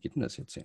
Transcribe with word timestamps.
geht 0.00 0.14
denn 0.14 0.22
das 0.22 0.36
jetzt 0.36 0.54
hier? 0.54 0.64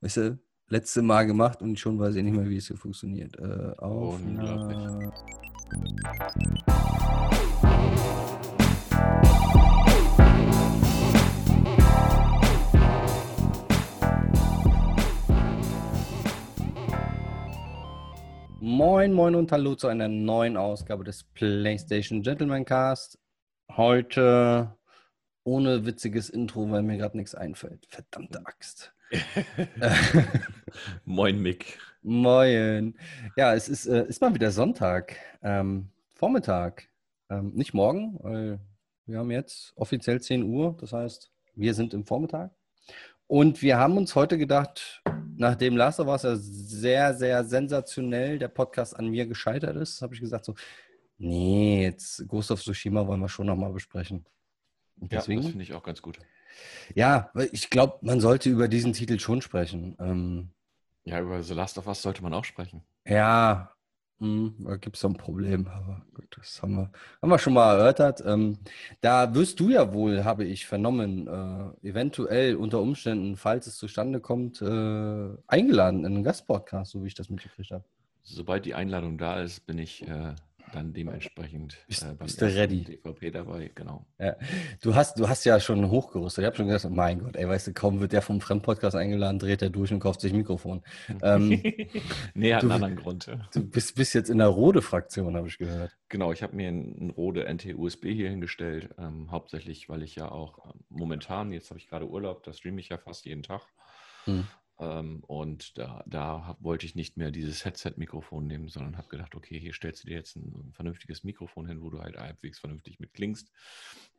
Weißt 0.00 0.16
du, 0.16 0.38
letzte 0.68 1.02
Mal 1.02 1.26
gemacht 1.26 1.62
und 1.62 1.78
schon 1.78 1.98
weiß 1.98 2.16
ich 2.16 2.22
nicht 2.22 2.36
mehr, 2.36 2.48
wie 2.48 2.56
es 2.56 2.66
hier 2.68 2.76
funktioniert. 2.76 3.38
Äh, 3.38 3.74
Aufnahme. 3.78 5.12
Moin, 18.58 19.12
moin 19.12 19.34
und 19.36 19.52
hallo 19.52 19.74
zu 19.74 19.86
einer 19.86 20.08
neuen 20.08 20.56
Ausgabe 20.56 21.04
des 21.04 21.22
PlayStation 21.22 22.22
Gentleman 22.22 22.64
Cast. 22.64 23.18
Heute 23.70 24.76
ohne 25.46 25.86
witziges 25.86 26.28
Intro, 26.28 26.70
weil 26.70 26.82
mir 26.82 26.98
gerade 26.98 27.16
nichts 27.16 27.34
einfällt. 27.34 27.86
Verdammte 27.88 28.44
Axt. 28.44 28.92
moin, 31.04 31.40
Mick. 31.40 31.78
Moin. 32.02 32.98
Ja, 33.36 33.54
es 33.54 33.68
ist, 33.68 33.86
äh, 33.86 34.06
ist 34.08 34.20
mal 34.20 34.34
wieder 34.34 34.50
Sonntag, 34.50 35.16
ähm, 35.42 35.88
Vormittag. 36.14 36.88
Ähm, 37.30 37.52
nicht 37.54 37.74
morgen, 37.74 38.18
weil 38.22 38.58
wir 39.06 39.18
haben 39.18 39.30
jetzt 39.30 39.72
offiziell 39.76 40.20
10 40.20 40.42
Uhr. 40.42 40.76
Das 40.80 40.92
heißt, 40.92 41.30
wir 41.54 41.74
sind 41.74 41.94
im 41.94 42.04
Vormittag. 42.04 42.50
Und 43.28 43.62
wir 43.62 43.78
haben 43.78 43.96
uns 43.96 44.16
heute 44.16 44.38
gedacht, 44.38 45.02
nachdem 45.36 45.76
Last 45.76 46.00
of 46.00 46.08
Us 46.08 46.24
ja 46.24 46.34
sehr, 46.36 47.14
sehr 47.14 47.44
sensationell 47.44 48.40
der 48.40 48.48
Podcast 48.48 48.96
an 48.96 49.08
mir 49.08 49.26
gescheitert 49.26 49.76
ist, 49.76 50.02
habe 50.02 50.14
ich 50.14 50.20
gesagt 50.20 50.44
so, 50.44 50.54
nee, 51.18 51.84
jetzt 51.84 52.26
Ghost 52.26 52.50
of 52.50 52.60
Tsushima 52.60 53.06
wollen 53.06 53.20
wir 53.20 53.28
schon 53.28 53.46
nochmal 53.46 53.72
besprechen. 53.72 54.26
Deswegen, 54.96 55.40
ja, 55.40 55.42
das 55.42 55.50
finde 55.50 55.64
ich 55.64 55.74
auch 55.74 55.82
ganz 55.82 56.02
gut. 56.02 56.18
Ja, 56.94 57.30
ich 57.52 57.70
glaube, 57.70 57.98
man 58.02 58.20
sollte 58.20 58.48
über 58.48 58.68
diesen 58.68 58.92
Titel 58.92 59.18
schon 59.18 59.42
sprechen. 59.42 59.96
Ähm, 60.00 60.50
ja, 61.04 61.20
über 61.20 61.42
The 61.42 61.54
Last 61.54 61.78
of 61.78 61.86
Us 61.86 62.02
sollte 62.02 62.22
man 62.22 62.32
auch 62.32 62.44
sprechen. 62.44 62.82
Ja, 63.06 63.76
hm, 64.18 64.54
da 64.60 64.76
gibt 64.76 64.96
es 64.96 65.02
so 65.02 65.08
ein 65.08 65.16
Problem, 65.16 65.68
aber 65.68 66.02
gut, 66.14 66.36
das 66.38 66.62
haben 66.62 66.74
wir, 66.74 66.90
haben 67.20 67.30
wir 67.30 67.38
schon 67.38 67.52
mal 67.52 67.76
erörtert. 67.76 68.22
Ähm, 68.24 68.58
da 69.02 69.34
wirst 69.34 69.60
du 69.60 69.68
ja 69.68 69.92
wohl, 69.92 70.24
habe 70.24 70.44
ich 70.44 70.66
vernommen, 70.66 71.26
äh, 71.26 71.88
eventuell 71.88 72.56
unter 72.56 72.80
Umständen, 72.80 73.36
falls 73.36 73.66
es 73.66 73.76
zustande 73.76 74.20
kommt, 74.20 74.62
äh, 74.62 75.28
eingeladen 75.46 76.00
in 76.00 76.06
einen 76.06 76.24
Gastpodcast, 76.24 76.92
so 76.92 77.02
wie 77.02 77.08
ich 77.08 77.14
das 77.14 77.28
mitgekriegt 77.28 77.70
habe. 77.70 77.84
Sobald 78.22 78.64
die 78.64 78.74
Einladung 78.74 79.18
da 79.18 79.40
ist, 79.40 79.66
bin 79.66 79.78
ich 79.78 80.02
äh, 80.08 80.34
dann 80.72 80.92
dementsprechend 80.92 81.76
bist, 81.88 82.02
äh, 82.02 82.14
bist 82.18 82.40
du 82.40 82.46
ready. 82.46 82.84
DVP 82.84 83.30
dabei, 83.30 83.70
genau. 83.74 84.06
Ja. 84.18 84.36
Du, 84.80 84.94
hast, 84.94 85.18
du 85.18 85.28
hast 85.28 85.44
ja 85.44 85.60
schon 85.60 85.90
hochgerüstet. 85.90 86.42
Ich 86.42 86.46
habe 86.46 86.56
schon 86.56 86.66
gesagt, 86.66 86.94
mein 86.94 87.20
Gott, 87.20 87.36
ey, 87.36 87.48
weißt 87.48 87.68
du, 87.68 87.72
kaum 87.72 88.00
wird 88.00 88.12
der 88.12 88.22
vom 88.22 88.40
Fremdpodcast 88.40 88.96
eingeladen, 88.96 89.38
dreht 89.38 89.62
er 89.62 89.70
durch 89.70 89.92
und 89.92 90.00
kauft 90.00 90.20
sich 90.20 90.32
ein 90.32 90.38
Mikrofon. 90.38 90.82
ähm, 91.22 91.62
nee, 92.34 92.54
hat 92.54 92.62
du, 92.62 92.66
einen 92.66 92.72
anderen 92.72 92.96
Grund. 92.96 93.30
Du 93.52 93.64
bist, 93.64 93.94
bist 93.94 94.14
jetzt 94.14 94.30
in 94.30 94.38
der 94.38 94.48
Rode-Fraktion, 94.48 95.36
habe 95.36 95.48
ich 95.48 95.58
gehört. 95.58 95.96
Genau, 96.08 96.32
ich 96.32 96.42
habe 96.42 96.54
mir 96.54 96.68
einen 96.68 97.10
Rode 97.10 97.44
NT-USB 97.52 98.04
hier 98.06 98.30
hingestellt, 98.30 98.94
ähm, 98.98 99.30
hauptsächlich, 99.30 99.88
weil 99.88 100.02
ich 100.02 100.16
ja 100.16 100.30
auch 100.30 100.66
ähm, 100.66 100.80
momentan, 100.88 101.52
jetzt 101.52 101.70
habe 101.70 101.78
ich 101.78 101.88
gerade 101.88 102.08
Urlaub, 102.08 102.42
da 102.44 102.52
streame 102.52 102.80
ich 102.80 102.88
ja 102.88 102.98
fast 102.98 103.24
jeden 103.24 103.42
Tag. 103.42 103.62
Hm. 104.24 104.46
Ähm, 104.78 105.24
und 105.26 105.78
da, 105.78 106.04
da 106.06 106.56
wollte 106.60 106.84
ich 106.84 106.94
nicht 106.94 107.16
mehr 107.16 107.30
dieses 107.30 107.64
Headset-Mikrofon 107.64 108.46
nehmen, 108.46 108.68
sondern 108.68 108.98
habe 108.98 109.08
gedacht, 109.08 109.34
okay, 109.34 109.58
hier 109.58 109.72
stellst 109.72 110.04
du 110.04 110.08
dir 110.08 110.16
jetzt 110.16 110.36
ein, 110.36 110.72
vernünftiges 110.74 111.24
Mikrofon 111.24 111.66
hin, 111.66 111.80
wo 111.80 111.88
du 111.88 112.00
halt 112.00 112.16
halbwegs 112.16 112.58
vernünftig 112.58 113.00
mit 113.00 113.14
klingst. 113.14 113.50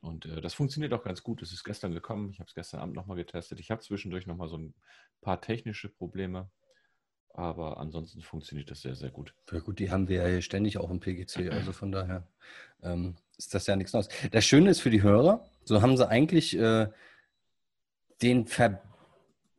Und 0.02 0.25
äh, 0.25 0.41
das 0.41 0.55
funktioniert 0.55 0.94
auch 0.94 1.03
ganz 1.03 1.22
gut. 1.22 1.41
Es 1.41 1.52
ist 1.52 1.64
gestern 1.64 1.91
gekommen. 1.91 2.31
Ich 2.31 2.39
habe 2.39 2.47
es 2.47 2.55
gestern 2.55 2.80
Abend 2.80 2.95
nochmal 2.95 3.17
getestet. 3.17 3.59
Ich 3.59 3.69
habe 3.69 3.81
zwischendurch 3.81 4.25
nochmal 4.25 4.49
so 4.49 4.58
ein 4.58 4.73
paar 5.22 5.41
technische 5.41 5.89
Probleme. 5.89 6.49
Aber 7.33 7.77
ansonsten 7.77 8.23
funktioniert 8.23 8.71
das 8.71 8.82
sehr, 8.82 8.95
sehr 8.95 9.11
gut. 9.11 9.36
Ja 9.52 9.59
gut, 9.59 9.77
die 9.77 9.92
haben 9.92 10.08
wir 10.08 10.23
ja 10.23 10.27
hier 10.27 10.42
ständig 10.42 10.80
auch 10.80 10.89
im 10.89 10.99
PGC. 10.99 11.52
Also 11.52 11.71
von 11.71 11.92
daher 11.92 12.27
ähm, 12.82 13.15
ist 13.37 13.53
das 13.53 13.67
ja 13.67 13.76
nichts 13.76 13.93
Neues. 13.93 14.09
Das 14.32 14.43
Schöne 14.43 14.71
ist 14.71 14.80
für 14.80 14.89
die 14.89 15.03
Hörer, 15.03 15.45
so 15.64 15.83
haben 15.83 15.98
sie 15.98 16.09
eigentlich 16.09 16.58
äh, 16.58 16.87
den 18.23 18.48
Ver 18.48 18.82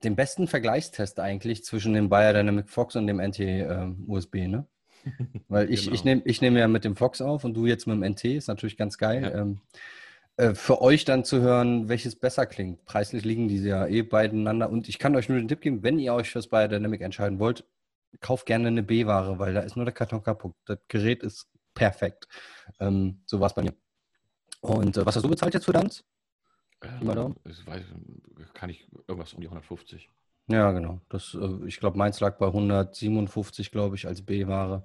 den 0.05 0.17
besten 0.17 0.47
Vergleichstest 0.47 1.21
eigentlich 1.21 1.65
zwischen 1.65 1.93
dem 1.93 2.09
Bayer 2.09 2.33
Dynamic 2.33 2.69
Fox 2.69 2.97
und 2.97 3.07
dem 3.07 3.21
NT-USB, 3.21 4.35
äh, 4.35 4.49
ne? 4.49 4.67
Weil 5.49 5.73
ich, 5.73 5.85
genau. 5.85 5.95
ich 5.95 6.05
nehme 6.05 6.23
ich 6.25 6.41
nehm 6.41 6.57
ja 6.57 6.69
mit 6.69 6.85
dem 6.85 6.97
Fox 6.97 7.21
auf 7.21 7.45
und 7.45 7.55
du 7.55 7.67
jetzt 7.67 7.87
mit 7.87 7.97
dem 7.97 8.13
NT, 8.13 8.25
ist 8.25 8.49
natürlich 8.49 8.77
ganz 8.77 8.99
geil. 8.99 9.23
Ja. 9.23 9.41
Ähm, 9.41 9.61
äh, 10.37 10.55
für 10.55 10.81
euch 10.81 11.05
dann 11.05 11.25
zu 11.25 11.41
hören, 11.41 11.89
welches 11.89 12.17
besser 12.17 12.47
klingt. 12.47 12.85
Preislich 12.85 13.25
liegen 13.25 13.49
diese 13.49 13.69
ja 13.69 13.87
eh 13.87 14.03
beieinander. 14.03 14.71
Und 14.71 14.89
ich 14.89 14.99
kann 14.99 15.17
euch 15.17 15.29
nur 15.29 15.39
den 15.39 15.49
Tipp 15.49 15.61
geben, 15.61 15.83
wenn 15.83 15.99
ihr 15.99 16.15
euch 16.15 16.31
fürs 16.31 16.49
Bayer 16.49 16.69
Dynamic 16.69 17.01
entscheiden 17.01 17.39
wollt, 17.39 17.65
kauft 18.21 18.47
gerne 18.47 18.69
eine 18.69 18.83
B-Ware, 18.83 19.39
weil 19.39 19.55
da 19.55 19.61
ist 19.61 19.77
nur 19.77 19.85
der 19.85 19.95
Karton 19.95 20.23
kaputt. 20.23 20.55
Das 20.65 20.79
Gerät 20.89 21.23
ist 21.23 21.49
perfekt. 21.75 22.29
Ähm, 22.81 23.21
so 23.27 23.41
war 23.41 23.49
es 23.49 23.55
bei 23.55 23.63
mir. 23.63 23.75
Und 24.61 24.97
äh, 24.97 25.05
was 25.05 25.17
hast 25.17 25.25
du 25.25 25.29
bezahlt 25.29 25.55
jetzt 25.55 25.65
für 25.65 25.73
Danz? 25.73 26.05
Ähm, 26.83 27.35
ich 27.45 27.67
weiß, 27.67 27.83
kann 28.55 28.71
ich 28.71 28.87
irgendwas 29.07 29.33
um 29.33 29.41
die 29.41 29.47
150. 29.47 30.11
Ja, 30.49 30.73
genau. 30.73 31.01
Das, 31.09 31.37
äh, 31.41 31.67
ich 31.67 31.79
glaube, 31.79 31.99
meins 31.99 32.21
lag 32.21 32.39
bei 32.39 32.47
157, 32.47 33.71
glaube 33.71 33.97
ich, 33.97 34.07
als 34.07 34.23
B-Ware. 34.23 34.85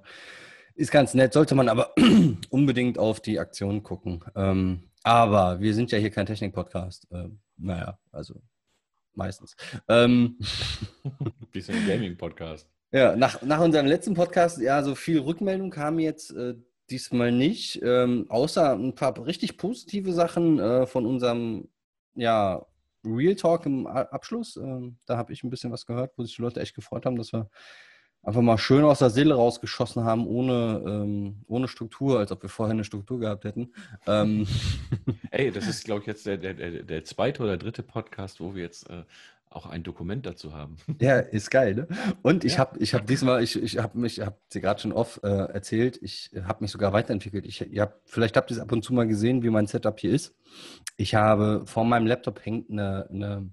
Ist 0.74 0.90
ganz 0.90 1.14
nett, 1.14 1.32
sollte 1.32 1.54
man 1.54 1.68
aber 1.68 1.94
unbedingt 2.50 2.98
auf 2.98 3.20
die 3.20 3.38
Aktion 3.38 3.82
gucken. 3.82 4.24
Ähm, 4.34 4.90
aber 5.02 5.60
wir 5.60 5.74
sind 5.74 5.92
ja 5.92 5.98
hier 5.98 6.10
kein 6.10 6.26
Technik-Podcast. 6.26 7.06
Ähm, 7.12 7.38
naja, 7.56 7.98
also 8.10 8.42
meistens. 9.14 9.56
Ähm, 9.88 10.38
Bisschen 11.52 11.86
Gaming-Podcast. 11.86 12.68
Ja, 12.92 13.16
nach, 13.16 13.42
nach 13.42 13.58
unserem 13.58 13.86
letzten 13.86 14.14
Podcast, 14.14 14.60
ja, 14.60 14.80
so 14.84 14.94
viel 14.94 15.18
Rückmeldung 15.18 15.70
kam 15.70 15.98
jetzt 15.98 16.30
äh, 16.30 16.54
diesmal 16.90 17.32
nicht, 17.32 17.80
ähm, 17.82 18.26
außer 18.28 18.72
ein 18.72 18.94
paar 18.94 19.26
richtig 19.26 19.56
positive 19.56 20.12
Sachen 20.12 20.60
äh, 20.60 20.86
von 20.86 21.04
unserem 21.04 21.66
ja, 22.14 22.64
Real 23.04 23.34
Talk 23.34 23.66
im 23.66 23.86
Abschluss. 23.86 24.56
Ähm, 24.56 24.96
da 25.06 25.16
habe 25.16 25.32
ich 25.32 25.44
ein 25.44 25.50
bisschen 25.50 25.72
was 25.72 25.86
gehört, 25.86 26.12
wo 26.16 26.24
sich 26.24 26.36
die 26.36 26.42
Leute 26.42 26.60
echt 26.60 26.74
gefreut 26.74 27.06
haben, 27.06 27.16
dass 27.16 27.32
wir 27.32 27.48
einfach 28.22 28.40
mal 28.40 28.58
schön 28.58 28.84
aus 28.84 29.00
der 29.00 29.10
Seele 29.10 29.34
rausgeschossen 29.34 30.04
haben, 30.04 30.26
ohne, 30.26 30.82
ähm, 30.86 31.44
ohne 31.46 31.68
Struktur, 31.68 32.18
als 32.18 32.32
ob 32.32 32.42
wir 32.42 32.48
vorher 32.48 32.72
eine 32.72 32.84
Struktur 32.84 33.20
gehabt 33.20 33.44
hätten. 33.44 33.72
Ähm. 34.06 34.46
Ey, 35.30 35.50
das 35.50 35.66
ist, 35.66 35.84
glaube 35.84 36.00
ich, 36.00 36.06
jetzt 36.06 36.26
der, 36.26 36.38
der, 36.38 36.54
der, 36.54 37.04
zweite 37.04 37.42
oder 37.42 37.56
dritte 37.56 37.82
Podcast, 37.82 38.40
wo 38.40 38.54
wir 38.54 38.62
jetzt 38.62 38.88
äh, 38.88 39.04
auch 39.54 39.66
ein 39.66 39.82
Dokument 39.82 40.26
dazu 40.26 40.52
haben. 40.52 40.76
Ja, 41.00 41.18
ist 41.18 41.50
geil, 41.50 41.74
ne? 41.74 41.88
Und 42.22 42.44
ich 42.44 42.54
ja. 42.54 42.58
habe 42.60 42.78
ich 42.78 42.94
hab 42.94 43.06
diesmal, 43.06 43.42
ich, 43.42 43.60
ich 43.60 43.78
habe 43.78 43.98
mich, 43.98 44.20
habe 44.20 44.36
sie 44.48 44.60
gerade 44.60 44.80
schon 44.80 44.92
oft 44.92 45.22
äh, 45.22 45.28
erzählt, 45.28 45.98
ich 46.00 46.30
habe 46.44 46.64
mich 46.64 46.70
sogar 46.70 46.92
weiterentwickelt. 46.92 47.44
Ich, 47.46 47.60
ihr 47.60 47.82
habt, 47.82 48.08
vielleicht 48.08 48.36
habt 48.36 48.50
ihr 48.50 48.56
es 48.56 48.62
ab 48.62 48.72
und 48.72 48.82
zu 48.82 48.94
mal 48.94 49.06
gesehen, 49.06 49.42
wie 49.42 49.50
mein 49.50 49.66
Setup 49.66 49.98
hier 49.98 50.12
ist. 50.12 50.34
Ich 50.96 51.14
habe 51.14 51.62
vor 51.66 51.84
meinem 51.84 52.06
Laptop 52.06 52.44
hängt 52.44 52.70
eine, 52.70 53.08
eine 53.10 53.50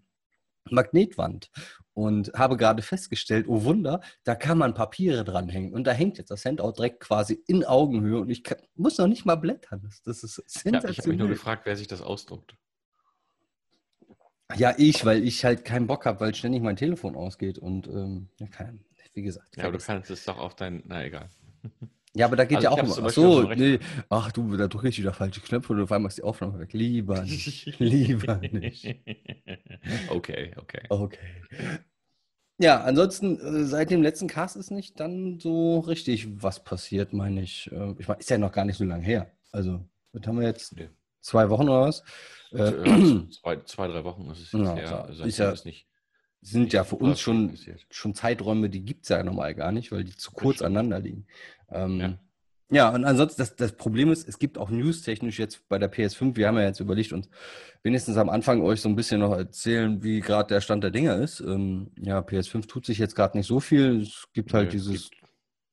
Magnetwand 0.69 1.50
und 1.94 2.31
habe 2.33 2.57
gerade 2.57 2.81
festgestellt, 2.81 3.47
oh 3.47 3.63
Wunder, 3.63 4.01
da 4.23 4.35
kann 4.35 4.57
man 4.57 4.73
Papiere 4.73 5.23
dranhängen 5.23 5.73
und 5.73 5.85
da 5.85 5.91
hängt 5.91 6.18
jetzt 6.18 6.31
das 6.31 6.45
Handout 6.45 6.73
direkt 6.73 7.01
quasi 7.01 7.44
in 7.47 7.66
Augenhöhe 7.66 8.22
und 8.22 8.29
ich 8.29 8.44
kann, 8.44 8.57
muss 8.75 8.97
noch 8.97 9.07
nicht 9.07 9.25
mal 9.25 9.35
blättern. 9.35 9.81
Das, 9.83 10.01
das 10.03 10.23
ist 10.23 10.35
sensationell. 10.35 10.83
Ja, 10.83 10.89
ich 10.89 10.97
habe 11.00 11.09
mich 11.09 11.18
nur 11.18 11.28
gefragt, 11.28 11.63
wer 11.66 11.75
sich 11.75 11.88
das 11.88 12.01
ausdruckt. 12.01 12.56
Ja, 14.57 14.73
ich, 14.78 15.06
weil 15.06 15.23
ich 15.23 15.44
halt 15.45 15.66
keinen 15.66 15.88
Bock 15.88 16.06
habe, 16.06 16.19
weil 16.19 16.35
ständig 16.35 16.62
mein 16.62 16.75
Telefon 16.75 17.16
ausgeht 17.16 17.57
und 17.57 17.88
ähm, 17.88 18.29
kein, 18.51 18.84
wie 19.13 19.22
gesagt. 19.22 19.57
Ja, 19.57 19.66
aber 19.66 19.78
du 19.78 19.84
kannst 19.84 20.09
es 20.09 20.25
doch 20.25 20.38
auf 20.38 20.56
dein, 20.56 20.84
na 20.85 21.03
egal. 21.03 21.29
Ja, 22.13 22.25
aber 22.25 22.35
da 22.35 22.44
geht 22.44 22.57
also 22.57 22.67
ja 22.67 22.72
auch 22.72 22.78
immer. 22.78 23.07
Ach 23.07 23.09
so, 23.09 23.44
nee. 23.44 23.79
Ach 24.09 24.31
du, 24.31 24.57
da 24.57 24.67
drücke 24.67 24.89
ich 24.89 25.00
wieder 25.00 25.13
falsche 25.13 25.39
Knöpfe 25.39 25.72
und 25.73 25.81
auf 25.81 25.91
einmal 25.91 26.09
ist 26.09 26.17
die 26.17 26.23
Aufnahme 26.23 26.59
weg. 26.59 26.73
Lieber 26.73 27.22
nicht. 27.22 27.66
Lieber 27.79 28.38
nicht. 28.38 28.95
Okay, 30.09 30.51
okay. 30.57 30.81
Okay. 30.89 31.18
Ja, 32.57 32.81
ansonsten, 32.83 33.39
äh, 33.39 33.63
seit 33.63 33.89
dem 33.89 34.04
letzten 34.04 34.27
Cast 34.27 34.56
ist 34.56 34.71
nicht 34.71 35.00
dann 35.00 35.39
so 35.39 35.80
richtig 35.80 36.44
was 36.44 36.63
passiert, 36.63 37.13
meine 37.13 37.42
ich. 37.42 37.71
Äh, 37.71 37.95
ich 37.97 38.07
meine, 38.07 38.19
ist 38.19 38.30
ja 38.30 38.38
noch 38.38 38.51
gar 38.51 38.65
nicht 38.65 38.77
so 38.77 38.83
lange 38.83 39.04
her. 39.04 39.31
Also, 39.51 39.83
was 40.12 40.27
haben 40.27 40.39
wir 40.39 40.47
jetzt? 40.47 40.75
Nee. 40.75 40.89
Zwei 41.21 41.50
Wochen 41.50 41.69
oder 41.69 41.81
was? 41.81 42.04
Äh, 42.53 42.88
ja, 42.88 43.24
zwei, 43.31 43.57
zwei, 43.65 43.88
drei 43.88 44.03
Wochen 44.03 44.30
ist 44.31 44.39
es 44.39 44.51
jetzt 44.51 44.63
ja, 44.63 44.75
her. 44.75 45.06
Also 45.06 45.24
ist 45.24 45.38
ja, 45.38 45.53
nicht, 45.63 45.88
sind 46.42 46.63
nicht 46.63 46.74
ja 46.74 46.83
für 46.83 46.98
uns 46.98 47.19
schon, 47.19 47.57
schon 47.89 48.15
Zeiträume, 48.15 48.69
die 48.69 48.83
gibt 48.83 49.03
es 49.03 49.09
ja 49.09 49.24
normal 49.24 49.56
gar 49.56 49.71
nicht, 49.71 49.92
weil 49.92 50.03
die 50.03 50.15
zu 50.15 50.31
kurz 50.31 50.56
Richtig. 50.56 50.68
aneinander 50.68 51.00
liegen. 51.00 51.27
Ähm, 51.69 52.00
ja. 52.00 52.18
ja. 52.69 52.89
und 52.89 53.06
ansonsten, 53.06 53.42
das, 53.42 53.56
das 53.56 53.74
Problem 53.74 54.12
ist, 54.12 54.27
es 54.27 54.39
gibt 54.39 54.57
auch 54.57 54.69
news-technisch 54.69 55.39
jetzt 55.39 55.68
bei 55.69 55.77
der 55.77 55.92
PS5, 55.92 56.36
wir 56.36 56.48
haben 56.48 56.57
ja 56.57 56.63
jetzt 56.65 56.80
überlegt, 56.80 57.13
uns 57.13 57.30
wenigstens 57.83 58.18
am 58.18 58.30
Anfang 58.30 58.62
euch 58.62 58.81
so 58.81 58.89
ein 58.89 58.95
bisschen 58.95 59.21
noch 59.21 59.36
erzählen, 59.36 60.04
wie 60.04 60.19
gerade 60.19 60.54
der 60.54 60.62
Stand 60.62 60.83
der 60.83 60.92
Dinge 60.92 61.13
ist. 61.15 61.39
Ähm, 61.39 61.92
ja, 62.00 62.19
PS5 62.19 62.68
tut 62.68 62.86
sich 62.86 62.97
jetzt 62.97 63.15
gerade 63.15 63.38
nicht 63.38 63.47
so 63.47 63.59
viel. 63.59 64.01
Es 64.01 64.27
gibt 64.33 64.54
halt 64.54 64.65
ja, 64.65 64.71
dieses 64.71 65.09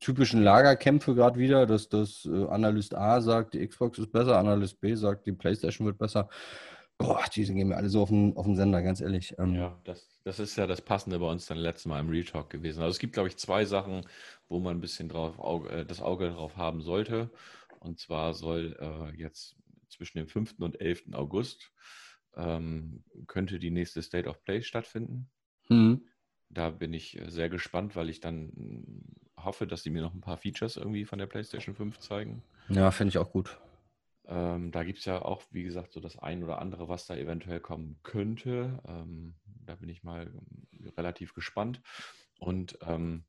typischen 0.00 0.42
Lagerkämpfe 0.42 1.14
gerade 1.14 1.38
wieder, 1.38 1.66
dass 1.66 1.88
das 1.88 2.24
äh, 2.24 2.46
Analyst 2.46 2.94
A 2.94 3.20
sagt, 3.20 3.54
die 3.54 3.66
Xbox 3.66 3.98
ist 3.98 4.12
besser, 4.12 4.38
Analyst 4.38 4.80
B 4.80 4.94
sagt, 4.94 5.26
die 5.26 5.32
PlayStation 5.32 5.86
wird 5.86 5.98
besser. 5.98 6.28
Boah, 6.98 7.24
diese 7.32 7.54
gehen 7.54 7.68
mir 7.68 7.76
alle 7.76 7.88
so 7.88 8.02
auf 8.02 8.08
den, 8.08 8.36
auf 8.36 8.46
den 8.46 8.56
Sender, 8.56 8.82
ganz 8.82 9.00
ehrlich. 9.00 9.34
Ähm, 9.38 9.54
ja, 9.54 9.80
das, 9.84 10.20
das 10.24 10.40
ist 10.40 10.56
ja 10.56 10.66
das 10.66 10.82
Passende 10.82 11.18
bei 11.20 11.30
uns 11.30 11.46
dann 11.46 11.58
letztes 11.58 11.86
Mal 11.86 12.00
im 12.00 12.08
Retalk 12.08 12.50
gewesen. 12.50 12.82
Also 12.82 12.90
es 12.90 12.98
gibt, 12.98 13.12
glaube 13.12 13.28
ich, 13.28 13.36
zwei 13.36 13.64
Sachen, 13.64 14.04
wo 14.48 14.58
man 14.58 14.76
ein 14.76 14.80
bisschen 14.80 15.08
drauf, 15.08 15.38
Auge, 15.38 15.68
äh, 15.70 15.86
das 15.86 16.02
Auge 16.02 16.30
drauf 16.30 16.56
haben 16.56 16.82
sollte. 16.82 17.30
Und 17.78 18.00
zwar 18.00 18.34
soll 18.34 18.76
äh, 18.80 19.16
jetzt 19.16 19.54
zwischen 19.88 20.18
dem 20.18 20.28
5. 20.28 20.56
und 20.58 20.80
11. 20.80 21.04
August 21.12 21.70
ähm, 22.36 23.04
könnte 23.26 23.58
die 23.58 23.70
nächste 23.70 24.02
State 24.02 24.28
of 24.28 24.42
Play 24.42 24.62
stattfinden. 24.62 25.30
Mhm. 25.68 26.04
Da 26.50 26.70
bin 26.70 26.92
ich 26.92 27.18
äh, 27.18 27.30
sehr 27.30 27.48
gespannt, 27.48 27.96
weil 27.96 28.08
ich 28.08 28.20
dann 28.20 28.52
hm, 28.54 29.04
hoffe, 29.44 29.66
dass 29.66 29.82
sie 29.82 29.90
mir 29.90 30.02
noch 30.02 30.14
ein 30.14 30.20
paar 30.20 30.36
Features 30.36 30.76
irgendwie 30.76 31.04
von 31.04 31.18
der 31.18 31.26
PlayStation 31.26 31.74
5 31.74 31.98
zeigen. 31.98 32.42
Ja, 32.68 32.90
finde 32.90 33.10
ich 33.10 33.18
auch 33.18 33.30
gut. 33.30 33.58
Ähm, 34.26 34.72
da 34.72 34.84
gibt 34.84 34.98
es 34.98 35.04
ja 35.06 35.22
auch, 35.22 35.42
wie 35.50 35.62
gesagt, 35.62 35.92
so 35.92 36.00
das 36.00 36.18
ein 36.18 36.44
oder 36.44 36.60
andere, 36.60 36.88
was 36.88 37.06
da 37.06 37.16
eventuell 37.16 37.60
kommen 37.60 37.98
könnte. 38.02 38.80
Ähm, 38.86 39.34
da 39.64 39.74
bin 39.74 39.88
ich 39.88 40.02
mal 40.02 40.26
hm, 40.26 40.88
relativ 40.96 41.34
gespannt. 41.34 41.80
Und 42.38 42.78
ähm, 42.82 43.24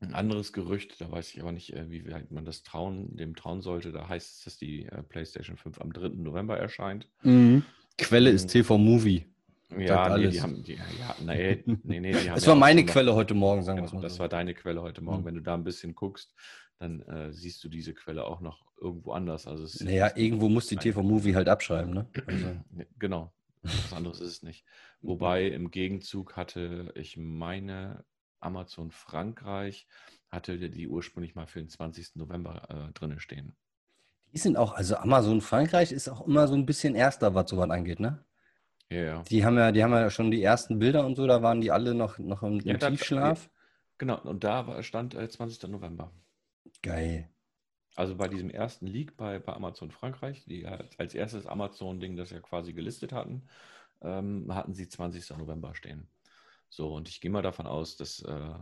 ein 0.00 0.14
anderes 0.14 0.52
Gerücht, 0.52 1.00
da 1.00 1.10
weiß 1.10 1.32
ich 1.32 1.40
aber 1.40 1.52
nicht, 1.52 1.72
äh, 1.72 1.90
wie 1.90 2.02
man 2.30 2.44
das 2.44 2.62
trauen, 2.62 3.16
dem 3.16 3.34
trauen 3.34 3.62
sollte. 3.62 3.92
Da 3.92 4.08
heißt 4.08 4.38
es, 4.38 4.44
dass 4.44 4.56
die 4.58 4.86
äh, 4.86 5.02
PlayStation 5.02 5.56
5 5.56 5.80
am 5.80 5.92
3. 5.92 6.08
November 6.08 6.58
erscheint. 6.58 7.08
Mhm. 7.22 7.64
Quelle 7.96 8.30
ist 8.30 8.48
TV 8.48 8.76
Movie. 8.76 9.24
Ja, 9.70 10.16
nee, 10.16 10.28
die 10.28 10.40
haben, 10.40 10.62
die, 10.62 10.74
ja, 10.74 11.16
nee, 11.24 11.62
nee, 11.66 12.00
nee, 12.00 12.12
die 12.12 12.18
haben 12.30 12.34
Das 12.34 12.44
ja 12.44 12.50
war 12.50 12.56
meine 12.56 12.84
Quelle 12.86 13.14
heute 13.14 13.34
Morgen, 13.34 13.62
sagen 13.62 13.78
wir 13.78 13.86
genau, 13.86 13.96
mal. 13.96 14.02
Das 14.02 14.18
war 14.18 14.28
deine 14.28 14.54
Quelle 14.54 14.80
heute 14.80 15.02
Morgen. 15.02 15.22
Mhm. 15.22 15.26
Wenn 15.26 15.34
du 15.34 15.42
da 15.42 15.54
ein 15.54 15.64
bisschen 15.64 15.94
guckst, 15.94 16.32
dann 16.78 17.02
äh, 17.02 17.32
siehst 17.32 17.64
du 17.64 17.68
diese 17.68 17.92
Quelle 17.94 18.24
auch 18.24 18.40
noch 18.40 18.64
irgendwo 18.80 19.12
anders. 19.12 19.46
Also 19.46 19.64
es 19.64 19.80
naja, 19.80 20.12
irgendwo 20.14 20.48
muss 20.48 20.68
die 20.68 20.76
TV-Movie 20.76 21.34
halt 21.34 21.48
abschreiben, 21.48 21.92
ne? 21.92 22.06
Also. 22.26 22.56
Genau. 22.98 23.32
Was 23.62 23.92
anderes 23.92 24.20
ist 24.20 24.30
es 24.30 24.42
nicht. 24.42 24.64
Wobei 25.00 25.48
im 25.48 25.72
Gegenzug 25.72 26.36
hatte 26.36 26.92
ich 26.94 27.16
meine 27.16 28.04
Amazon 28.38 28.92
Frankreich, 28.92 29.88
hatte 30.28 30.58
die 30.58 30.86
ursprünglich 30.86 31.34
mal 31.34 31.46
für 31.46 31.58
den 31.58 31.68
20. 31.68 32.14
November 32.14 32.62
äh, 32.68 32.92
drinne 32.92 33.18
stehen. 33.18 33.56
Die 34.32 34.38
sind 34.38 34.56
auch, 34.56 34.74
also 34.74 34.96
Amazon 34.96 35.40
Frankreich 35.40 35.90
ist 35.90 36.08
auch 36.08 36.26
immer 36.26 36.46
so 36.46 36.54
ein 36.54 36.66
bisschen 36.66 36.94
erster, 36.94 37.34
was 37.34 37.50
sowas 37.50 37.70
angeht, 37.70 37.98
ne? 37.98 38.24
Ja, 38.90 38.98
ja. 38.98 39.22
Die 39.24 39.44
haben 39.44 39.56
ja, 39.56 39.72
die 39.72 39.82
haben 39.82 39.92
ja 39.92 40.10
schon 40.10 40.30
die 40.30 40.42
ersten 40.42 40.78
Bilder 40.78 41.04
und 41.04 41.16
so, 41.16 41.26
da 41.26 41.42
waren 41.42 41.60
die 41.60 41.72
alle 41.72 41.94
noch, 41.94 42.18
noch 42.18 42.42
im, 42.42 42.60
im 42.60 42.66
ja, 42.66 42.76
Tiefschlaf. 42.76 43.44
Da, 43.44 43.50
genau, 43.98 44.20
und 44.20 44.44
da 44.44 44.82
stand 44.82 45.14
äh, 45.14 45.28
20. 45.28 45.68
November. 45.70 46.12
Geil. 46.82 47.28
Also 47.96 48.14
bei 48.14 48.28
diesem 48.28 48.50
ersten 48.50 48.86
Leak 48.86 49.16
bei, 49.16 49.38
bei 49.38 49.54
Amazon 49.54 49.90
Frankreich, 49.90 50.44
die 50.44 50.66
als 50.66 51.14
erstes 51.14 51.46
Amazon-Ding 51.46 52.16
das 52.16 52.30
ja 52.30 52.40
quasi 52.40 52.74
gelistet 52.74 53.12
hatten, 53.12 53.48
ähm, 54.02 54.54
hatten 54.54 54.74
sie 54.74 54.88
20. 54.88 55.38
November 55.38 55.74
stehen. 55.74 56.06
So, 56.68 56.94
und 56.94 57.08
ich 57.08 57.20
gehe 57.20 57.30
mal 57.30 57.42
davon 57.42 57.66
aus, 57.66 57.96
dass 57.96 58.20
äh, 58.20 58.54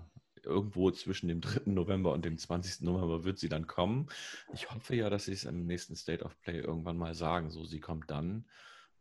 irgendwo 0.45 0.91
zwischen 0.91 1.29
dem 1.29 1.41
3. 1.41 1.63
November 1.71 2.13
und 2.13 2.25
dem 2.25 2.39
20. 2.39 2.83
November 2.83 3.25
wird 3.25 3.39
sie 3.39 3.49
dann 3.49 3.67
kommen. 3.67 4.07
Ich 4.53 4.71
hoffe 4.71 4.95
ja, 4.95 5.11
dass 5.11 5.25
sie 5.25 5.33
es 5.33 5.45
im 5.45 5.67
nächsten 5.67 5.97
State 5.97 6.25
of 6.25 6.41
Play 6.41 6.61
irgendwann 6.61 6.97
mal 6.97 7.15
sagen. 7.15 7.51
So, 7.51 7.65
sie 7.65 7.81
kommt 7.81 8.11
dann. 8.11 8.45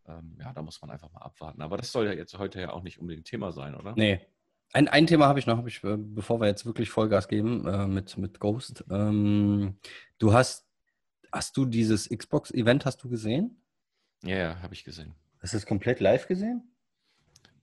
Ähm, 0.07 0.37
ja, 0.39 0.53
da 0.53 0.61
muss 0.61 0.81
man 0.81 0.91
einfach 0.91 1.11
mal 1.11 1.21
abwarten. 1.21 1.61
Aber 1.61 1.77
das 1.77 1.91
soll 1.91 2.05
ja 2.05 2.13
jetzt 2.13 2.37
heute 2.37 2.61
ja 2.61 2.71
auch 2.71 2.83
nicht 2.83 2.99
unbedingt 2.99 3.25
Thema 3.25 3.51
sein, 3.51 3.75
oder? 3.75 3.93
Nee. 3.95 4.21
Ein, 4.73 4.87
ein 4.87 5.07
Thema 5.07 5.27
habe 5.27 5.39
ich 5.39 5.45
noch, 5.45 5.57
hab 5.57 5.67
ich, 5.67 5.83
äh, 5.83 5.97
bevor 5.97 6.41
wir 6.41 6.47
jetzt 6.47 6.65
wirklich 6.65 6.89
Vollgas 6.89 7.27
geben 7.27 7.67
äh, 7.67 7.87
mit, 7.87 8.17
mit 8.17 8.39
Ghost. 8.39 8.83
Ähm, 8.89 9.77
du 10.17 10.33
hast, 10.33 10.67
hast 11.31 11.55
du 11.57 11.65
dieses 11.65 12.09
Xbox-Event, 12.09 12.85
hast 12.85 13.03
du 13.03 13.09
gesehen? 13.09 13.61
Ja, 14.23 14.37
ja, 14.37 14.61
habe 14.61 14.73
ich 14.73 14.83
gesehen. 14.83 15.13
Hast 15.41 15.53
du 15.53 15.57
es 15.57 15.65
komplett 15.65 15.99
live 15.99 16.27
gesehen? 16.27 16.63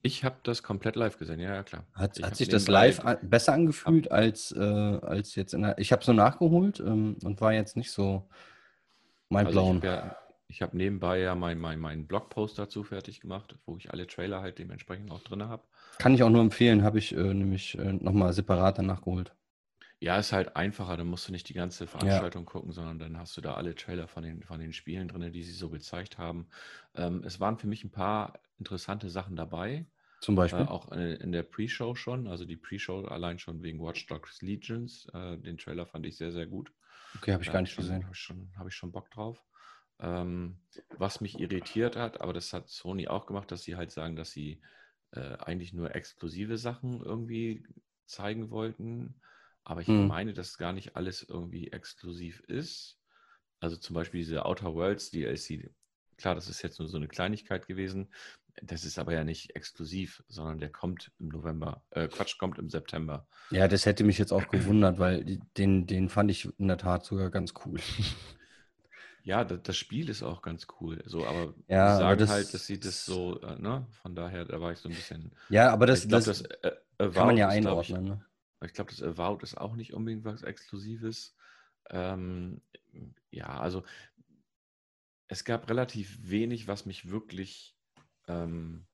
Ich 0.03 0.23
habe 0.23 0.37
das 0.43 0.63
komplett 0.63 0.95
live 0.95 1.17
gesehen, 1.17 1.39
ja, 1.39 1.53
ja 1.53 1.63
klar. 1.63 1.85
Hat, 1.93 2.21
hat 2.21 2.35
sich 2.35 2.49
das 2.49 2.67
live 2.67 3.01
an, 3.01 3.17
besser 3.21 3.53
angefühlt 3.53 4.11
als, 4.11 4.51
äh, 4.51 4.59
als 4.59 5.35
jetzt 5.35 5.53
in 5.53 5.61
der. 5.61 5.77
Ich 5.77 5.91
habe 5.91 6.03
so 6.03 6.11
nachgeholt 6.13 6.79
ähm, 6.79 7.17
und 7.23 7.39
war 7.39 7.53
jetzt 7.53 7.77
nicht 7.77 7.91
so 7.91 8.27
mein 9.29 9.47
also 9.47 9.61
Ich 9.61 9.67
habe 9.75 9.85
ja, 9.85 10.17
hab 10.59 10.73
nebenbei 10.73 11.19
ja 11.19 11.35
meinen 11.35 11.61
mein, 11.61 11.79
mein 11.79 12.07
Blogpost 12.07 12.59
dazu 12.59 12.83
fertig 12.83 13.21
gemacht, 13.21 13.55
wo 13.65 13.77
ich 13.77 13.91
alle 13.91 14.07
Trailer 14.07 14.41
halt 14.41 14.59
dementsprechend 14.59 15.11
auch 15.11 15.21
drin 15.21 15.43
habe. 15.43 15.63
Kann 15.97 16.13
ich 16.13 16.23
auch 16.23 16.29
nur 16.29 16.41
empfehlen, 16.41 16.83
habe 16.83 16.99
ich 16.99 17.15
äh, 17.15 17.33
nämlich 17.33 17.77
äh, 17.77 17.93
nochmal 17.93 18.33
separat 18.33 18.79
danach 18.79 19.01
geholt. 19.01 19.33
Ja, 19.99 20.17
ist 20.17 20.33
halt 20.33 20.55
einfacher, 20.55 20.97
dann 20.97 21.05
musst 21.05 21.27
du 21.27 21.31
nicht 21.31 21.47
die 21.47 21.53
ganze 21.53 21.85
Veranstaltung 21.85 22.43
ja. 22.45 22.51
gucken, 22.51 22.71
sondern 22.71 22.97
dann 22.97 23.19
hast 23.19 23.37
du 23.37 23.41
da 23.41 23.53
alle 23.53 23.75
Trailer 23.75 24.07
von 24.07 24.23
den, 24.23 24.41
von 24.41 24.59
den 24.59 24.73
Spielen 24.73 25.07
drin, 25.07 25.31
die 25.31 25.43
sie 25.43 25.53
so 25.53 25.69
gezeigt 25.69 26.17
haben. 26.17 26.47
Ähm, 26.95 27.23
es 27.23 27.39
waren 27.39 27.59
für 27.59 27.67
mich 27.67 27.83
ein 27.83 27.91
paar 27.91 28.39
interessante 28.57 29.11
Sachen 29.11 29.35
dabei. 29.35 29.85
Zum 30.21 30.35
Beispiel? 30.35 30.61
Äh, 30.61 30.67
auch 30.67 30.91
in, 30.91 30.99
in 30.99 31.31
der 31.31 31.43
Pre-Show 31.43 31.93
schon, 31.93 32.27
also 32.27 32.45
die 32.45 32.57
Pre-Show 32.57 33.05
allein 33.05 33.37
schon 33.37 33.61
wegen 33.61 33.79
Watch 33.79 34.07
Dogs 34.07 34.41
Legions. 34.41 35.07
Äh, 35.13 35.37
den 35.37 35.59
Trailer 35.59 35.85
fand 35.85 36.07
ich 36.07 36.17
sehr, 36.17 36.31
sehr 36.31 36.47
gut. 36.47 36.71
Okay, 37.17 37.33
habe 37.33 37.43
ich 37.43 37.51
gar 37.51 37.61
nicht 37.61 37.75
gesehen. 37.75 38.03
Habe 38.03 38.13
ich, 38.13 38.19
schon, 38.19 38.49
hab 38.57 38.67
ich 38.67 38.73
schon 38.73 38.91
Bock 38.91 39.11
drauf. 39.11 39.43
Ähm, 40.01 40.57
was 40.97 41.21
mich 41.21 41.39
irritiert 41.39 41.95
hat, 41.95 42.21
aber 42.21 42.33
das 42.33 42.53
hat 42.53 42.69
Sony 42.69 43.07
auch 43.07 43.27
gemacht, 43.27 43.51
dass 43.51 43.63
sie 43.63 43.75
halt 43.75 43.91
sagen, 43.91 44.15
dass 44.15 44.31
sie 44.31 44.61
äh, 45.11 45.37
eigentlich 45.37 45.73
nur 45.73 45.93
exklusive 45.95 46.57
Sachen 46.57 47.01
irgendwie 47.01 47.63
zeigen 48.05 48.49
wollten. 48.49 49.21
Aber 49.63 49.81
ich 49.81 49.87
hm. 49.87 50.07
meine, 50.07 50.33
dass 50.33 50.57
gar 50.57 50.73
nicht 50.73 50.95
alles 50.95 51.23
irgendwie 51.23 51.71
exklusiv 51.71 52.39
ist. 52.47 52.97
Also 53.59 53.77
zum 53.77 53.93
Beispiel 53.93 54.21
diese 54.21 54.45
Outer 54.45 54.73
Worlds 54.73 55.11
DLC. 55.11 55.71
Klar, 56.17 56.35
das 56.35 56.49
ist 56.49 56.61
jetzt 56.61 56.79
nur 56.79 56.87
so 56.87 56.97
eine 56.97 57.07
Kleinigkeit 57.07 57.67
gewesen. 57.67 58.11
Das 58.61 58.83
ist 58.83 58.99
aber 58.99 59.13
ja 59.13 59.23
nicht 59.23 59.55
exklusiv, 59.55 60.23
sondern 60.27 60.59
der 60.59 60.69
kommt 60.69 61.11
im 61.19 61.29
November. 61.29 61.83
Äh, 61.91 62.07
Quatsch, 62.07 62.37
kommt 62.37 62.57
im 62.59 62.69
September. 62.69 63.27
Ja, 63.49 63.67
das 63.67 63.85
hätte 63.85 64.03
mich 64.03 64.17
jetzt 64.17 64.33
auch 64.33 64.47
gewundert, 64.49 64.99
weil 64.99 65.23
den, 65.57 65.87
den 65.87 66.09
fand 66.09 66.31
ich 66.31 66.49
in 66.59 66.67
der 66.67 66.77
Tat 66.77 67.05
sogar 67.05 67.29
ganz 67.29 67.53
cool. 67.65 67.79
Ja, 69.23 69.43
das, 69.43 69.59
das 69.63 69.77
Spiel 69.77 70.09
ist 70.09 70.23
auch 70.23 70.41
ganz 70.41 70.67
cool. 70.79 71.01
So, 71.05 71.25
aber 71.25 71.53
ja, 71.67 71.97
sagen 71.97 72.19
das, 72.19 72.29
halt, 72.29 72.53
dass 72.53 72.65
sie 72.65 72.79
das 72.79 73.05
so, 73.05 73.39
äh, 73.41 73.59
ne? 73.59 73.85
Von 74.01 74.15
daher, 74.15 74.45
da 74.45 74.59
war 74.59 74.71
ich 74.71 74.79
so 74.79 74.89
ein 74.89 74.95
bisschen. 74.95 75.31
Ja, 75.49 75.71
aber 75.71 75.85
das, 75.85 76.07
glaub, 76.07 76.23
das, 76.23 76.43
das 76.43 76.73
äh, 76.97 77.09
kann 77.11 77.27
man 77.27 77.37
ja 77.37 77.47
einordnen. 77.47 78.03
Ich, 78.03 78.09
ne? 78.09 78.25
ich 78.65 78.73
glaube, 78.73 78.91
das 78.91 79.03
Avowed 79.03 79.43
ist 79.43 79.57
auch 79.57 79.75
nicht 79.75 79.93
unbedingt 79.93 80.25
was 80.25 80.41
Exklusives. 80.41 81.35
Ähm, 81.89 82.61
ja, 83.29 83.59
also 83.59 83.83
es 85.27 85.45
gab 85.45 85.69
relativ 85.69 86.17
wenig, 86.21 86.67
was 86.67 86.85
mich 86.85 87.09
wirklich, 87.09 87.77
ähm, 88.27 88.87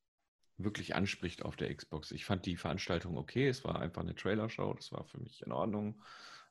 wirklich 0.58 0.96
anspricht 0.96 1.44
auf 1.44 1.56
der 1.56 1.74
Xbox. 1.74 2.12
Ich 2.12 2.26
fand 2.26 2.46
die 2.46 2.58
Veranstaltung 2.58 3.18
okay. 3.18 3.48
Es 3.48 3.64
war 3.64 3.80
einfach 3.80 4.02
eine 4.02 4.16
Trailer-Show. 4.16 4.74
Das 4.74 4.92
war 4.92 5.06
für 5.06 5.20
mich 5.20 5.42
in 5.42 5.52
Ordnung. 5.52 6.02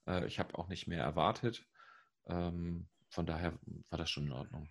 Äh, 0.06 0.26
ich 0.26 0.38
habe 0.38 0.58
auch 0.58 0.68
nicht 0.68 0.86
mehr 0.86 1.02
erwartet. 1.02 1.66
Ähm, 2.26 2.88
von 3.08 3.26
daher 3.26 3.58
war 3.90 3.98
das 3.98 4.10
schon 4.10 4.26
in 4.26 4.32
Ordnung. 4.32 4.68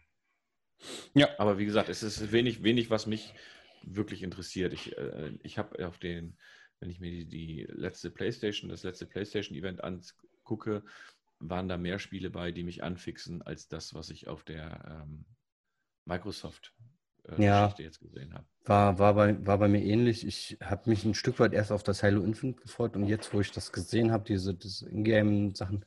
Ja. 1.13 1.30
Aber 1.38 1.58
wie 1.58 1.65
gesagt, 1.65 1.89
es 1.89 2.04
ist 2.04 2.32
wenig, 2.32 2.63
wenig, 2.63 2.89
was 2.89 3.08
mich 3.08 3.34
wirklich 3.84 4.24
interessiert. 4.24 4.74
Ich, 4.74 4.98
äh, 4.98 5.38
ich 5.44 5.58
habe 5.58 5.88
auf 5.88 5.98
den 6.00 6.38
wenn 6.80 6.89
ich 6.89 7.00
mir 7.00 7.12
die, 7.12 7.25
die 7.25 7.68
letzte 7.70 8.12
PlayStation, 8.12 8.70
das 8.70 8.84
letzte 8.84 9.06
PlayStation-Event 9.06 9.84
angucke, 9.84 10.84
waren 11.39 11.68
da 11.68 11.77
mehr 11.77 12.00
Spiele 12.00 12.30
bei, 12.30 12.51
die 12.51 12.63
mich 12.63 12.84
anfixen, 12.84 13.42
als 13.42 13.68
das, 13.68 13.94
was 13.94 14.10
ich 14.10 14.27
auf 14.27 14.44
der 14.44 15.04
ähm, 15.04 15.25
Microsoft 16.06 16.74
äh, 17.27 17.44
ja, 17.44 17.74
jetzt 17.77 18.00
gesehen 18.00 18.34
habe. 18.34 18.46
War, 18.63 19.00
war, 19.00 19.13
bei, 19.13 19.46
war 19.46 19.58
bei 19.58 19.68
mir 19.68 19.84
ähnlich. 19.84 20.25
Ich 20.25 20.58
habe 20.62 20.89
mich 20.89 21.04
ein 21.06 21.13
Stück 21.13 21.39
weit 21.39 21.54
erst 21.54 21.72
auf 21.72 21.84
das 21.84 22.04
Halo 22.04 22.24
Infinite 22.24 22.62
gefreut 22.62 22.96
und 22.96 23.08
jetzt, 23.08 23.34
wo 23.34 23.42
ich 23.42 23.51
das 23.51 23.72
gesehen 23.72 24.12
habe, 24.12 24.24
diese, 24.25 24.54
diese 24.54 24.89
Ingame-Sachen, 24.89 25.86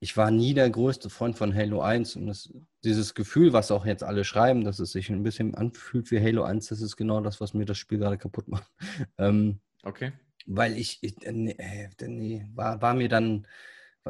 ich 0.00 0.16
war 0.16 0.30
nie 0.30 0.54
der 0.54 0.70
größte 0.70 1.10
Freund 1.10 1.36
von 1.36 1.54
Halo 1.54 1.82
1 1.82 2.16
und 2.16 2.26
das, 2.26 2.52
dieses 2.84 3.14
Gefühl, 3.14 3.52
was 3.52 3.70
auch 3.70 3.84
jetzt 3.84 4.02
alle 4.02 4.24
schreiben, 4.24 4.64
dass 4.64 4.78
es 4.78 4.92
sich 4.92 5.10
ein 5.10 5.22
bisschen 5.22 5.54
anfühlt 5.54 6.10
wie 6.10 6.20
Halo 6.20 6.42
1, 6.42 6.68
das 6.68 6.80
ist 6.80 6.96
genau 6.96 7.20
das, 7.20 7.40
was 7.40 7.54
mir 7.54 7.66
das 7.66 7.78
Spiel 7.78 7.98
gerade 7.98 8.18
kaputt 8.18 8.48
macht. 8.48 8.70
Ähm, 9.18 9.60
Okay. 9.82 10.12
Weil 10.46 10.76
ich, 10.76 11.02
ich 11.02 11.24
äh, 11.24 11.32
nee, 11.32 11.54
äh, 11.58 11.88
nee, 12.06 12.46
war, 12.54 12.82
war 12.82 12.94
mir 12.94 13.08
dann, 13.08 13.46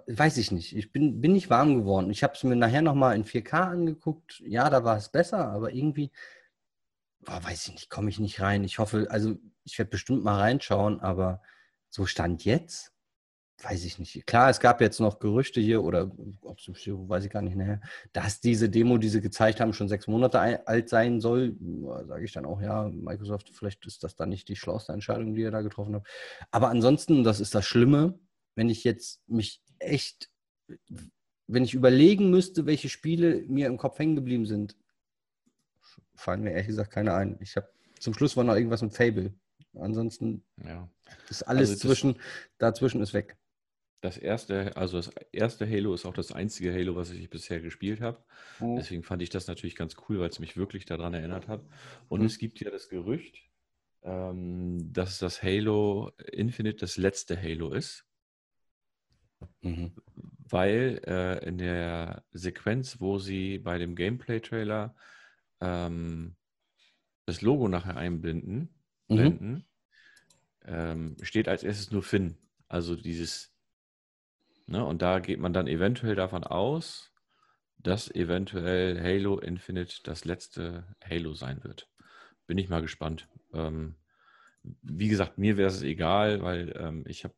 weiß 0.06 0.38
ich 0.38 0.52
nicht, 0.52 0.76
ich 0.76 0.92
bin, 0.92 1.20
bin 1.20 1.32
nicht 1.32 1.50
warm 1.50 1.76
geworden. 1.76 2.11
Ich 2.11 2.23
habe 2.23 2.35
es 2.35 2.44
mir 2.44 2.56
nachher 2.56 2.82
nochmal 2.82 3.16
in 3.16 3.25
4K 3.25 3.70
angeguckt. 3.70 4.40
Ja, 4.47 4.70
da 4.70 4.85
war 4.85 4.97
es 4.97 5.11
besser, 5.11 5.49
aber 5.49 5.73
irgendwie, 5.73 6.11
boah, 7.20 7.42
weiß 7.42 7.66
ich 7.66 7.73
nicht, 7.73 7.90
komme 7.90 8.11
ich 8.11 8.18
nicht 8.18 8.40
rein. 8.40 8.64
Ich 8.64 8.78
hoffe, 8.78 9.09
also 9.11 9.37
ich 9.64 9.78
werde 9.78 9.90
bestimmt 9.90 10.25
mal 10.25 10.38
reinschauen, 10.38 11.00
aber 11.00 11.42
so 11.88 12.06
stand 12.06 12.44
jetzt, 12.44 12.92
weiß 13.62 13.85
ich 13.85 13.99
nicht. 13.99 14.26
Klar, 14.26 14.50
es 14.50 14.61
gab 14.61 14.81
jetzt 14.81 15.00
noch 15.00 15.19
Gerüchte 15.19 15.61
hier 15.61 15.83
oder 15.83 16.11
ob 16.43 16.59
es 16.59 16.69
weiß 16.69 17.25
ich 17.25 17.31
gar 17.31 17.43
nicht 17.43 17.57
mehr, 17.57 17.81
dass 18.12 18.40
diese 18.40 18.69
Demo, 18.69 18.99
die 18.99 19.09
sie 19.09 19.21
gezeigt 19.21 19.61
haben, 19.61 19.73
schon 19.73 19.88
sechs 19.88 20.07
Monate 20.07 20.67
alt 20.67 20.88
sein 20.88 21.21
soll. 21.21 21.57
Sage 22.07 22.25
ich 22.25 22.33
dann 22.33 22.47
auch, 22.47 22.61
ja, 22.61 22.88
Microsoft, 22.88 23.50
vielleicht 23.50 23.85
ist 23.87 24.02
das 24.02 24.17
dann 24.17 24.31
nicht 24.31 24.49
die 24.49 24.57
schlauste 24.57 24.93
Entscheidung, 24.93 25.35
die 25.35 25.43
ihr 25.43 25.50
da 25.50 25.61
getroffen 25.61 25.95
habt. 25.95 26.09
Aber 26.50 26.69
ansonsten, 26.69 27.25
das 27.25 27.40
ist 27.40 27.55
das 27.55 27.67
Schlimme, 27.67 28.19
wenn 28.55 28.69
ich 28.69 28.85
jetzt 28.85 29.21
mich 29.29 29.62
echt, 29.79 30.31
wenn 31.47 31.64
ich 31.64 31.75
überlegen 31.75 32.31
müsste, 32.31 32.67
welche 32.67 32.88
Spiele 32.88 33.45
mir 33.49 33.67
im 33.67 33.76
Kopf 33.76 33.99
hängen 33.99 34.17
geblieben 34.17 34.47
sind. 34.47 34.76
fallen 36.14 36.43
mir 36.43 36.50
ehrlich 36.52 36.69
gesagt 36.69 36.93
keine 36.93 37.14
ein. 37.14 37.38
Ich 37.40 37.57
habe 37.57 37.69
zum 37.99 38.14
Schluss 38.14 38.37
war 38.37 38.45
noch 38.45 38.55
irgendwas 38.55 38.83
mit 38.83 38.95
Fable. 38.95 39.35
Ansonsten 39.79 40.43
ja. 40.64 40.88
ist 41.29 41.43
alles 41.43 41.71
also 41.71 41.88
zwischen, 41.88 42.19
dazwischen 42.59 43.00
ist 43.02 43.14
weg. 43.14 43.37
Das 44.00 44.16
erste, 44.16 44.76
also 44.76 44.97
das 44.97 45.11
erste 45.30 45.69
Halo 45.69 45.92
ist 45.92 46.07
auch 46.07 46.14
das 46.14 46.33
einzige 46.33 46.73
Halo, 46.73 46.97
was 46.97 47.11
ich 47.11 47.28
bisher 47.28 47.61
gespielt 47.61 48.00
habe. 48.00 48.23
Mhm. 48.59 48.76
Deswegen 48.76 49.02
fand 49.02 49.21
ich 49.21 49.28
das 49.28 49.47
natürlich 49.47 49.76
ganz 49.76 49.95
cool, 50.09 50.21
weil 50.21 50.30
es 50.30 50.38
mich 50.38 50.57
wirklich 50.57 50.87
daran 50.87 51.12
erinnert 51.12 51.49
hat. 51.49 51.62
Und 52.09 52.21
mhm. 52.21 52.26
es 52.26 52.38
gibt 52.38 52.61
ja 52.61 52.71
das 52.71 52.88
Gerücht, 52.88 53.42
ähm, 54.02 54.90
dass 54.92 55.19
das 55.19 55.42
Halo 55.42 56.12
Infinite 56.33 56.78
das 56.78 56.97
letzte 56.97 57.40
Halo 57.40 57.73
ist. 57.75 58.07
Mhm. 59.61 59.92
Weil 60.49 61.02
äh, 61.07 61.47
in 61.47 61.59
der 61.59 62.25
Sequenz, 62.33 63.00
wo 63.00 63.19
sie 63.19 63.59
bei 63.59 63.76
dem 63.76 63.97
Gameplay-Trailer 63.97 64.95
ähm, 65.61 66.37
das 67.26 67.42
Logo 67.42 67.69
nachher 67.69 67.97
einblenden, 67.97 68.75
mhm. 69.09 69.14
blenden, 69.14 69.64
ähm, 70.64 71.16
steht 71.23 71.49
als 71.49 71.62
erstes 71.62 71.90
nur 71.90 72.02
Finn. 72.02 72.38
Also 72.69 72.97
dieses, 72.97 73.50
ne, 74.71 74.85
und 74.85 75.03
da 75.03 75.19
geht 75.19 75.41
man 75.41 75.53
dann 75.53 75.67
eventuell 75.67 76.15
davon 76.15 76.45
aus, 76.45 77.12
dass 77.79 78.11
eventuell 78.11 79.00
Halo 79.03 79.39
Infinite 79.39 79.97
das 80.05 80.25
letzte 80.25 80.85
Halo 81.05 81.35
sein 81.35 81.62
wird. 81.65 81.89
Bin 82.47 82.59
ich 82.59 82.69
mal 82.69 82.83
gespannt. 82.83 83.29
Ähm, 83.53 83.97
wie 84.62 85.09
gesagt, 85.09 85.39
mir 85.39 85.57
wäre 85.57 85.69
es 85.71 85.83
egal, 85.83 86.43
weil 86.43 86.75
ähm, 86.77 87.05
ich 87.07 87.25
habe 87.25 87.35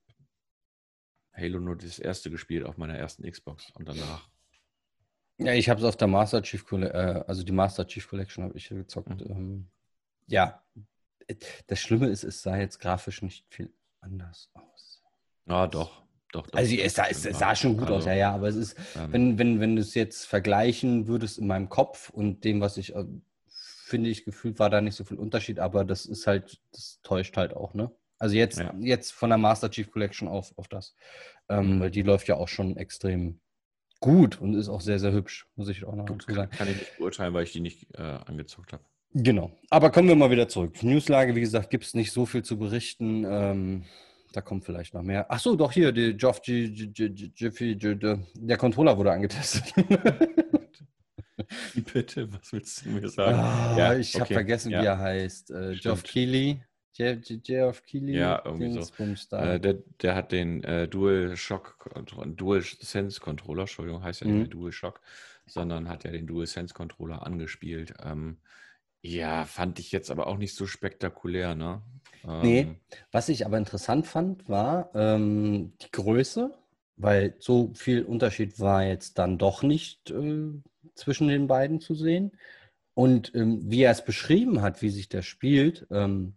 Halo 1.32 1.60
nur 1.60 1.76
das 1.76 1.98
erste 1.98 2.30
gespielt 2.30 2.64
auf 2.64 2.76
meiner 2.76 2.96
ersten 2.96 3.28
Xbox 3.28 3.70
und 3.74 3.88
danach. 3.88 4.28
Ja, 5.38 5.54
ich 5.54 5.68
habe 5.68 5.80
es 5.80 5.86
auf 5.86 5.96
der 5.96 6.08
Master 6.08 6.42
Chief 6.42 6.64
Collection, 6.64 7.00
äh, 7.00 7.24
also 7.26 7.42
die 7.42 7.52
Master 7.52 7.86
Chief 7.86 8.06
Collection 8.06 8.44
habe 8.44 8.56
ich 8.56 8.68
gezockt. 8.68 9.08
Mhm. 9.08 9.30
Ähm, 9.30 9.70
ja, 10.26 10.62
das 11.66 11.80
Schlimme 11.80 12.08
ist, 12.08 12.24
es 12.24 12.42
sah 12.42 12.56
jetzt 12.56 12.78
grafisch 12.78 13.22
nicht 13.22 13.46
viel 13.48 13.72
anders 14.00 14.50
aus. 14.54 15.02
Ah, 15.46 15.66
doch. 15.66 16.02
Doch, 16.32 16.46
doch, 16.46 16.58
also 16.58 16.74
es 16.74 16.94
sah, 16.94 17.06
es 17.08 17.22
sah 17.22 17.54
schon 17.54 17.76
gut 17.76 17.88
also, 17.88 17.98
aus, 17.98 18.04
ja, 18.06 18.14
ja, 18.14 18.34
aber 18.34 18.48
es 18.48 18.56
ist, 18.56 18.76
ähm, 18.96 19.12
wenn, 19.12 19.38
wenn, 19.38 19.60
wenn 19.60 19.76
du 19.76 19.82
es 19.82 19.94
jetzt 19.94 20.24
vergleichen 20.26 21.06
würdest 21.06 21.38
in 21.38 21.46
meinem 21.46 21.68
Kopf 21.68 22.10
und 22.10 22.42
dem, 22.44 22.60
was 22.60 22.78
ich 22.78 22.94
äh, 22.94 23.04
finde 23.92 24.08
ich, 24.08 24.24
gefühlt 24.24 24.58
war 24.58 24.70
da 24.70 24.80
nicht 24.80 24.96
so 24.96 25.04
viel 25.04 25.18
Unterschied, 25.18 25.58
aber 25.58 25.84
das 25.84 26.06
ist 26.06 26.26
halt, 26.26 26.58
das 26.72 27.00
täuscht 27.02 27.36
halt 27.36 27.54
auch, 27.54 27.74
ne? 27.74 27.90
Also 28.18 28.36
jetzt, 28.36 28.58
ja. 28.58 28.72
jetzt 28.78 29.12
von 29.12 29.28
der 29.30 29.38
Master 29.38 29.70
Chief 29.70 29.90
Collection 29.90 30.28
auf, 30.28 30.56
auf 30.56 30.68
das. 30.68 30.94
Ähm, 31.48 31.76
mhm. 31.76 31.80
Weil 31.80 31.90
die 31.90 32.02
läuft 32.02 32.28
ja 32.28 32.36
auch 32.36 32.48
schon 32.48 32.76
extrem 32.76 33.40
gut 34.00 34.40
und 34.40 34.54
ist 34.54 34.68
auch 34.68 34.80
sehr, 34.80 34.98
sehr 34.98 35.12
hübsch, 35.12 35.46
muss 35.56 35.68
ich 35.68 35.84
auch 35.84 35.94
noch 35.94 36.06
dazu 36.06 36.32
sagen. 36.32 36.50
Kann 36.52 36.68
ich 36.68 36.78
nicht 36.78 36.98
beurteilen, 36.98 37.34
weil 37.34 37.44
ich 37.44 37.52
die 37.52 37.60
nicht 37.60 37.86
äh, 37.98 38.02
angezockt 38.02 38.72
habe. 38.72 38.84
Genau. 39.12 39.52
Aber 39.68 39.90
kommen 39.90 40.08
wir 40.08 40.16
mal 40.16 40.30
wieder 40.30 40.48
zurück. 40.48 40.82
Newslage, 40.82 41.34
wie 41.34 41.40
gesagt, 41.40 41.68
gibt 41.68 41.84
es 41.84 41.94
nicht 41.94 42.12
so 42.12 42.24
viel 42.24 42.42
zu 42.42 42.58
berichten. 42.58 43.26
Ähm, 43.28 43.84
da 44.32 44.40
kommt 44.40 44.64
vielleicht 44.64 44.94
noch 44.94 45.02
mehr. 45.02 45.26
Ach 45.28 45.38
so, 45.38 45.56
doch 45.56 45.72
hier, 45.72 45.92
die 45.92 46.16
Geoff 46.16 46.40
Jiffy, 46.44 47.76
der 47.76 48.56
Controller 48.56 48.96
wurde 48.96 49.12
angetestet. 49.12 49.74
Bitte, 51.92 52.32
was 52.32 52.52
willst 52.52 52.84
du 52.84 52.90
mir 52.90 53.08
sagen? 53.08 53.38
Ah, 53.38 53.76
ja, 53.76 53.94
ich 53.94 54.14
okay. 54.14 54.20
habe 54.20 54.34
vergessen, 54.34 54.70
ja. 54.70 54.82
wie 54.82 54.86
er 54.86 54.98
heißt. 54.98 55.50
Äh, 55.50 55.76
Geoff 55.76 56.02
Keighley. 56.02 56.62
Geoff 56.94 57.82
Keighley. 57.84 58.16
Ja, 58.16 58.42
irgendwie 58.44 58.82
so. 58.82 59.36
Äh, 59.36 59.60
der, 59.60 59.78
der 60.00 60.14
hat 60.14 60.32
den 60.32 60.62
äh, 60.64 60.88
Dual 60.88 61.36
Shock, 61.36 61.90
Dual 62.36 62.62
Sense 62.62 63.20
Controller, 63.20 63.62
Entschuldigung, 63.62 64.02
heißt 64.02 64.20
ja 64.20 64.26
nicht 64.26 64.34
mhm. 64.34 64.40
mehr 64.40 64.48
Dual 64.48 64.72
Shock, 64.72 65.00
sondern 65.46 65.88
hat 65.88 66.04
ja 66.04 66.10
den 66.10 66.26
Dual 66.26 66.46
Sense 66.46 66.74
Controller 66.74 67.26
angespielt. 67.26 67.94
Ähm, 68.02 68.38
ja, 69.00 69.44
fand 69.46 69.78
ich 69.78 69.90
jetzt 69.90 70.10
aber 70.10 70.26
auch 70.26 70.38
nicht 70.38 70.54
so 70.54 70.66
spektakulär, 70.66 71.54
ne? 71.54 71.82
Ähm, 72.26 72.40
nee, 72.42 72.66
was 73.10 73.28
ich 73.28 73.46
aber 73.46 73.58
interessant 73.58 74.06
fand, 74.06 74.48
war 74.48 74.90
ähm, 74.94 75.72
die 75.82 75.90
Größe, 75.90 76.52
weil 76.96 77.34
so 77.38 77.70
viel 77.74 78.02
Unterschied 78.02 78.60
war 78.60 78.84
jetzt 78.84 79.18
dann 79.18 79.38
doch 79.38 79.62
nicht 79.62 80.10
äh, 80.10 80.50
zwischen 80.94 81.28
den 81.28 81.46
beiden 81.46 81.80
zu 81.80 81.94
sehen. 81.94 82.32
Und 82.94 83.34
ähm, 83.34 83.60
wie 83.70 83.82
er 83.82 83.92
es 83.92 84.04
beschrieben 84.04 84.60
hat, 84.60 84.82
wie 84.82 84.90
sich 84.90 85.08
das 85.08 85.24
spielt, 85.24 85.86
ähm, 85.90 86.34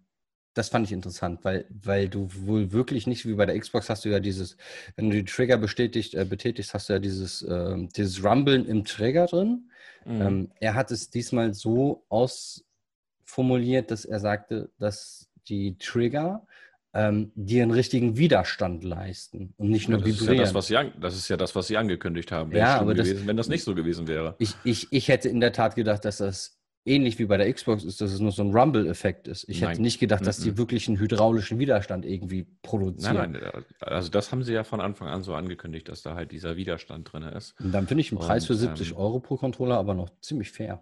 das 0.56 0.70
fand 0.70 0.88
ich 0.88 0.94
interessant, 0.94 1.44
weil, 1.44 1.65
weil 1.70 2.08
du 2.08 2.30
wohl 2.34 2.72
wirklich 2.72 3.08
nicht 3.08 3.27
wie 3.27 3.34
bei 3.34 3.46
der 3.46 3.60
Xbox 3.60 3.89
hast 3.89 4.06
du 4.06 4.10
ja 4.10 4.22
dieses, 4.22 4.56
wenn 4.96 5.10
du 5.10 5.18
die 5.18 5.25
Trigger 5.25 5.58
bestätigt, 5.58 6.15
äh, 6.15 6.24
betätigst, 6.24 6.74
hast 6.74 6.88
du 6.88 6.94
ja 6.94 7.00
dieses, 7.00 7.42
äh, 7.42 7.75
dieses 7.96 8.24
Rumblen 8.24 8.65
im 8.65 8.86
Trigger 8.86 9.25
drin. 9.27 9.70
Mhm. 10.06 10.22
Ähm, 10.22 10.51
er 10.62 10.74
hat 10.74 10.92
es 10.92 11.10
diesmal 11.10 11.54
so 11.54 12.06
ausformuliert, 12.08 13.92
dass 13.92 14.06
er 14.06 14.22
sagte, 14.22 14.72
dass 14.80 15.30
die 15.50 15.78
Trigger 15.78 16.46
ähm, 16.96 17.34
die 17.36 17.62
einen 17.62 17.72
richtigen 17.72 18.18
Widerstand 18.18 18.86
leisten 18.86 19.54
und 19.58 19.70
nicht 19.70 19.90
nur 19.90 20.00
ja, 20.00 20.06
das 20.06 20.22
vibrieren. 20.22 20.36
Ist 20.36 20.40
ja 20.40 20.46
das, 20.46 20.54
was 20.54 20.68
sie 20.68 20.78
an, 20.78 20.94
das 21.00 21.16
ist 21.16 21.28
ja 21.28 21.36
das, 21.36 21.54
was 21.54 21.68
Sie 21.68 21.75
angekündigt 21.75 22.32
haben. 22.32 22.56
ja, 22.56 22.80
aber 22.80 22.94
gewesen, 22.94 23.18
das, 23.18 23.28
wenn 23.28 23.38
das 23.38 23.50
nicht 23.50 23.66
so 23.66 23.75
gewesen 23.75 24.08
wäre. 24.08 24.36
Ich, 24.40 24.56
ich, 24.64 24.88
ich 24.92 25.10
hätte 25.10 25.28
in 25.28 25.42
der 25.42 25.52
Tat 25.52 25.75
gedacht, 25.75 26.06
dass 26.06 26.18
das 26.18 26.58
ähnlich 26.86 27.20
wie 27.20 27.25
bei 27.25 27.36
der 27.36 27.52
Xbox 27.52 27.84
ist, 27.84 28.00
dass 28.00 28.14
es 28.14 28.22
nur 28.22 28.32
so 28.32 28.44
ein 28.44 28.56
Rumble-Effekt 28.56 29.28
ist. 29.28 29.50
Ich 29.50 29.60
nein. 29.60 29.72
hätte 29.72 29.82
nicht 29.82 30.00
gedacht, 30.00 30.25
dass 30.25 30.38
die 30.38 30.58
wirklich 30.58 30.88
einen 30.88 30.98
hydraulischen 30.98 31.60
Widerstand 31.60 32.06
irgendwie 32.06 32.48
produzieren. 32.62 33.16
Nein, 33.16 33.32
nein, 33.42 33.66
also 33.82 34.10
das 34.10 34.32
haben 34.32 34.44
sie 34.44 34.54
ja 34.54 34.64
von 34.64 34.80
Anfang 34.80 35.10
an 35.10 35.22
so 35.22 35.34
angekündigt, 35.34 35.90
dass 35.90 36.02
da 36.02 36.16
halt 36.16 36.32
dieser 36.32 36.56
Widerstand 36.56 37.12
drin 37.12 37.24
ist. 37.24 37.60
Und 37.60 37.74
dann 37.74 37.88
finde 37.88 38.02
ich 38.02 38.10
den 38.10 38.20
Preis 38.20 38.44
Und, 38.44 38.48
für 38.48 38.56
70 38.56 38.92
ähm, 38.92 38.98
Euro 38.98 39.20
pro 39.20 39.36
Controller 39.36 39.78
aber 39.78 39.96
noch 39.96 40.12
ziemlich 40.22 40.52
fair. 40.52 40.82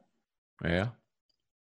Ja, 0.62 0.96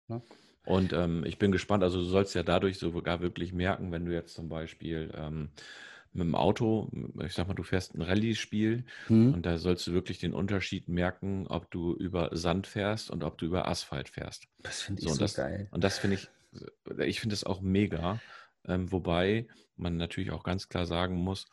ja. 0.08 0.22
Und 0.64 0.92
ähm, 0.92 1.24
ich 1.24 1.38
bin 1.38 1.50
gespannt, 1.50 1.82
also 1.82 1.98
du 1.98 2.04
sollst 2.04 2.34
ja 2.34 2.42
dadurch 2.42 2.78
sogar 2.78 3.20
wirklich 3.20 3.52
merken, 3.52 3.90
wenn 3.90 4.04
du 4.04 4.12
jetzt 4.12 4.34
zum 4.34 4.48
Beispiel 4.48 5.12
ähm, 5.16 5.50
mit 6.12 6.26
dem 6.26 6.34
Auto, 6.34 6.90
ich 7.24 7.32
sag 7.32 7.48
mal, 7.48 7.54
du 7.54 7.62
fährst 7.62 7.94
ein 7.94 8.02
Rallye-Spiel 8.02 8.84
hm. 9.06 9.34
und 9.34 9.46
da 9.46 9.58
sollst 9.58 9.86
du 9.86 9.92
wirklich 9.92 10.18
den 10.18 10.34
Unterschied 10.34 10.88
merken, 10.88 11.46
ob 11.48 11.70
du 11.70 11.94
über 11.94 12.28
Sand 12.32 12.66
fährst 12.66 13.10
und 13.10 13.24
ob 13.24 13.38
du 13.38 13.46
über 13.46 13.66
Asphalt 13.66 14.08
fährst. 14.08 14.46
Das 14.58 14.82
finde 14.82 15.00
ich 15.02 15.08
so, 15.08 15.14
so 15.14 15.20
das, 15.20 15.34
geil. 15.34 15.68
Und 15.70 15.82
das 15.82 15.98
finde 15.98 16.16
ich, 16.16 16.28
ich 16.98 17.20
finde 17.20 17.32
das 17.32 17.44
auch 17.44 17.60
mega. 17.60 18.20
Ähm, 18.68 18.92
wobei 18.92 19.48
man 19.76 19.96
natürlich 19.96 20.30
auch 20.30 20.44
ganz 20.44 20.68
klar 20.68 20.86
sagen 20.86 21.16
muss, 21.16 21.46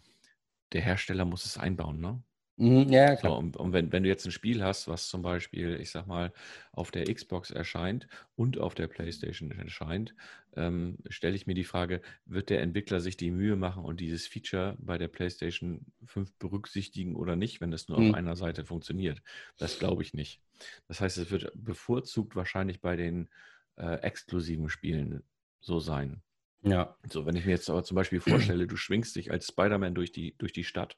der 0.73 0.81
Hersteller 0.81 1.25
muss 1.25 1.45
es 1.45 1.57
einbauen, 1.57 1.99
ne? 1.99 2.21
Mhm, 2.59 2.89
ja, 2.89 3.15
klar. 3.15 3.31
So, 3.31 3.37
und, 3.37 3.55
und 3.55 3.71
wenn, 3.71 3.93
wenn 3.93 4.03
du 4.03 4.09
jetzt 4.09 4.25
ein 4.25 4.31
Spiel 4.31 4.61
hast, 4.61 4.89
was 4.89 5.07
zum 5.07 5.21
Beispiel, 5.21 5.79
ich 5.79 5.91
sag 5.91 6.07
mal, 6.07 6.33
auf 6.73 6.91
der 6.91 7.05
Xbox 7.05 7.51
erscheint 7.51 8.09
und 8.35 8.57
auf 8.57 8.75
der 8.75 8.87
PlayStation 8.87 9.51
erscheint, 9.51 10.13
ähm, 10.57 10.97
stelle 11.07 11.37
ich 11.37 11.47
mir 11.47 11.53
die 11.53 11.63
Frage, 11.63 12.01
wird 12.25 12.49
der 12.49 12.61
Entwickler 12.61 12.99
sich 12.99 13.15
die 13.15 13.31
Mühe 13.31 13.55
machen 13.55 13.85
und 13.85 14.01
dieses 14.01 14.27
Feature 14.27 14.75
bei 14.79 14.97
der 14.97 15.07
PlayStation 15.07 15.85
5 16.05 16.33
berücksichtigen 16.33 17.15
oder 17.15 17.37
nicht, 17.37 17.61
wenn 17.61 17.71
das 17.71 17.87
nur 17.87 18.01
mhm. 18.01 18.09
auf 18.09 18.15
einer 18.15 18.35
Seite 18.35 18.65
funktioniert? 18.65 19.21
Das 19.57 19.79
glaube 19.79 20.03
ich 20.03 20.13
nicht. 20.13 20.41
Das 20.89 20.99
heißt, 20.99 21.17
es 21.17 21.31
wird 21.31 21.53
bevorzugt 21.55 22.35
wahrscheinlich 22.35 22.81
bei 22.81 22.97
den 22.97 23.29
äh, 23.77 24.01
exklusiven 24.01 24.67
Spielen 24.67 25.23
so 25.61 25.79
sein. 25.79 26.21
Ja. 26.63 26.97
So, 27.09 27.25
wenn 27.25 27.37
ich 27.37 27.45
mir 27.45 27.51
jetzt 27.51 27.69
aber 27.69 27.85
zum 27.85 27.95
Beispiel 27.95 28.19
vorstelle, 28.19 28.67
du 28.67 28.75
schwingst 28.75 29.15
dich 29.15 29.31
als 29.31 29.47
Spider-Man 29.47 29.95
durch 29.95 30.11
die, 30.11 30.35
durch 30.37 30.51
die 30.51 30.65
Stadt 30.65 30.97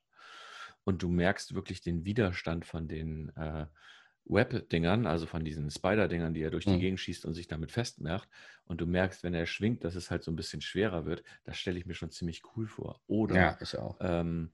und 0.84 1.04
du 1.04 1.10
merkst 1.10 1.54
wirklich 1.56 1.82
den 1.82 2.06
Widerstand 2.06 2.66
von 2.66 2.88
den 2.88 3.30
äh, 3.36 3.66
Web-Dingern, 4.26 5.08
also 5.08 5.26
von 5.26 5.44
diesen 5.44 5.70
Spider-Dingern, 5.70 6.34
die 6.34 6.42
er 6.42 6.52
durch 6.52 6.66
die 6.66 6.76
mhm. 6.76 6.80
Gegend 6.80 7.00
schießt 7.00 7.26
und 7.26 7.34
sich 7.34 7.48
damit 7.48 7.72
festmacht. 7.72 8.30
Und 8.66 8.80
du 8.82 8.86
merkst, 8.86 9.24
wenn 9.24 9.34
er 9.34 9.46
schwingt, 9.46 9.84
dass 9.84 9.96
es 9.96 10.12
halt 10.12 10.24
so 10.24 10.32
ein 10.32 10.36
bisschen 10.36 10.62
schwerer 10.62 11.06
wird. 11.06 11.24
Das 11.44 11.58
stelle 11.58 11.78
ich 11.80 11.86
mir 11.86 11.94
schon 11.94 12.12
ziemlich 12.12 12.42
cool 12.56 12.68
vor. 12.68 13.02
Oder 13.08 13.36
ja, 13.36 13.58
ich 13.60 13.78
auch. 13.78 13.98
Ähm, 14.00 14.52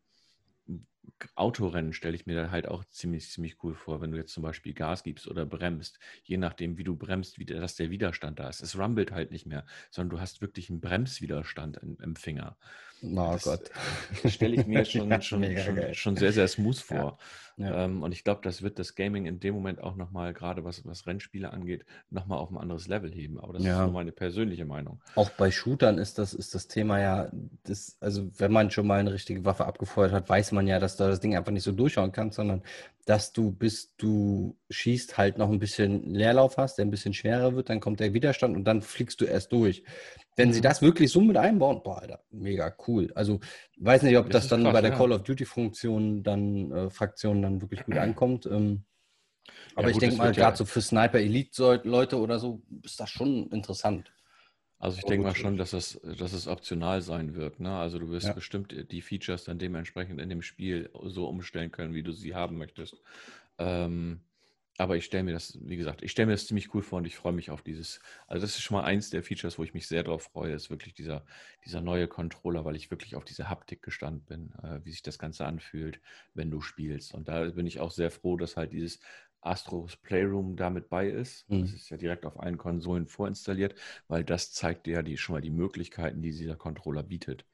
Autorennen 1.35 1.93
stelle 1.93 2.15
ich 2.15 2.25
mir 2.25 2.35
da 2.35 2.51
halt 2.51 2.67
auch 2.67 2.83
ziemlich, 2.85 3.29
ziemlich 3.29 3.63
cool 3.63 3.75
vor, 3.75 4.01
wenn 4.01 4.11
du 4.11 4.17
jetzt 4.17 4.33
zum 4.33 4.43
Beispiel 4.43 4.73
Gas 4.73 5.03
gibst 5.03 5.27
oder 5.27 5.45
bremst, 5.45 5.99
je 6.23 6.37
nachdem, 6.37 6.77
wie 6.77 6.83
du 6.83 6.95
bremst, 6.95 7.39
wie 7.39 7.45
dass 7.45 7.75
der 7.75 7.89
Widerstand 7.89 8.39
da 8.39 8.49
ist. 8.49 8.61
Es 8.61 8.77
rumbelt 8.77 9.11
halt 9.11 9.31
nicht 9.31 9.45
mehr, 9.45 9.65
sondern 9.89 10.17
du 10.17 10.21
hast 10.21 10.41
wirklich 10.41 10.69
einen 10.69 10.81
Bremswiderstand 10.81 11.77
im, 11.77 11.97
im 12.01 12.15
Finger. 12.15 12.57
Oh 13.03 13.31
das, 13.33 13.43
Gott. 13.43 13.71
Das 14.23 14.33
stelle 14.33 14.55
ich 14.55 14.67
mir 14.67 14.85
schon, 14.85 15.09
ja, 15.11 15.21
schon, 15.21 15.43
schon, 15.57 15.93
schon, 15.93 16.15
sehr, 16.15 16.31
sehr 16.31 16.47
smooth 16.47 16.77
vor. 16.77 16.97
Ja, 16.97 17.17
ja. 17.57 17.85
Ähm, 17.85 18.03
und 18.03 18.11
ich 18.11 18.23
glaube, 18.23 18.41
das 18.43 18.61
wird 18.61 18.77
das 18.77 18.93
Gaming 18.93 19.25
in 19.25 19.39
dem 19.39 19.55
Moment 19.55 19.81
auch 19.81 19.95
nochmal, 19.95 20.33
gerade 20.33 20.63
was, 20.63 20.85
was 20.85 21.07
Rennspiele 21.07 21.51
angeht, 21.51 21.85
nochmal 22.11 22.37
auf 22.37 22.51
ein 22.51 22.57
anderes 22.57 22.87
Level 22.87 23.11
heben. 23.11 23.39
Aber 23.39 23.53
das 23.53 23.63
ist 23.63 23.69
nur 23.69 23.91
meine 23.91 24.11
persönliche 24.11 24.65
Meinung. 24.65 25.01
Auch 25.15 25.31
bei 25.31 25.49
Shootern 25.49 25.97
ist 25.97 26.19
das, 26.19 26.35
ist 26.35 26.53
das 26.53 26.67
Thema 26.67 26.99
ja, 26.99 27.31
das, 27.63 27.97
also 27.99 28.29
wenn 28.37 28.51
man 28.51 28.69
schon 28.69 28.85
mal 28.85 28.99
eine 28.99 29.11
richtige 29.11 29.43
Waffe 29.43 29.65
abgefeuert 29.65 30.11
hat, 30.11 30.29
weiß 30.29 30.51
man 30.51 30.67
ja, 30.67 30.79
dass 30.79 30.97
da 30.97 31.07
das 31.07 31.19
Ding 31.19 31.35
einfach 31.35 31.51
nicht 31.51 31.63
so 31.63 31.71
durchschauen 31.71 32.11
kann, 32.11 32.31
sondern 32.31 32.61
dass 33.05 33.33
du, 33.33 33.51
bis 33.51 33.95
du 33.97 34.55
schießt, 34.69 35.17
halt 35.17 35.37
noch 35.37 35.49
ein 35.49 35.59
bisschen 35.59 36.13
Leerlauf 36.13 36.57
hast, 36.57 36.77
der 36.77 36.85
ein 36.85 36.91
bisschen 36.91 37.13
schwerer 37.13 37.55
wird, 37.55 37.69
dann 37.69 37.79
kommt 37.79 38.01
der 38.01 38.13
Widerstand 38.13 38.55
und 38.55 38.65
dann 38.65 38.81
fliegst 38.81 39.19
du 39.21 39.25
erst 39.25 39.51
durch. 39.51 39.83
Wenn 40.37 40.53
sie 40.53 40.59
mhm. 40.59 40.63
das 40.63 40.81
wirklich 40.83 41.11
so 41.11 41.19
mit 41.19 41.35
einbauen, 41.35 41.81
boah, 41.83 41.99
Alter, 41.99 42.23
mega 42.29 42.73
cool. 42.87 43.11
Also 43.15 43.39
weiß 43.79 44.03
nicht, 44.03 44.17
ob 44.17 44.29
das, 44.29 44.43
das 44.43 44.49
dann 44.49 44.63
krass, 44.63 44.73
bei 44.73 44.81
der 44.81 44.91
ja. 44.91 44.97
Call 44.97 45.11
of 45.11 45.23
Duty 45.23 45.45
Funktion 45.45 46.21
dann 46.23 46.71
äh, 46.71 46.89
Fraktion 46.91 47.41
dann 47.41 47.59
wirklich 47.59 47.83
gut 47.83 47.97
ankommt. 47.97 48.45
Ähm, 48.45 48.83
Aber 49.75 49.87
ja, 49.87 49.89
ich 49.89 49.97
denke 49.97 50.15
mal, 50.15 50.31
gerade 50.31 50.51
ja 50.51 50.55
so 50.55 50.65
für 50.65 50.81
Sniper 50.81 51.19
Elite-Leute 51.19 52.17
oder 52.19 52.37
so 52.37 52.61
ist 52.83 52.99
das 52.99 53.09
schon 53.09 53.49
interessant. 53.49 54.13
Also 54.79 54.99
ich 54.99 55.05
denke 55.05 55.25
mal 55.25 55.35
schon, 55.35 55.57
dass 55.57 55.73
es, 55.73 55.99
dass 56.03 56.33
es 56.33 56.47
optional 56.47 57.01
sein 57.01 57.33
wird. 57.33 57.59
Ne? 57.59 57.75
Also 57.75 57.97
du 57.97 58.09
wirst 58.09 58.27
Ja. 58.27 58.33
bestimmt 58.33 58.75
die 58.91 59.01
Features 59.01 59.43
dann 59.43 59.57
dementsprechend 59.57 60.21
in 60.21 60.29
dem 60.29 60.43
Spiel 60.43 60.91
so 61.05 61.27
umstellen 61.27 61.71
können, 61.71 61.95
wie 61.95 62.03
du 62.03 62.11
sie 62.11 62.35
haben 62.35 62.59
möchtest. 62.59 62.95
Ähm, 63.57 64.21
aber 64.77 64.95
ich 64.95 65.05
stelle 65.05 65.23
mir 65.23 65.33
das, 65.33 65.57
wie 65.61 65.75
gesagt, 65.77 66.03
ich 66.03 66.11
stelle 66.11 66.27
mir 66.27 66.33
das 66.33 66.47
ziemlich 66.47 66.73
cool 66.73 66.83
vor 66.83 66.99
und 66.99 67.05
ich 67.05 67.15
freue 67.15 67.33
mich 67.33 67.49
auf 67.49 67.63
dieses. 67.63 67.99
Also 68.27 68.43
das 68.43 68.51
ist 68.51 68.61
schon 68.61 68.77
mal 68.77 68.83
eins 68.83 69.09
der 69.09 69.23
Features, 69.23 69.57
wo 69.57 69.63
ich 69.63 69.73
mich 69.73 69.87
sehr 69.87 70.03
drauf 70.03 70.23
freue, 70.23 70.53
ist 70.53 70.69
wirklich 70.69 70.93
dieser, 70.93 71.25
dieser 71.65 71.81
neue 71.81 72.07
Controller, 72.07 72.63
weil 72.63 72.75
ich 72.75 72.91
wirklich 72.91 73.15
auf 73.15 73.25
diese 73.25 73.49
Haptik 73.49 73.81
gestanden 73.81 74.23
bin, 74.25 74.53
äh, 74.63 74.79
wie 74.85 74.91
sich 74.91 75.01
das 75.01 75.17
Ganze 75.19 75.45
anfühlt, 75.45 75.99
wenn 76.35 76.51
du 76.51 76.61
spielst. 76.61 77.13
Und 77.13 77.27
da 77.27 77.45
bin 77.49 77.65
ich 77.65 77.79
auch 77.79 77.91
sehr 77.91 78.11
froh, 78.11 78.37
dass 78.37 78.55
halt 78.55 78.71
dieses 78.71 78.99
Astros 79.41 79.95
Playroom 79.97 80.55
damit 80.55 80.89
bei 80.89 81.07
ist. 81.09 81.49
Mhm. 81.49 81.61
Das 81.61 81.73
ist 81.73 81.89
ja 81.89 81.97
direkt 81.97 82.25
auf 82.25 82.39
allen 82.39 82.57
Konsolen 82.57 83.07
vorinstalliert, 83.07 83.75
weil 84.07 84.23
das 84.23 84.51
zeigt 84.53 84.85
dir 84.85 84.95
ja 84.95 85.01
die, 85.01 85.17
schon 85.17 85.33
mal 85.33 85.41
die 85.41 85.49
Möglichkeiten, 85.49 86.21
die 86.21 86.31
dieser 86.31 86.55
Controller 86.55 87.03
bietet. 87.03 87.45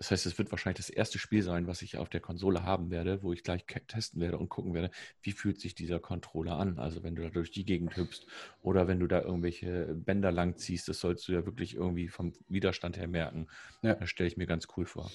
Das 0.00 0.10
heißt, 0.10 0.24
es 0.24 0.38
wird 0.38 0.50
wahrscheinlich 0.50 0.78
das 0.78 0.88
erste 0.88 1.18
Spiel 1.18 1.42
sein, 1.42 1.66
was 1.66 1.82
ich 1.82 1.98
auf 1.98 2.08
der 2.08 2.20
Konsole 2.20 2.62
haben 2.62 2.90
werde, 2.90 3.22
wo 3.22 3.34
ich 3.34 3.44
gleich 3.44 3.66
testen 3.86 4.18
werde 4.22 4.38
und 4.38 4.48
gucken 4.48 4.72
werde, 4.72 4.90
wie 5.20 5.32
fühlt 5.32 5.60
sich 5.60 5.74
dieser 5.74 6.00
Controller 6.00 6.56
an. 6.56 6.78
Also 6.78 7.02
wenn 7.02 7.16
du 7.16 7.22
da 7.22 7.28
durch 7.28 7.50
die 7.50 7.66
Gegend 7.66 7.94
hüpfst 7.98 8.26
oder 8.62 8.88
wenn 8.88 8.98
du 8.98 9.06
da 9.06 9.20
irgendwelche 9.20 9.94
Bänder 9.94 10.32
lang 10.32 10.56
ziehst, 10.56 10.88
das 10.88 11.00
sollst 11.00 11.28
du 11.28 11.32
ja 11.32 11.44
wirklich 11.44 11.74
irgendwie 11.74 12.08
vom 12.08 12.32
Widerstand 12.48 12.96
her 12.96 13.08
merken. 13.08 13.46
Ja. 13.82 13.94
Das 13.94 14.08
stelle 14.08 14.26
ich 14.26 14.38
mir 14.38 14.46
ganz 14.46 14.68
cool 14.78 14.86
vor. 14.86 15.10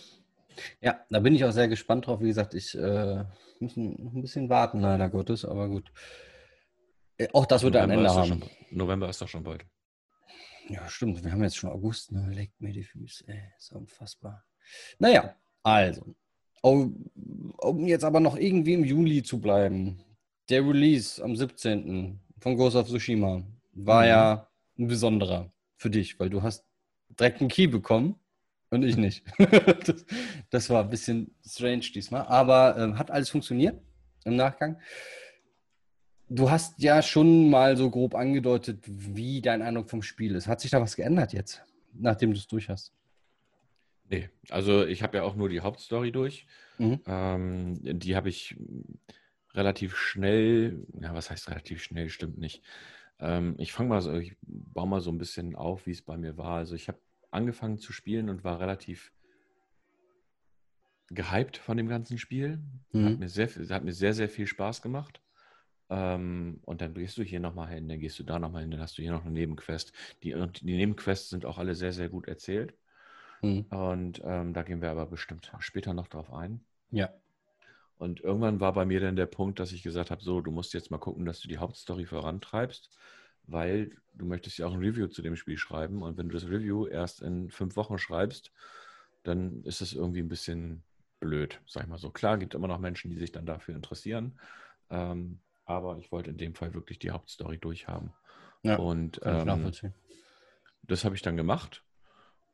Ja, 0.82 1.04
da 1.10 1.20
bin 1.20 1.34
ich 1.34 1.44
auch 1.46 1.52
sehr 1.52 1.68
gespannt 1.68 2.06
drauf. 2.06 2.22
Wie 2.22 2.28
gesagt, 2.28 2.54
ich 2.54 2.78
äh, 2.78 3.24
muss 3.60 3.76
noch 3.76 4.14
ein 4.14 4.22
bisschen 4.22 4.50
warten, 4.50 4.82
leider 4.82 5.10
Gottes, 5.10 5.46
aber 5.46 5.68
gut. 5.68 5.92
Äh, 7.18 7.28
Auch 7.34 7.48
das 7.48 7.64
wird 7.64 7.76
ein 7.76 7.90
November 7.90 7.96
Ende 7.96 8.06
ist 8.06 8.16
doch 8.16 8.30
haben. 8.30 8.42
schon, 8.70 8.78
November 8.78 9.10
ist 9.10 9.20
doch 9.20 9.28
schon 9.28 9.44
bald. 9.44 9.66
Ja, 10.70 10.88
stimmt. 10.88 11.24
Wir 11.24 11.32
haben 11.32 11.42
jetzt 11.42 11.58
schon 11.58 11.72
August, 11.72 12.12
ne? 12.12 12.30
Leckt 12.32 12.62
mir 12.62 12.72
die 12.72 12.84
Füße, 12.84 13.28
ey. 13.28 13.52
Ist 13.58 13.72
unfassbar. 13.72 14.46
Naja, 15.00 15.36
also. 15.64 16.16
Um, 16.62 17.06
jetzt 17.86 18.04
aber 18.04 18.20
noch 18.20 18.38
irgendwie 18.38 18.74
im 18.74 18.84
Juli 18.84 19.22
zu 19.24 19.40
bleiben. 19.40 20.00
Der 20.50 20.62
Release 20.68 21.24
am 21.24 21.36
17. 21.36 22.20
von 22.40 22.58
Ghost 22.58 22.76
of 22.76 22.88
Tsushima 22.88 23.44
war 23.74 24.02
Mhm. 24.04 24.08
ja 24.08 24.48
ein 24.80 24.88
besonderer 24.88 25.52
für 25.78 25.90
dich, 25.90 26.20
weil 26.20 26.30
du 26.30 26.42
hast 26.42 26.66
direkt 27.20 27.40
einen 27.42 27.50
Key 27.50 27.68
bekommen 27.68 28.16
und 28.72 28.84
ich 28.84 28.98
nicht. 28.98 29.24
das, 29.38 30.06
das 30.50 30.70
war 30.70 30.84
ein 30.84 30.90
bisschen 30.90 31.36
strange 31.46 31.82
diesmal, 31.94 32.24
aber 32.28 32.78
ähm, 32.78 32.98
hat 32.98 33.12
alles 33.12 33.30
funktioniert 33.30 33.80
im 34.26 34.36
Nachgang. 34.36 34.80
Du 36.28 36.50
hast 36.50 36.82
ja 36.82 37.04
schon 37.04 37.50
mal 37.52 37.78
so 37.78 37.92
grob 37.92 38.16
angedeutet, 38.16 38.84
wie 38.88 39.42
dein 39.42 39.62
Eindruck 39.62 39.90
vom 39.92 40.02
Spiel 40.02 40.34
ist. 40.36 40.48
Hat 40.48 40.60
sich 40.60 40.72
da 40.72 40.82
was 40.82 40.96
geändert 40.96 41.34
jetzt, 41.34 41.64
nachdem 41.94 42.32
du 42.32 42.38
es 42.38 42.48
durch 42.48 42.70
hast? 42.70 42.92
Nee, 44.10 44.30
also 44.50 44.86
ich 44.86 45.02
habe 45.04 45.18
ja 45.18 45.24
auch 45.24 45.36
nur 45.36 45.50
die 45.50 45.62
Hauptstory 45.62 46.12
durch. 46.12 46.48
Mhm. 46.80 46.96
Ähm, 47.06 47.76
die 47.82 48.16
habe 48.16 48.30
ich 48.30 48.56
relativ 49.54 49.96
schnell, 49.98 50.86
ja, 51.00 51.14
was 51.14 51.32
heißt 51.32 51.50
relativ 51.50 51.82
schnell, 51.82 52.10
stimmt 52.10 52.38
nicht. 52.38 52.64
Ähm, 53.20 53.56
ich 53.58 53.74
fange 53.74 53.90
mal 53.90 54.02
so, 54.02 54.14
ich 54.14 54.38
baue 54.42 54.88
mal 54.88 55.02
so 55.02 55.12
ein 55.12 55.18
bisschen 55.18 55.56
auf, 55.56 55.88
wie 55.88 55.92
es 55.92 56.02
bei 56.04 56.18
mir 56.18 56.38
war. 56.38 56.58
Also 56.58 56.76
ich 56.76 56.88
habe 56.88 57.02
angefangen 57.32 57.78
zu 57.80 57.94
spielen 57.94 58.30
und 58.30 58.44
war 58.44 58.60
relativ 58.60 59.14
gehypt 61.10 61.58
von 61.58 61.78
dem 61.78 61.88
ganzen 61.88 62.18
Spiel. 62.18 62.62
Hat 63.04 63.18
Mhm. 63.18 63.20
mir 63.20 63.30
sehr, 63.30 63.48
hat 63.48 63.84
mir 63.84 63.94
sehr, 63.94 64.14
sehr 64.14 64.30
viel 64.30 64.48
Spaß 64.48 64.82
gemacht. 64.82 65.22
Ähm, 65.90 66.62
und 66.66 66.82
dann 66.82 66.94
gehst 66.96 67.18
du 67.18 67.24
hier 67.24 67.40
nochmal 67.40 67.70
hin, 67.70 67.88
dann 67.90 68.00
gehst 68.00 68.20
du 68.20 68.24
da 68.24 68.40
nochmal 68.40 68.64
hin, 68.64 68.72
dann 68.72 68.82
hast 68.82 68.98
du 68.98 69.04
hier 69.04 69.12
noch 69.12 69.24
eine 69.24 69.32
Nebenquest. 69.32 69.94
Die, 70.24 70.34
und 70.34 70.62
die 70.62 70.78
Nebenquests 70.78 71.30
sind 71.30 71.46
auch 71.46 71.58
alle 71.60 71.76
sehr, 71.76 71.94
sehr 71.94 72.10
gut 72.10 72.28
erzählt. 72.28 72.76
Mhm. 73.46 73.62
Und 73.70 74.22
ähm, 74.24 74.54
da 74.54 74.64
gehen 74.64 74.82
wir 74.82 74.90
aber 74.90 75.06
bestimmt 75.06 75.52
später 75.60 75.94
noch 75.94 76.08
drauf 76.08 76.34
ein. 76.34 76.62
Ja. 76.92 77.10
Und 77.98 78.20
irgendwann 78.22 78.60
war 78.60 78.74
bei 78.74 78.86
mir 78.86 79.00
dann 79.00 79.16
der 79.16 79.28
Punkt, 79.28 79.60
dass 79.60 79.72
ich 79.72 79.84
gesagt 79.84 80.12
habe, 80.12 80.22
so, 80.22 80.42
du 80.42 80.52
musst 80.52 80.74
jetzt 80.74 80.92
mal 80.92 80.98
gucken, 80.98 81.26
dass 81.26 81.40
du 81.40 81.48
die 81.48 81.60
Hauptstory 81.60 82.06
vorantreibst, 82.06 82.90
weil 83.44 83.92
du 84.14 84.26
möchtest 84.26 84.58
ja 84.58 84.66
auch 84.66 84.74
ein 84.74 84.80
Review 84.80 85.08
zu 85.08 85.22
dem 85.22 85.36
Spiel 85.36 85.58
schreiben. 85.58 86.02
Und 86.02 86.18
wenn 86.18 86.28
du 86.28 86.34
das 86.34 86.50
Review 86.50 86.88
erst 86.88 87.22
in 87.22 87.50
fünf 87.52 87.76
Wochen 87.76 87.98
schreibst, 87.98 88.52
dann 89.24 89.64
ist 89.64 89.82
es 89.82 89.94
irgendwie 89.94 90.20
ein 90.20 90.28
bisschen 90.28 90.84
blöd, 91.20 91.62
sag 91.68 91.84
ich 91.84 91.90
mal 91.90 91.98
so. 91.98 92.10
Klar, 92.10 92.38
gibt 92.38 92.54
immer 92.54 92.68
noch 92.68 92.80
Menschen, 92.80 93.12
die 93.12 93.18
sich 93.18 93.32
dann 93.32 93.46
dafür 93.46 93.76
interessieren. 93.76 94.40
Ähm, 94.90 95.40
aber 95.66 95.98
ich 95.98 96.12
wollte 96.12 96.32
in 96.32 96.38
dem 96.38 96.54
Fall 96.54 96.74
wirklich 96.74 97.00
die 97.00 97.12
Hauptstory 97.12 97.58
durchhaben. 97.58 98.12
Ja, 98.64 98.76
Und 98.76 99.22
kann 99.22 99.36
ich 99.36 99.42
ähm, 99.42 99.48
nachvollziehen. 99.48 99.94
das 100.84 101.06
habe 101.06 101.16
ich 101.16 101.22
dann 101.22 101.38
gemacht 101.38 101.85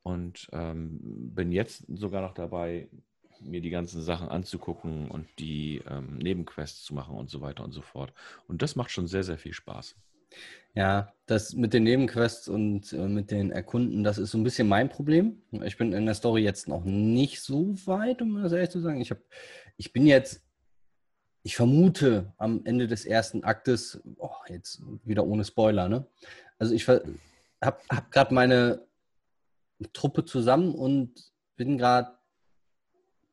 und 0.03 0.47
ähm, 0.51 0.99
bin 1.01 1.51
jetzt 1.51 1.85
sogar 1.87 2.21
noch 2.21 2.33
dabei, 2.33 2.87
mir 3.39 3.61
die 3.61 3.69
ganzen 3.69 4.01
Sachen 4.01 4.29
anzugucken 4.29 5.09
und 5.09 5.27
die 5.39 5.81
ähm, 5.89 6.17
Nebenquests 6.17 6.83
zu 6.83 6.93
machen 6.93 7.15
und 7.15 7.29
so 7.29 7.41
weiter 7.41 7.63
und 7.63 7.71
so 7.71 7.81
fort. 7.81 8.13
Und 8.47 8.61
das 8.61 8.75
macht 8.75 8.91
schon 8.91 9.07
sehr, 9.07 9.23
sehr 9.23 9.37
viel 9.37 9.53
Spaß. 9.53 9.95
Ja, 10.73 11.13
das 11.25 11.53
mit 11.53 11.73
den 11.73 11.83
Nebenquests 11.83 12.47
und 12.47 12.93
äh, 12.93 13.07
mit 13.07 13.31
den 13.31 13.51
Erkunden, 13.51 14.03
das 14.03 14.17
ist 14.17 14.31
so 14.31 14.37
ein 14.37 14.43
bisschen 14.43 14.69
mein 14.69 14.87
Problem. 14.87 15.41
Ich 15.63 15.77
bin 15.77 15.91
in 15.91 16.05
der 16.05 16.15
Story 16.15 16.43
jetzt 16.43 16.67
noch 16.69 16.85
nicht 16.85 17.41
so 17.41 17.75
weit, 17.85 18.21
um 18.21 18.41
das 18.41 18.53
ehrlich 18.53 18.69
zu 18.69 18.79
sagen. 18.79 19.01
Ich, 19.01 19.11
hab, 19.11 19.17
ich 19.75 19.91
bin 19.91 20.05
jetzt, 20.05 20.41
ich 21.43 21.57
vermute 21.57 22.31
am 22.37 22.61
Ende 22.63 22.87
des 22.87 23.05
ersten 23.05 23.43
Aktes, 23.43 24.01
oh, 24.17 24.29
jetzt 24.47 24.81
wieder 25.03 25.25
ohne 25.25 25.43
Spoiler, 25.43 25.89
ne? 25.89 26.05
Also 26.57 26.73
ich 26.73 26.87
habe 26.87 27.03
hab 27.59 28.11
gerade 28.11 28.33
meine 28.33 28.85
Truppe 29.93 30.25
zusammen 30.25 30.73
und 30.75 31.13
bin 31.55 31.77
gerade 31.77 32.11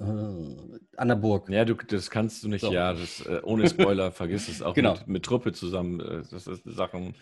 äh, 0.01 0.05
an 0.05 1.09
der 1.09 1.17
Burg. 1.17 1.49
Ja, 1.51 1.65
du, 1.65 1.75
das 1.75 2.11
kannst 2.11 2.43
du 2.45 2.49
nicht, 2.49 2.61
So. 2.63 2.73
ja, 2.73 2.93
das, 2.93 3.21
äh, 3.27 3.41
ohne 3.43 3.69
Spoiler, 3.69 4.13
vergiss 4.13 4.49
es 4.49 4.63
auch 4.63 4.75
Genau. 4.75 4.95
mit, 4.95 5.09
mit 5.09 5.23
Truppe 5.25 5.53
zusammen. 5.53 6.01
Äh, 6.01 6.23
das 6.31 6.47
ist 6.47 6.63
Sachen. 6.65 7.15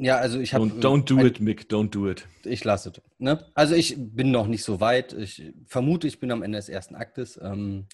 Ja, 0.00 0.16
also 0.18 0.38
ich 0.38 0.54
habe. 0.54 0.64
Don't, 0.66 0.80
don't 0.80 1.04
do 1.06 1.26
it, 1.26 1.40
Mick, 1.40 1.62
don't 1.70 1.90
do 1.90 2.08
it. 2.08 2.26
Ich 2.44 2.62
lasse 2.62 2.90
es. 2.90 3.02
Ne? 3.18 3.44
Also 3.54 3.74
ich 3.74 3.96
bin 3.98 4.30
noch 4.30 4.46
nicht 4.46 4.62
so 4.62 4.80
weit. 4.80 5.12
Ich 5.12 5.52
vermute, 5.66 6.06
ich 6.06 6.20
bin 6.20 6.30
am 6.30 6.42
Ende 6.44 6.58
des 6.58 6.68
ersten 6.68 6.94
Aktes. 6.94 7.36
Ähm, 7.42 7.86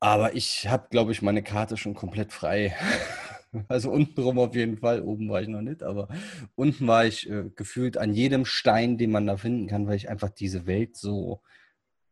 aber 0.00 0.34
ich 0.34 0.68
habe, 0.68 0.86
glaube 0.90 1.12
ich, 1.12 1.20
meine 1.20 1.42
Karte 1.42 1.76
schon 1.76 1.94
komplett 1.94 2.32
frei. 2.32 2.74
Also 3.68 3.90
untenrum 3.90 4.38
auf 4.38 4.54
jeden 4.54 4.78
Fall. 4.78 5.02
Oben 5.02 5.28
war 5.28 5.42
ich 5.42 5.48
noch 5.48 5.62
nicht, 5.62 5.82
aber 5.82 6.08
unten 6.54 6.86
war 6.86 7.06
ich 7.06 7.28
äh, 7.28 7.50
gefühlt 7.54 7.96
an 7.96 8.12
jedem 8.12 8.44
Stein, 8.44 8.98
den 8.98 9.10
man 9.10 9.26
da 9.26 9.36
finden 9.36 9.66
kann, 9.66 9.86
weil 9.86 9.96
ich 9.96 10.08
einfach 10.08 10.30
diese 10.30 10.66
Welt 10.66 10.96
so 10.96 11.40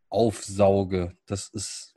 aufsauge. 0.09 1.17
Das 1.27 1.49
ist, 1.49 1.97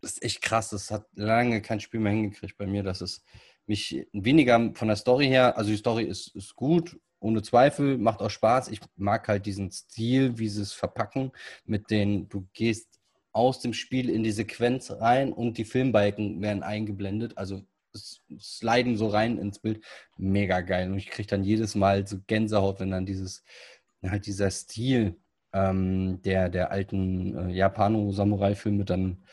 das 0.00 0.12
ist 0.12 0.22
echt 0.22 0.42
krass. 0.42 0.70
Das 0.70 0.90
hat 0.90 1.06
lange 1.14 1.62
kein 1.62 1.80
Spiel 1.80 2.00
mehr 2.00 2.12
hingekriegt 2.12 2.56
bei 2.56 2.66
mir, 2.66 2.82
dass 2.82 3.00
es 3.00 3.22
mich 3.66 4.06
weniger 4.12 4.72
von 4.74 4.88
der 4.88 4.96
Story 4.96 5.26
her, 5.26 5.56
also 5.56 5.70
die 5.70 5.76
Story 5.76 6.04
ist, 6.04 6.34
ist 6.34 6.54
gut, 6.54 6.98
ohne 7.20 7.42
Zweifel, 7.42 7.96
macht 7.96 8.20
auch 8.20 8.30
Spaß. 8.30 8.68
Ich 8.68 8.80
mag 8.96 9.26
halt 9.28 9.46
diesen 9.46 9.70
Stil, 9.70 10.38
wie 10.38 10.48
sie 10.48 10.60
es 10.60 10.74
verpacken, 10.74 11.32
mit 11.64 11.90
den, 11.90 12.28
du 12.28 12.46
gehst 12.52 13.00
aus 13.32 13.60
dem 13.60 13.72
Spiel 13.72 14.10
in 14.10 14.22
die 14.22 14.30
Sequenz 14.30 14.90
rein 14.90 15.32
und 15.32 15.58
die 15.58 15.64
Filmbalken 15.64 16.40
werden 16.42 16.62
eingeblendet. 16.62 17.36
Also 17.36 17.64
sliden 17.94 18.96
so 18.96 19.08
rein 19.08 19.38
ins 19.38 19.58
Bild. 19.58 19.84
Mega 20.16 20.60
geil. 20.60 20.90
Und 20.90 20.98
ich 20.98 21.08
kriege 21.08 21.28
dann 21.28 21.44
jedes 21.44 21.74
Mal 21.74 22.06
so 22.06 22.18
Gänsehaut, 22.26 22.80
wenn 22.80 22.90
dann 22.90 23.06
dieses, 23.06 23.44
halt 24.02 24.26
dieser 24.26 24.50
Stil 24.50 25.16
ähm, 25.52 26.20
der, 26.22 26.48
der 26.48 26.70
alten 26.70 27.50
äh, 27.50 27.52
Japano-Samurai-Filme 27.52 28.84
dann, 28.84 29.24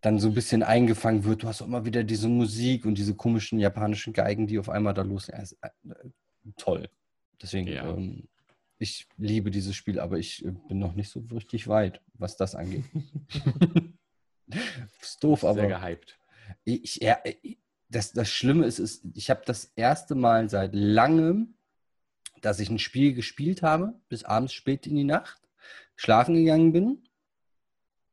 dann 0.00 0.18
so 0.18 0.28
ein 0.28 0.34
bisschen 0.34 0.62
eingefangen 0.62 1.24
wird. 1.24 1.42
Du 1.42 1.48
hast 1.48 1.62
auch 1.62 1.66
immer 1.66 1.84
wieder 1.84 2.04
diese 2.04 2.28
Musik 2.28 2.84
und 2.84 2.98
diese 2.98 3.14
komischen 3.14 3.58
japanischen 3.58 4.12
Geigen, 4.12 4.46
die 4.46 4.58
auf 4.58 4.68
einmal 4.68 4.94
da 4.94 5.02
los 5.02 5.28
ja, 5.28 5.38
ist, 5.38 5.56
äh, 5.62 5.70
toll. 6.56 6.88
Deswegen, 7.40 7.68
Ja. 7.68 7.88
ähm, 7.90 8.28
ich 8.78 9.06
liebe 9.16 9.50
dieses 9.50 9.74
Spiel, 9.74 9.98
aber 10.00 10.18
ich 10.18 10.44
äh, 10.44 10.50
bin 10.68 10.78
noch 10.78 10.94
nicht 10.94 11.10
so 11.10 11.20
richtig 11.32 11.66
weit, 11.68 12.02
was 12.14 12.36
das 12.36 12.54
angeht. 12.54 12.84
ist 15.00 15.22
doof, 15.22 15.40
Sehr 15.40 15.50
aber 15.50 15.66
gehypt. 15.66 16.18
ich, 16.64 16.96
ja, 16.96 17.18
ich- 17.24 17.58
das, 17.88 18.12
das 18.12 18.28
Schlimme 18.28 18.66
ist, 18.66 18.78
ist 18.78 19.04
ich 19.14 19.30
habe 19.30 19.42
das 19.44 19.72
erste 19.76 20.14
Mal 20.14 20.48
seit 20.50 20.74
langem, 20.74 21.54
dass 22.40 22.60
ich 22.60 22.70
ein 22.70 22.78
Spiel 22.78 23.14
gespielt 23.14 23.62
habe, 23.62 23.94
bis 24.08 24.24
abends 24.24 24.52
spät 24.52 24.86
in 24.86 24.96
die 24.96 25.04
Nacht, 25.04 25.40
schlafen 25.94 26.34
gegangen 26.34 26.72
bin 26.72 27.02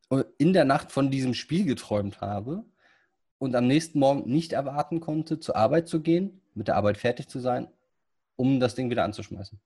und 0.09 0.25
in 0.37 0.53
der 0.53 0.65
Nacht 0.65 0.91
von 0.91 1.11
diesem 1.11 1.33
Spiel 1.33 1.65
geträumt 1.65 2.21
habe 2.21 2.63
und 3.39 3.55
am 3.55 3.67
nächsten 3.67 3.99
Morgen 3.99 4.31
nicht 4.31 4.53
erwarten 4.53 4.99
konnte, 4.99 5.39
zur 5.39 5.55
Arbeit 5.55 5.87
zu 5.87 6.01
gehen, 6.01 6.41
mit 6.53 6.67
der 6.67 6.75
Arbeit 6.75 6.97
fertig 6.97 7.27
zu 7.27 7.39
sein, 7.39 7.67
um 8.35 8.59
das 8.59 8.75
Ding 8.75 8.89
wieder 8.89 9.03
anzuschmeißen. 9.03 9.59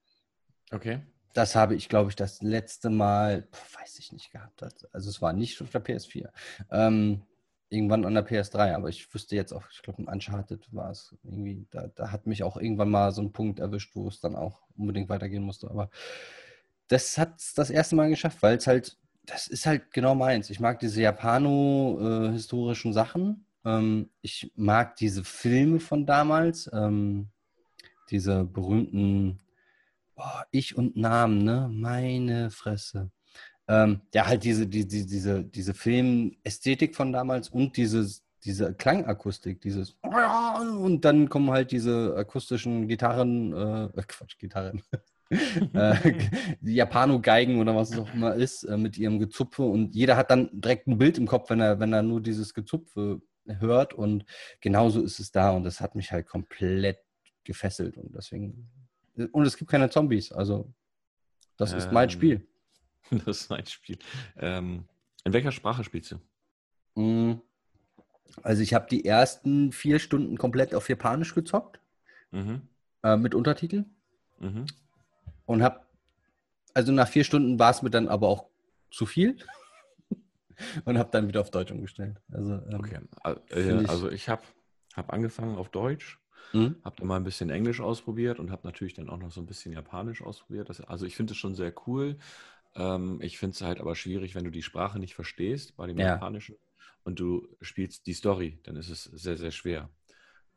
Okay. 0.72 1.02
Das 1.34 1.56
habe 1.56 1.76
ich, 1.76 1.88
glaube 1.88 2.10
ich, 2.10 2.16
das 2.16 2.42
letzte 2.42 2.90
Mal, 2.90 3.48
weiß 3.80 4.00
ich 4.00 4.12
nicht, 4.12 4.32
gehabt. 4.32 4.64
Also 4.92 5.10
es 5.10 5.22
war 5.22 5.34
nicht 5.34 5.62
auf 5.62 5.70
der 5.70 5.84
PS4. 5.84 6.30
Ähm, 6.72 7.22
irgendwann 7.70 8.06
an 8.06 8.14
der 8.14 8.26
PS3, 8.26 8.74
aber 8.74 8.90
ich 8.90 9.14
wüsste 9.14 9.36
jetzt 9.36 9.52
auch, 9.52 9.64
ich 9.72 9.82
glaube, 9.82 10.02
ein 10.02 10.08
Uncharted 10.08 10.74
war 10.74 10.92
es 10.92 11.16
irgendwie, 11.24 11.66
da, 11.70 11.88
da 11.88 12.12
hat 12.12 12.26
mich 12.28 12.44
auch 12.44 12.58
irgendwann 12.58 12.90
mal 12.90 13.12
so 13.12 13.22
ein 13.22 13.34
Punkt 13.34 13.60
erwischt, 13.60 13.96
wo 13.96 14.08
es 14.08 14.20
dann 14.20 14.36
auch 14.36 14.62
unbedingt 14.78 15.10
weitergehen 15.10 15.44
musste. 15.44 15.70
Aber 15.70 15.90
das 16.88 17.18
hat 17.18 17.40
es 17.40 17.54
das 17.54 17.70
erste 17.70 17.96
Mal 17.96 18.10
geschafft, 18.10 18.42
weil 18.42 18.58
es 18.58 18.68
halt, 18.68 18.98
das 19.26 19.48
ist 19.48 19.66
halt 19.66 19.92
genau 19.92 20.16
meins. 20.16 20.50
Ich 20.50 20.60
mag 20.60 20.80
diese 20.80 21.02
Japano-historischen 21.02 22.92
äh, 22.92 22.94
Sachen. 22.94 23.46
Ähm, 23.66 24.10
ich 24.22 24.52
mag 24.56 24.96
diese 24.96 25.26
Filme 25.26 25.80
von 25.80 26.06
damals, 26.06 26.70
ähm, 26.74 27.28
diese 28.10 28.46
berühmten 28.46 29.40
oh, 30.16 30.42
Ich 30.52 30.78
und 30.78 30.96
Namen, 30.96 31.44
ne? 31.44 31.70
Meine 31.70 32.50
Fresse 32.52 33.12
ähm, 33.68 34.02
ja, 34.14 34.28
halt 34.28 34.44
diese, 34.44 34.68
die, 34.68 34.88
die, 34.88 35.06
diese, 35.06 35.44
diese 35.44 35.74
Filmästhetik 35.74 36.96
von 36.96 37.12
damals 37.12 37.50
und 37.50 37.76
dieses, 37.76 38.24
diese 38.44 38.74
Klangakustik, 38.74 39.62
dieses 39.62 39.98
und 40.02 41.02
dann 41.04 41.28
kommen 41.28 41.52
halt 41.52 41.72
diese 41.72 42.16
akustischen 42.18 42.88
Gitarren, 42.88 43.54
äh, 43.54 43.86
äh 43.86 44.04
Quatsch, 44.08 44.38
Gitarren, 44.38 44.82
äh, 45.74 46.14
Japano-Geigen 46.62 47.60
oder 47.60 47.76
was 47.76 47.92
es 47.92 48.00
auch 48.00 48.14
immer 48.14 48.36
ist, 48.36 48.64
äh, 48.64 48.78
mit 48.78 48.98
ihrem 48.98 49.20
Gezupfe 49.20 49.64
und 49.64 49.94
jeder 49.96 50.16
hat 50.16 50.32
dann 50.32 50.50
direkt 50.54 50.88
ein 50.88 50.98
Bild 50.98 51.18
im 51.18 51.28
Kopf, 51.28 51.50
wenn 51.50 51.60
er, 51.60 51.80
wenn 51.80 51.92
er 51.92 52.04
nur 52.04 52.22
dieses 52.22 52.54
Gezupfe 52.54 53.22
hört 53.46 53.94
und 53.94 54.26
genauso 54.62 55.02
ist 55.02 55.20
es 55.20 55.32
da 55.32 55.52
und 55.52 55.64
das 55.64 55.82
hat 55.82 55.96
mich 55.96 56.12
halt 56.12 56.26
komplett 56.26 57.00
gefesselt 57.44 57.98
und 57.98 58.16
deswegen 58.16 58.70
und 59.32 59.46
es 59.46 59.58
gibt 59.58 59.72
keine 59.72 59.90
Zombies, 59.90 60.32
also 60.32 60.72
das 61.58 61.74
ähm, 61.74 61.78
ist 61.80 61.92
mein 61.92 62.06
ähm, 62.06 62.10
Spiel. 62.12 62.48
Das 63.26 63.42
ist 63.42 63.52
ein 63.52 63.66
Spiel. 63.66 63.98
Ähm, 64.38 64.86
in 65.24 65.34
welcher 65.34 65.52
Sprache 65.52 65.84
spielst 65.84 66.12
du? 66.12 67.02
Mm, 67.02 67.42
also 68.44 68.62
ich 68.62 68.74
habe 68.74 68.88
die 68.90 69.06
ersten 69.06 69.72
vier 69.72 70.00
Stunden 70.00 70.38
komplett 70.38 70.74
auf 70.76 70.90
Japanisch 70.90 71.34
gezockt. 71.34 71.80
Mhm. 72.32 72.62
Äh, 73.04 73.18
mit 73.18 73.36
Untertiteln. 73.36 73.96
Mhm. 74.40 74.66
Und 75.46 75.64
habe, 75.64 75.82
also 76.74 76.92
nach 76.92 77.08
vier 77.08 77.24
Stunden 77.24 77.60
war 77.60 77.72
es 77.72 77.82
mir 77.82 77.90
dann 77.90 78.08
aber 78.08 78.28
auch 78.28 78.48
zu 78.92 79.06
viel. 79.06 79.38
und 80.86 80.98
habe 80.98 81.10
dann 81.12 81.28
wieder 81.28 81.42
auf 81.42 81.52
Deutsch 81.52 81.72
umgestellt. 81.72 82.20
Also, 82.32 82.54
ähm, 82.54 82.80
okay. 82.80 83.00
Äh, 83.52 83.82
ich, 83.82 83.90
also 83.90 84.10
ich 84.12 84.30
habe 84.30 84.44
hab 84.96 85.14
angefangen 85.14 85.58
auf 85.58 85.70
Deutsch, 85.70 86.20
mhm. 86.54 86.76
habe 86.84 86.96
dann 86.98 87.08
mal 87.08 87.18
ein 87.18 87.24
bisschen 87.24 87.50
Englisch 87.50 87.80
ausprobiert 87.82 88.40
und 88.40 88.52
habe 88.52 88.66
natürlich 88.66 88.94
dann 88.94 89.10
auch 89.10 89.18
noch 89.18 89.32
so 89.32 89.42
ein 89.42 89.46
bisschen 89.46 89.74
Japanisch 89.74 90.22
ausprobiert. 90.22 90.70
Das, 90.70 90.82
also 90.82 91.06
ich 91.06 91.16
finde 91.16 91.34
es 91.34 91.38
schon 91.38 91.56
sehr 91.56 91.74
cool. 91.88 92.18
Ähm, 92.78 93.20
ich 93.22 93.38
finde 93.38 93.56
es 93.56 93.62
halt 93.62 93.80
aber 93.80 93.96
schwierig, 93.96 94.36
wenn 94.36 94.46
du 94.46 94.52
die 94.52 94.62
Sprache 94.62 95.00
nicht 95.00 95.16
verstehst 95.16 95.76
bei 95.76 95.88
dem 95.88 95.98
ja. 95.98 96.08
Japanischen 96.08 96.56
und 97.04 97.20
du 97.20 97.48
spielst 97.62 98.06
die 98.06 98.14
Story, 98.14 98.60
dann 98.64 98.76
ist 98.76 98.90
es 98.90 99.04
sehr, 99.04 99.38
sehr 99.38 99.52
schwer. 99.52 99.90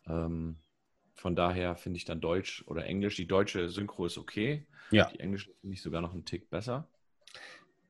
Ähm, 0.07 0.57
von 1.15 1.35
daher 1.35 1.77
finde 1.77 1.97
ich 1.97 2.05
dann 2.05 2.21
Deutsch 2.21 2.65
oder 2.67 2.87
Englisch. 2.87 3.17
Die 3.17 3.27
deutsche 3.27 3.69
Synchro 3.69 4.07
ist 4.07 4.19
okay. 4.19 4.67
Ja. 4.91 5.11
Die 5.11 5.21
englische 5.21 5.51
finde 5.61 5.75
ich 5.75 5.83
sogar 5.83 6.01
noch 6.01 6.13
einen 6.13 6.25
Tick 6.25 6.51
besser. 6.51 6.89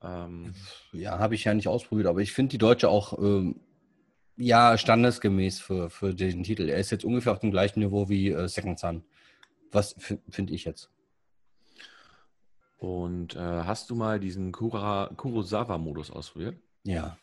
Ähm, 0.02 0.54
ja, 0.92 1.18
habe 1.18 1.34
ich 1.34 1.44
ja 1.44 1.54
nicht 1.54 1.68
ausprobiert, 1.68 2.06
aber 2.06 2.20
ich 2.20 2.32
finde 2.32 2.50
die 2.50 2.58
deutsche 2.58 2.88
auch 2.88 3.18
ähm, 3.18 3.60
ja 4.36 4.78
standesgemäß 4.78 5.60
für, 5.60 5.90
für 5.90 6.14
den 6.14 6.42
Titel. 6.42 6.68
Er 6.68 6.78
ist 6.78 6.90
jetzt 6.90 7.04
ungefähr 7.04 7.32
auf 7.32 7.40
dem 7.40 7.50
gleichen 7.50 7.80
Niveau 7.80 8.08
wie 8.08 8.30
äh, 8.30 8.48
Second 8.48 8.78
Son. 8.78 9.04
Was 9.70 9.94
finde 10.28 10.52
ich 10.52 10.64
jetzt? 10.64 10.90
Und 12.80 13.36
äh, 13.36 13.38
hast 13.38 13.90
du 13.90 13.94
mal 13.94 14.18
diesen 14.18 14.52
Kurosawa-Modus 14.52 16.10
ausprobiert? 16.10 16.56
Ja, 16.82 17.18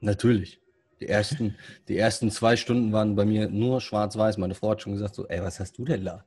natürlich. 0.00 0.60
Die 1.00 1.06
ersten, 1.06 1.54
die 1.88 1.96
ersten 1.96 2.32
zwei 2.32 2.56
Stunden 2.56 2.92
waren 2.92 3.14
bei 3.14 3.24
mir 3.24 3.48
nur 3.48 3.80
schwarz-weiß. 3.80 4.36
Meine 4.38 4.56
Frau 4.56 4.70
hat 4.70 4.82
schon 4.82 4.94
gesagt: 4.94 5.14
so, 5.14 5.28
ey, 5.28 5.40
was 5.42 5.60
hast 5.60 5.78
du 5.78 5.84
denn 5.84 6.04
da? 6.04 6.24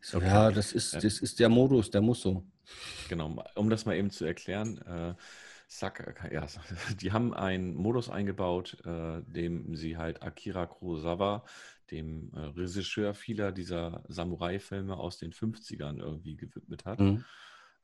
So, 0.00 0.16
okay. 0.16 0.28
ja, 0.28 0.50
das 0.50 0.72
ist, 0.72 0.94
das 0.94 1.18
ist 1.18 1.40
der 1.40 1.50
Modus, 1.50 1.90
der 1.90 2.00
muss 2.00 2.22
so. 2.22 2.42
Genau, 3.10 3.36
um 3.54 3.68
das 3.68 3.84
mal 3.84 3.96
eben 3.96 4.10
zu 4.10 4.24
erklären, 4.24 4.78
äh, 4.78 5.14
Saka, 5.68 6.14
ja, 6.32 6.46
die 7.00 7.12
haben 7.12 7.34
einen 7.34 7.74
Modus 7.74 8.08
eingebaut, 8.08 8.78
äh, 8.86 9.20
dem 9.26 9.76
sie 9.76 9.98
halt 9.98 10.22
Akira 10.22 10.64
Kurosawa, 10.64 11.44
dem 11.90 12.32
äh, 12.34 12.40
Regisseur 12.58 13.12
vieler 13.12 13.52
dieser 13.52 14.04
Samurai-Filme 14.08 14.96
aus 14.96 15.18
den 15.18 15.32
50ern 15.32 15.98
irgendwie 15.98 16.36
gewidmet 16.36 16.86
hat. 16.86 17.00
Mhm. 17.00 17.22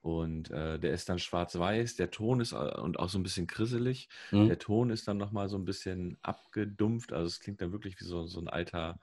Und 0.02 0.50
äh, 0.50 0.80
der 0.80 0.92
ist 0.92 1.08
dann 1.08 1.20
schwarz-weiß, 1.20 1.94
der 1.94 2.10
Ton 2.10 2.40
ist 2.40 2.52
äh, 2.52 2.56
und 2.56 2.98
auch 2.98 3.08
so 3.08 3.18
ein 3.18 3.22
bisschen 3.22 3.46
krisselig. 3.46 4.08
Mhm. 4.32 4.48
Der 4.48 4.58
Ton 4.58 4.90
ist 4.90 5.06
dann 5.06 5.16
nochmal 5.16 5.48
so 5.48 5.56
ein 5.56 5.64
bisschen 5.64 6.18
abgedumpft. 6.22 7.12
Also 7.12 7.28
es 7.28 7.38
klingt 7.38 7.60
dann 7.62 7.70
wirklich 7.70 8.00
wie 8.00 8.04
so, 8.04 8.26
so 8.26 8.40
ein 8.40 8.48
alter, 8.48 8.98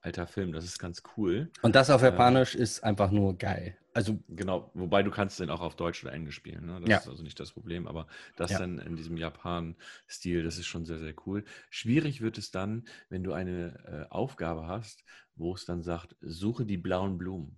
alter 0.00 0.26
Film. 0.26 0.52
Das 0.52 0.64
ist 0.64 0.80
ganz 0.80 1.04
cool. 1.16 1.50
Und 1.62 1.76
das 1.76 1.88
auf 1.88 2.02
ähm, 2.02 2.06
Japanisch 2.06 2.56
äh, 2.56 2.58
ist 2.58 2.82
einfach 2.82 3.12
nur 3.12 3.38
geil. 3.38 3.76
Also 3.94 4.18
genau, 4.28 4.72
wobei 4.74 5.04
du 5.04 5.12
kannst 5.12 5.38
den 5.38 5.50
auch 5.50 5.60
auf 5.60 5.76
Deutsch 5.76 6.02
oder 6.02 6.12
Englisch 6.12 6.34
spielen. 6.34 6.66
Ne? 6.66 6.80
Das 6.80 6.90
ja. 6.90 6.96
ist 6.98 7.08
also 7.08 7.22
nicht 7.22 7.38
das 7.38 7.52
Problem. 7.52 7.86
Aber 7.86 8.08
das 8.34 8.50
ja. 8.50 8.58
dann 8.58 8.80
in 8.80 8.96
diesem 8.96 9.16
Japan-Stil, 9.16 10.42
das 10.42 10.58
ist 10.58 10.66
schon 10.66 10.84
sehr, 10.84 10.98
sehr 10.98 11.14
cool. 11.26 11.44
Schwierig 11.70 12.22
wird 12.22 12.38
es 12.38 12.50
dann, 12.50 12.86
wenn 13.08 13.22
du 13.22 13.32
eine 13.32 14.08
äh, 14.08 14.12
Aufgabe 14.12 14.66
hast, 14.66 15.04
wo 15.36 15.54
es 15.54 15.64
dann 15.64 15.82
sagt, 15.84 16.16
suche 16.20 16.66
die 16.66 16.76
blauen 16.76 17.18
Blumen. 17.18 17.56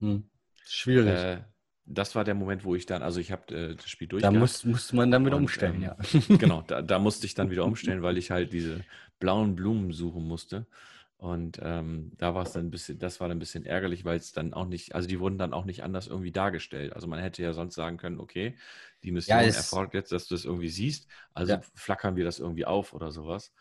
Hm. 0.00 0.28
Schwierig. 0.64 1.08
Äh, 1.08 1.40
das 1.86 2.14
war 2.14 2.24
der 2.24 2.34
Moment, 2.34 2.64
wo 2.64 2.74
ich 2.74 2.86
dann, 2.86 3.02
also 3.02 3.20
ich 3.20 3.30
habe 3.30 3.54
äh, 3.54 3.74
das 3.74 3.88
Spiel 3.88 4.08
durch. 4.08 4.22
Da 4.22 4.30
muss, 4.30 4.64
musste 4.64 4.96
man 4.96 5.10
dann 5.10 5.24
wieder 5.26 5.36
und, 5.36 5.42
umstellen, 5.42 5.76
ähm, 5.76 5.82
ja. 5.82 5.96
genau, 6.36 6.62
da, 6.66 6.82
da, 6.82 6.98
musste 6.98 7.26
ich 7.26 7.34
dann 7.34 7.50
wieder 7.50 7.64
umstellen, 7.64 8.02
weil 8.02 8.16
ich 8.16 8.30
halt 8.30 8.52
diese 8.52 8.80
blauen 9.18 9.54
Blumen 9.54 9.92
suchen 9.92 10.26
musste. 10.26 10.66
Und 11.16 11.58
ähm, 11.62 12.12
da 12.18 12.34
war 12.34 12.42
es 12.42 12.52
dann 12.52 12.66
ein 12.66 12.70
bisschen, 12.70 12.98
das 12.98 13.20
war 13.20 13.28
dann 13.28 13.38
ein 13.38 13.40
bisschen 13.40 13.64
ärgerlich, 13.64 14.04
weil 14.04 14.18
es 14.18 14.32
dann 14.32 14.52
auch 14.52 14.66
nicht, 14.66 14.94
also 14.94 15.08
die 15.08 15.20
wurden 15.20 15.38
dann 15.38 15.54
auch 15.54 15.64
nicht 15.64 15.82
anders 15.82 16.06
irgendwie 16.06 16.32
dargestellt. 16.32 16.92
Also 16.92 17.06
man 17.06 17.18
hätte 17.20 17.42
ja 17.42 17.54
sonst 17.54 17.76
sagen 17.76 17.96
können, 17.96 18.20
okay, 18.20 18.58
die 19.04 19.12
Mission 19.12 19.38
ja, 19.38 19.44
erfordert 19.44 19.94
jetzt, 19.94 20.12
dass 20.12 20.28
du 20.28 20.34
das 20.34 20.44
irgendwie 20.44 20.68
siehst, 20.68 21.06
also 21.32 21.54
ja. 21.54 21.60
flackern 21.74 22.16
wir 22.16 22.24
das 22.24 22.40
irgendwie 22.40 22.66
auf 22.66 22.92
oder 22.92 23.10
sowas. 23.10 23.54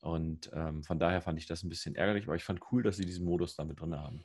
Und 0.00 0.50
ähm, 0.52 0.84
von 0.84 1.00
daher 1.00 1.20
fand 1.20 1.38
ich 1.38 1.46
das 1.46 1.64
ein 1.64 1.68
bisschen 1.68 1.96
ärgerlich, 1.96 2.24
aber 2.24 2.36
ich 2.36 2.44
fand 2.44 2.60
cool, 2.70 2.84
dass 2.84 2.96
sie 2.96 3.06
diesen 3.06 3.24
Modus 3.24 3.56
damit 3.56 3.80
drin 3.80 3.96
haben. 3.96 4.24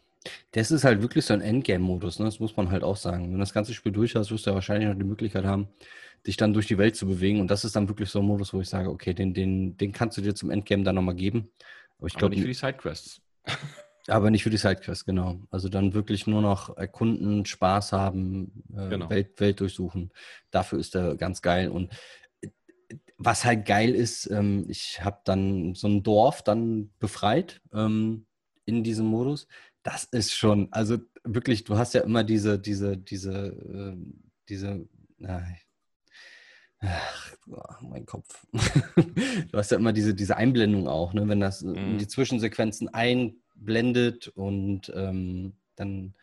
Das 0.51 0.71
ist 0.71 0.83
halt 0.83 1.01
wirklich 1.01 1.25
so 1.25 1.33
ein 1.33 1.41
Endgame-Modus, 1.41 2.19
ne? 2.19 2.25
das 2.25 2.39
muss 2.39 2.55
man 2.55 2.71
halt 2.71 2.83
auch 2.83 2.97
sagen. 2.97 3.25
Wenn 3.25 3.33
du 3.33 3.39
das 3.39 3.53
ganze 3.53 3.73
Spiel 3.73 3.91
durch 3.91 4.15
hast, 4.15 4.31
wirst 4.31 4.45
du 4.45 4.51
ja 4.51 4.55
wahrscheinlich 4.55 4.87
noch 4.89 4.97
die 4.97 5.03
Möglichkeit 5.03 5.45
haben, 5.45 5.67
dich 6.25 6.37
dann 6.37 6.53
durch 6.53 6.67
die 6.67 6.77
Welt 6.77 6.95
zu 6.95 7.07
bewegen. 7.07 7.41
Und 7.41 7.49
das 7.49 7.65
ist 7.65 7.75
dann 7.75 7.89
wirklich 7.89 8.09
so 8.09 8.19
ein 8.19 8.25
Modus, 8.25 8.53
wo 8.53 8.61
ich 8.61 8.69
sage, 8.69 8.89
okay, 8.89 9.13
den, 9.13 9.33
den, 9.33 9.77
den 9.77 9.91
kannst 9.91 10.17
du 10.17 10.21
dir 10.21 10.35
zum 10.35 10.49
Endgame 10.49 10.83
dann 10.83 10.95
nochmal 10.95 11.15
geben. 11.15 11.49
Aber 11.97 12.07
ich 12.07 12.13
glaube. 12.13 12.35
nicht 12.35 12.41
für 12.41 12.47
die 12.47 12.53
Sidequests. 12.53 13.21
Aber 14.07 14.29
nicht 14.29 14.43
für 14.43 14.49
die 14.49 14.57
Sidequests, 14.57 15.05
genau. 15.05 15.39
Also 15.49 15.69
dann 15.69 15.93
wirklich 15.93 16.27
nur 16.27 16.41
noch 16.41 16.75
erkunden, 16.75 17.45
Spaß 17.45 17.93
haben, 17.93 18.63
äh, 18.75 18.89
genau. 18.89 19.09
Welt, 19.09 19.39
Welt 19.39 19.59
durchsuchen. 19.61 20.11
Dafür 20.51 20.79
ist 20.79 20.95
er 20.95 21.15
ganz 21.15 21.41
geil. 21.41 21.69
Und 21.69 21.93
äh, 22.41 22.49
was 23.17 23.45
halt 23.45 23.65
geil 23.65 23.95
ist, 23.95 24.29
ähm, 24.29 24.65
ich 24.67 25.03
habe 25.03 25.21
dann 25.23 25.73
so 25.75 25.87
ein 25.87 26.03
Dorf 26.03 26.41
dann 26.41 26.91
befreit 26.99 27.61
ähm, 27.73 28.25
in 28.65 28.83
diesem 28.83 29.05
Modus 29.05 29.47
das 29.83 30.05
ist 30.05 30.33
schon, 30.33 30.69
also 30.71 30.97
wirklich, 31.23 31.63
du 31.63 31.77
hast 31.77 31.93
ja 31.93 32.01
immer 32.01 32.23
diese, 32.23 32.57
diese, 32.59 32.97
diese, 32.97 33.47
äh, 33.47 33.97
diese, 34.49 34.87
ach, 36.79 37.33
oh, 37.47 37.61
mein 37.81 38.05
Kopf. 38.05 38.45
du 38.53 39.57
hast 39.57 39.71
ja 39.71 39.77
immer 39.77 39.93
diese, 39.93 40.13
diese 40.13 40.37
Einblendung 40.37 40.87
auch, 40.87 41.13
ne? 41.13 41.27
wenn 41.27 41.39
das 41.39 41.61
mhm. 41.61 41.97
die 41.97 42.07
Zwischensequenzen 42.07 42.93
einblendet 42.93 44.29
und 44.29 44.91
ähm, 44.95 45.53
dann 45.75 46.15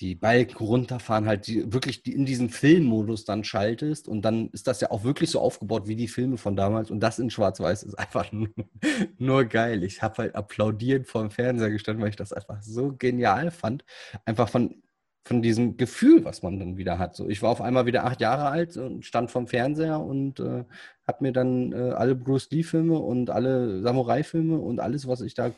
die 0.00 0.14
Balken 0.14 0.64
runterfahren, 0.64 1.26
halt 1.26 1.46
die, 1.46 1.72
wirklich 1.72 2.02
die, 2.02 2.12
in 2.12 2.26
diesen 2.26 2.50
Filmmodus 2.50 3.24
dann 3.24 3.44
schaltest 3.44 4.08
und 4.08 4.22
dann 4.22 4.48
ist 4.50 4.66
das 4.66 4.80
ja 4.80 4.90
auch 4.90 5.04
wirklich 5.04 5.30
so 5.30 5.40
aufgebaut 5.40 5.86
wie 5.86 5.96
die 5.96 6.08
Filme 6.08 6.36
von 6.36 6.56
damals 6.56 6.90
und 6.90 7.00
das 7.00 7.18
in 7.18 7.30
Schwarz-Weiß 7.30 7.84
ist 7.84 7.94
einfach 7.94 8.32
nur, 8.32 8.48
nur 9.18 9.44
geil. 9.44 9.84
Ich 9.84 10.02
habe 10.02 10.18
halt 10.18 10.34
applaudierend 10.34 11.06
vor 11.06 11.22
dem 11.22 11.30
Fernseher 11.30 11.70
gestanden, 11.70 12.02
weil 12.02 12.10
ich 12.10 12.16
das 12.16 12.32
einfach 12.32 12.62
so 12.62 12.92
genial 12.96 13.50
fand. 13.52 13.84
Einfach 14.24 14.48
von, 14.48 14.82
von 15.24 15.42
diesem 15.42 15.76
Gefühl, 15.76 16.24
was 16.24 16.42
man 16.42 16.58
dann 16.58 16.76
wieder 16.76 16.98
hat. 16.98 17.14
So, 17.14 17.28
ich 17.28 17.40
war 17.40 17.50
auf 17.50 17.60
einmal 17.60 17.86
wieder 17.86 18.04
acht 18.04 18.20
Jahre 18.20 18.48
alt 18.48 18.76
und 18.76 19.04
stand 19.04 19.30
vorm 19.30 19.46
Fernseher 19.46 20.00
und 20.00 20.40
äh, 20.40 20.64
habe 21.06 21.18
mir 21.20 21.32
dann 21.32 21.72
äh, 21.72 21.92
alle 21.92 22.14
Bruce 22.16 22.50
Lee-Filme 22.50 22.98
und 22.98 23.30
alle 23.30 23.80
Samurai-Filme 23.82 24.58
und 24.58 24.80
alles, 24.80 25.06
was 25.06 25.20
ich 25.20 25.34
da 25.34 25.52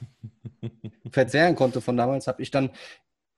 verzehren 1.10 1.54
konnte 1.56 1.80
von 1.80 1.96
damals, 1.96 2.26
habe 2.26 2.42
ich 2.42 2.50
dann 2.50 2.70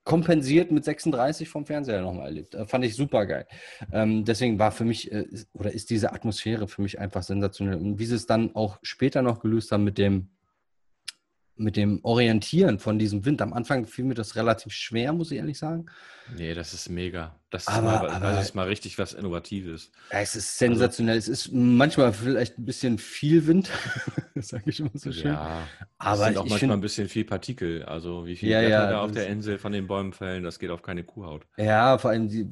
kompensiert 0.09 0.71
mit 0.71 0.87
36 0.87 1.51
vom 1.51 1.67
Fernseher 1.67 2.01
nochmal 2.01 2.29
erlebt. 2.29 2.55
Äh, 2.55 2.65
fand 2.65 2.83
ich 2.83 2.97
super 2.97 3.27
geil. 3.27 3.47
Ähm, 3.93 4.25
deswegen 4.25 4.59
war 4.59 4.73
für 4.73 4.87
mich, 4.87 5.13
äh, 5.13 5.27
oder 5.53 5.71
ist 5.71 5.91
diese 5.91 6.15
Atmosphäre 6.15 6.67
für 6.67 6.81
mich 6.81 6.99
einfach 6.99 7.23
sensationell. 7.23 7.77
Und 7.77 7.99
wie 7.99 8.07
sie 8.07 8.15
es 8.15 8.25
dann 8.25 8.55
auch 8.55 8.79
später 8.81 9.21
noch 9.21 9.41
gelöst 9.41 9.71
haben 9.71 9.85
mit 9.85 9.99
dem, 9.99 10.31
mit 11.59 11.77
dem 11.77 12.01
Orientieren 12.05 12.79
von 12.79 12.99
diesem 12.99 13.25
Wind. 13.25 13.43
Am 13.43 13.53
Anfang 13.53 13.87
fiel 13.87 14.05
mir 14.05 14.15
das 14.15 14.37
relativ 14.37 14.73
schwer, 14.73 15.13
muss 15.13 15.31
ich 15.31 15.39
ehrlich 15.39 15.59
sagen. 15.59 15.87
Nee, 16.37 16.55
das 16.55 16.75
ist 16.75 16.89
mega. 16.91 17.35
Das 17.51 17.63
ist, 17.63 17.69
Aber- 17.69 17.83
mal, 17.87 18.11
aber- 18.11 18.33
das 18.33 18.45
ist 18.47 18.55
mal 18.55 18.67
richtig 18.69 18.99
was 18.99 19.15
Innovatives. 19.15 19.91
Ja, 20.13 20.21
es 20.21 20.37
ist 20.37 20.59
sensationell. 20.59 21.17
es 21.17 21.29
ist 21.29 21.51
manchmal 21.53 22.13
vielleicht 22.13 22.59
ein 22.59 22.65
bisschen 22.65 22.99
viel 22.99 23.47
Wind, 23.47 23.71
sage 24.37 24.65
ich 24.67 24.81
immer 24.81 24.91
so 24.95 25.11
schön. 25.13 25.33
Ja, 25.33 25.63
es 25.81 25.87
Aber 25.99 26.17
sind 26.25 26.33
ich, 26.33 26.39
auch 26.39 26.43
manchmal 26.43 26.59
finde, 26.59 26.75
ein 26.75 26.81
bisschen 26.81 27.09
viel 27.09 27.25
Partikel. 27.25 27.83
Also 27.85 28.27
wie 28.27 28.37
viel 28.37 28.51
Ja, 28.51 28.61
Blätter 28.61 28.75
ja, 28.85 28.91
da 28.91 29.01
auf 29.03 29.13
der 29.13 29.29
Insel 29.29 29.59
von 29.59 29.73
den 29.73 29.87
Bäumen 29.87 30.13
fällen, 30.13 30.43
das 30.45 30.59
geht 30.59 30.71
auf 30.71 30.83
keine 30.83 31.05
Kuhhaut. 31.05 31.47
ja, 31.57 31.99
vor 31.99 32.11
allem, 32.11 32.29
die, 32.29 32.47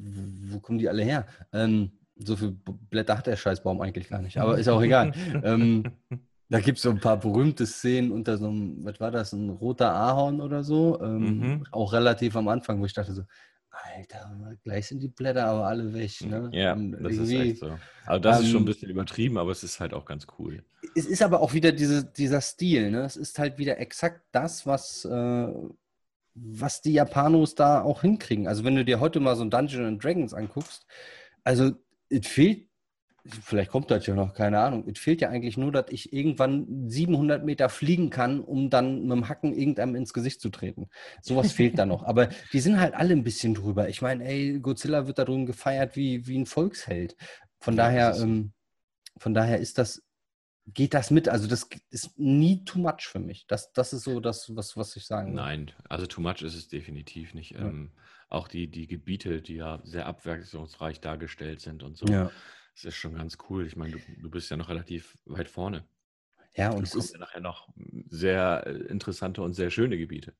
wo 0.51 0.59
kommen 0.59 0.79
die 0.79 0.89
alle 0.89 1.03
her? 1.03 1.27
Ähm, 1.53 1.91
so 2.19 2.35
viele 2.35 2.55
Blätter 2.89 3.15
hat 3.15 3.27
der 3.27 3.35
Scheißbaum 3.37 3.79
eigentlich 3.79 4.09
gar 4.09 4.23
nicht, 4.23 4.39
aber 4.39 4.57
ist 4.57 4.67
auch 4.69 4.81
egal. 4.81 5.11
ähm, 5.43 5.83
da 6.49 6.59
gibt 6.59 6.77
es 6.77 6.83
so 6.83 6.89
ein 6.89 6.99
paar 6.99 7.17
berühmte 7.17 7.65
Szenen 7.65 8.11
unter 8.11 8.37
so 8.37 8.47
einem, 8.47 8.83
was 8.85 8.99
war 8.99 9.11
das, 9.11 9.33
ein 9.33 9.49
roter 9.49 9.91
Ahorn 9.93 10.41
oder 10.41 10.63
so. 10.63 10.99
Ähm, 11.01 11.39
Mhm. 11.39 11.63
Auch 11.71 11.93
relativ 11.93 12.35
am 12.35 12.47
Anfang, 12.47 12.79
wo 12.79 12.85
ich 12.85 12.93
dachte 12.93 13.13
so, 13.13 13.23
Alter, 13.69 14.55
gleich 14.63 14.87
sind 14.87 15.01
die 15.01 15.07
Blätter 15.07 15.45
aber 15.45 15.67
alle 15.67 15.93
weg. 15.93 16.21
Ne? 16.21 16.49
Ja, 16.53 16.73
Und 16.73 16.93
das 17.03 17.13
ist 17.17 17.31
echt 17.31 17.59
so. 17.59 17.77
Also 18.05 18.21
das 18.21 18.39
ist 18.41 18.47
schon 18.47 18.57
ein 18.57 18.59
ähm, 18.61 18.65
bisschen 18.65 18.89
übertrieben, 18.89 19.37
aber 19.37 19.51
es 19.51 19.63
ist 19.63 19.79
halt 19.79 19.93
auch 19.93 20.05
ganz 20.05 20.25
cool. 20.39 20.63
Es 20.95 21.05
ist 21.05 21.21
aber 21.21 21.41
auch 21.41 21.53
wieder 21.53 21.71
diese, 21.71 22.05
dieser 22.05 22.41
Stil, 22.41 22.89
ne? 22.91 23.01
Es 23.01 23.17
ist 23.17 23.37
halt 23.37 23.57
wieder 23.57 23.77
exakt 23.79 24.21
das, 24.31 24.65
was, 24.65 25.05
äh, 25.05 25.47
was 26.33 26.81
die 26.81 26.93
Japanos 26.93 27.55
da 27.55 27.81
auch 27.81 28.01
hinkriegen. 28.01 28.47
Also 28.47 28.63
wenn 28.63 28.75
du 28.75 28.85
dir 28.85 28.99
heute 28.99 29.19
mal 29.19 29.35
so 29.35 29.43
ein 29.43 29.49
Dungeons 29.49 29.85
and 29.87 30.03
Dragons 30.03 30.33
anguckst, 30.33 30.85
also 31.43 31.71
es 32.09 32.27
fehlt, 32.27 32.66
vielleicht 33.27 33.71
kommt 33.71 33.91
das 33.91 34.05
ja 34.05 34.15
noch, 34.15 34.33
keine 34.33 34.59
Ahnung, 34.59 34.87
es 34.87 34.99
fehlt 34.99 35.21
ja 35.21 35.29
eigentlich 35.29 35.57
nur, 35.57 35.71
dass 35.71 35.85
ich 35.89 36.13
irgendwann 36.13 36.89
700 36.89 37.43
Meter 37.45 37.69
fliegen 37.69 38.09
kann, 38.09 38.39
um 38.39 38.69
dann 38.69 39.03
mit 39.03 39.11
dem 39.11 39.29
Hacken 39.29 39.53
irgendeinem 39.53 39.95
ins 39.95 40.13
Gesicht 40.13 40.41
zu 40.41 40.49
treten. 40.49 40.89
Sowas 41.21 41.51
fehlt 41.51 41.77
da 41.77 41.85
noch. 41.85 42.03
Aber 42.07 42.29
die 42.53 42.59
sind 42.59 42.79
halt 42.79 42.93
alle 42.93 43.13
ein 43.13 43.23
bisschen 43.23 43.53
drüber. 43.53 43.89
Ich 43.89 44.01
meine, 44.01 44.25
ey, 44.25 44.59
Godzilla 44.59 45.07
wird 45.07 45.19
da 45.19 45.25
drüben 45.25 45.45
gefeiert 45.45 45.95
wie, 45.95 46.27
wie 46.27 46.37
ein 46.37 46.45
Volksheld. 46.45 47.15
Von 47.59 47.75
Ja, 47.75 47.83
daher, 47.85 48.13
so. 48.13 48.23
ähm, 48.23 48.53
von 49.17 49.33
daher 49.33 49.59
ist 49.59 49.77
das, 49.77 50.03
geht 50.67 50.93
das 50.93 51.11
mit. 51.11 51.29
Also 51.29 51.47
das 51.47 51.69
ist 51.89 52.17
nie 52.19 52.63
too 52.65 52.79
much 52.79 53.01
für 53.07 53.19
mich. 53.19 53.45
Das, 53.47 53.71
das 53.73 53.93
ist 53.93 54.03
so 54.03 54.19
das, 54.19 54.55
was, 54.55 54.77
was 54.77 54.95
ich 54.95 55.05
sagen 55.05 55.29
will. 55.29 55.35
Nein, 55.35 55.71
also 55.89 56.05
too 56.05 56.21
much 56.21 56.41
ist 56.41 56.55
es 56.55 56.67
definitiv 56.67 57.33
nicht. 57.33 57.51
Ja. 57.51 57.59
Ähm, 57.59 57.91
auch 58.29 58.47
die, 58.47 58.69
die 58.69 58.87
Gebiete, 58.87 59.41
die 59.41 59.55
ja 59.55 59.79
sehr 59.83 60.05
abwechslungsreich 60.05 60.99
dargestellt 60.99 61.61
sind 61.61 61.83
und 61.83 61.97
so. 61.97 62.05
Ja, 62.07 62.29
Das 62.77 62.93
ist 62.93 62.95
schon 62.95 63.15
ganz 63.15 63.37
cool. 63.49 63.65
Ich 63.65 63.75
meine, 63.75 63.93
du, 63.93 63.99
du 64.21 64.29
bist 64.29 64.51
ja 64.51 64.57
noch 64.57 64.69
relativ 64.69 65.17
weit 65.25 65.47
vorne. 65.49 65.83
ja 66.55 66.69
Und 66.69 66.83
es 66.83 66.93
ist, 66.93 67.13
ja 67.13 67.19
nachher 67.19 67.41
noch 67.41 67.69
sehr 68.09 68.63
äh, 68.67 68.71
interessante 68.71 69.41
und 69.41 69.53
sehr 69.55 69.71
schöne 69.71 69.97
Gebiete. 69.97 70.33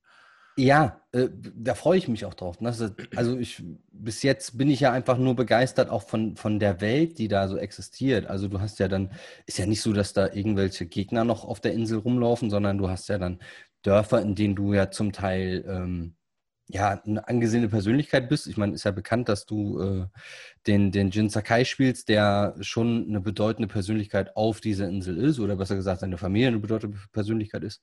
Ja, 0.60 1.02
äh, 1.12 1.30
da 1.56 1.76
freue 1.76 1.98
ich 2.00 2.08
mich 2.08 2.26
auch 2.26 2.34
drauf. 2.34 2.62
Ne? 2.62 2.70
Das- 2.70 2.92
Also 3.16 3.38
ich, 3.38 3.64
bis 3.92 4.24
jetzt 4.24 4.58
bin 4.58 4.70
ich 4.70 4.80
ja 4.80 4.92
einfach 4.92 5.18
nur 5.18 5.36
begeistert 5.36 5.90
auch 5.90 6.02
von, 6.04 6.36
von 6.36 6.60
der 6.60 6.82
Welt, 6.82 7.20
die 7.20 7.28
da 7.28 7.48
so 7.48 7.58
existiert. 7.58 8.26
Also 8.28 8.48
du 8.48 8.60
hast 8.60 8.80
ja 8.80 8.88
dann, 8.88 9.12
ist 9.46 9.58
ja 9.60 9.66
nicht 9.68 9.82
so, 9.82 9.94
dass 9.94 10.14
da 10.14 10.32
irgendwelche 10.34 10.88
Gegner 10.88 11.24
noch 11.26 11.44
auf 11.46 11.60
der 11.60 11.74
Insel 11.74 12.00
rumlaufen, 12.00 12.50
sondern 12.50 12.78
du 12.80 12.90
hast 12.90 13.08
ja 13.10 13.18
dann 13.20 13.40
Dörfer, 13.84 14.22
in 14.22 14.34
denen 14.36 14.56
du 14.56 14.74
ja 14.74 14.90
zum 14.90 15.12
Teil 15.12 15.64
ähm, 15.68 16.16
ja 16.68 17.02
eine 17.06 17.28
angesehene 17.28 17.70
Persönlichkeit 17.70 18.30
bist. 18.30 18.48
Ich 18.48 18.58
meine, 18.58 18.74
ist 18.74 18.84
ja 18.84 18.92
bekannt, 18.92 19.30
dass 19.30 19.46
du 19.46 19.80
äh, 19.82 20.06
den, 20.68 20.92
den 20.92 21.12
Jin 21.12 21.30
Sakai 21.30 21.64
spielst, 21.66 22.10
der 22.10 22.56
schon 22.62 23.08
eine 23.08 23.22
bedeutende 23.22 23.68
Persönlichkeit 23.68 24.36
auf 24.36 24.60
dieser 24.60 24.88
Insel 24.88 25.18
ist, 25.18 25.40
oder 25.40 25.56
besser 25.56 25.76
gesagt, 25.76 26.02
seine 26.02 26.18
Familie 26.18 26.50
eine 26.50 26.60
bedeutende 26.60 26.98
Persönlichkeit 27.14 27.64
ist. 27.64 27.82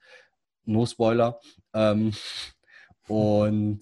No 0.65 0.87
Spoiler. 0.87 1.41
Ähm, 1.73 2.13
und 3.09 3.81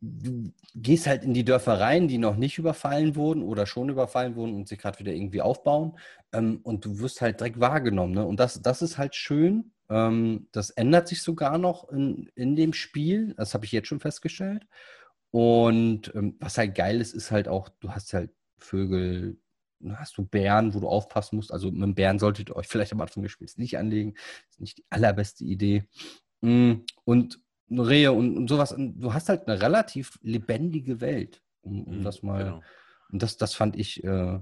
du 0.00 0.52
gehst 0.74 1.06
halt 1.06 1.24
in 1.24 1.34
die 1.34 1.44
Dörfer 1.44 1.78
rein, 1.80 2.08
die 2.08 2.18
noch 2.18 2.36
nicht 2.36 2.58
überfallen 2.58 3.16
wurden 3.16 3.42
oder 3.42 3.66
schon 3.66 3.88
überfallen 3.88 4.34
wurden 4.34 4.54
und 4.54 4.68
sich 4.68 4.78
gerade 4.78 4.98
wieder 4.98 5.12
irgendwie 5.12 5.42
aufbauen. 5.42 5.98
Ähm, 6.32 6.60
und 6.62 6.84
du 6.84 7.00
wirst 7.00 7.20
halt 7.20 7.40
direkt 7.40 7.60
wahrgenommen. 7.60 8.14
Ne? 8.14 8.26
Und 8.26 8.40
das, 8.40 8.62
das 8.62 8.82
ist 8.82 8.98
halt 8.98 9.14
schön. 9.14 9.72
Ähm, 9.90 10.48
das 10.52 10.70
ändert 10.70 11.08
sich 11.08 11.22
sogar 11.22 11.58
noch 11.58 11.90
in, 11.90 12.30
in 12.36 12.56
dem 12.56 12.72
Spiel. 12.74 13.34
Das 13.36 13.54
habe 13.54 13.66
ich 13.66 13.72
jetzt 13.72 13.88
schon 13.88 14.00
festgestellt. 14.00 14.66
Und 15.30 16.12
ähm, 16.14 16.36
was 16.40 16.58
halt 16.58 16.74
geil 16.74 17.00
ist, 17.00 17.14
ist 17.14 17.30
halt 17.30 17.48
auch, 17.48 17.68
du 17.80 17.90
hast 17.92 18.12
halt 18.14 18.32
Vögel, 18.58 19.38
hast 19.94 20.18
du 20.18 20.24
Bären, 20.24 20.74
wo 20.74 20.80
du 20.80 20.88
aufpassen 20.88 21.36
musst. 21.36 21.52
Also 21.52 21.70
mit 21.70 21.94
Bären 21.96 22.18
solltet 22.18 22.50
ihr 22.50 22.56
euch 22.56 22.68
vielleicht 22.68 22.92
am 22.92 23.00
Anfang 23.00 23.22
des 23.22 23.32
Spiels 23.32 23.58
nicht 23.58 23.78
anlegen. 23.78 24.14
Das 24.14 24.56
ist 24.56 24.60
nicht 24.60 24.78
die 24.78 24.84
allerbeste 24.90 25.44
Idee. 25.44 25.84
Mm, 26.42 26.74
Und 27.04 27.40
Rehe 27.70 28.12
und, 28.12 28.36
und 28.36 28.48
sowas. 28.48 28.74
Du 28.76 29.14
hast 29.14 29.28
halt 29.28 29.46
eine 29.46 29.62
relativ 29.62 30.18
lebendige 30.22 31.00
Welt, 31.00 31.40
um, 31.62 31.84
um 31.84 31.98
Mhm, 31.98 32.04
das 32.04 32.22
mal. 32.22 32.44
genau. 32.44 32.62
Und 33.12 33.22
das, 33.22 33.36
das 33.36 33.54
fand 33.54 33.76
ich 33.76 34.02
äh, 34.04 34.40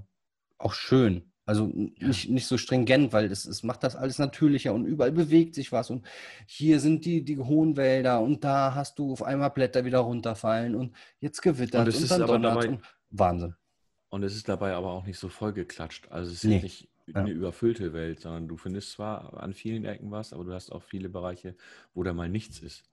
auch 0.57 0.73
schön. 0.73 1.31
Also 1.49 1.65
Ja. 1.97 2.07
nicht, 2.09 2.29
nicht 2.29 2.45
so 2.45 2.59
stringent, 2.59 3.11
weil 3.11 3.31
es, 3.31 3.45
es 3.45 3.63
macht 3.63 3.81
das 3.83 3.95
alles 3.95 4.19
natürlicher 4.19 4.71
und 4.71 4.85
überall 4.85 5.11
bewegt 5.11 5.55
sich 5.55 5.71
was. 5.71 5.89
Und 5.89 6.05
hier 6.45 6.79
sind 6.79 7.05
die, 7.05 7.23
die 7.23 7.39
hohen 7.39 7.75
Wälder 7.75 8.21
und 8.21 8.43
da 8.43 8.75
hast 8.75 8.99
du 8.99 9.11
auf 9.13 9.23
einmal 9.23 9.49
Blätter 9.49 9.83
wieder 9.83 9.97
runterfallen 9.97 10.75
und 10.75 10.95
jetzt 11.19 11.41
gewittert 11.41 11.81
Und 11.81 11.87
es 11.87 12.01
ist 12.03 12.11
dann 12.11 12.21
aber 12.21 12.37
dabei- 12.37 12.69
und 12.69 12.81
Wahnsinn. 13.09 13.55
Und 14.09 14.21
es 14.21 14.35
ist 14.35 14.47
dabei 14.47 14.73
aber 14.73 14.91
auch 14.91 15.07
nicht 15.07 15.17
so 15.17 15.27
vollgeklatscht. 15.27 16.11
Also 16.11 16.29
es 16.29 16.43
ist 16.43 16.43
Nee. 16.43 16.61
nicht 16.61 16.87
Ja. 17.07 17.15
eine 17.21 17.31
überfüllte 17.31 17.93
Welt, 17.93 18.19
sondern 18.19 18.47
du 18.47 18.55
findest 18.55 18.91
zwar 18.91 19.41
an 19.41 19.55
vielen 19.55 19.85
Ecken 19.85 20.11
was, 20.11 20.33
aber 20.33 20.43
du 20.43 20.53
hast 20.53 20.71
auch 20.71 20.83
viele 20.83 21.09
Bereiche, 21.09 21.55
wo 21.95 22.03
da 22.03 22.13
mal 22.13 22.29
nichts 22.29 22.59
ist. 22.59 22.83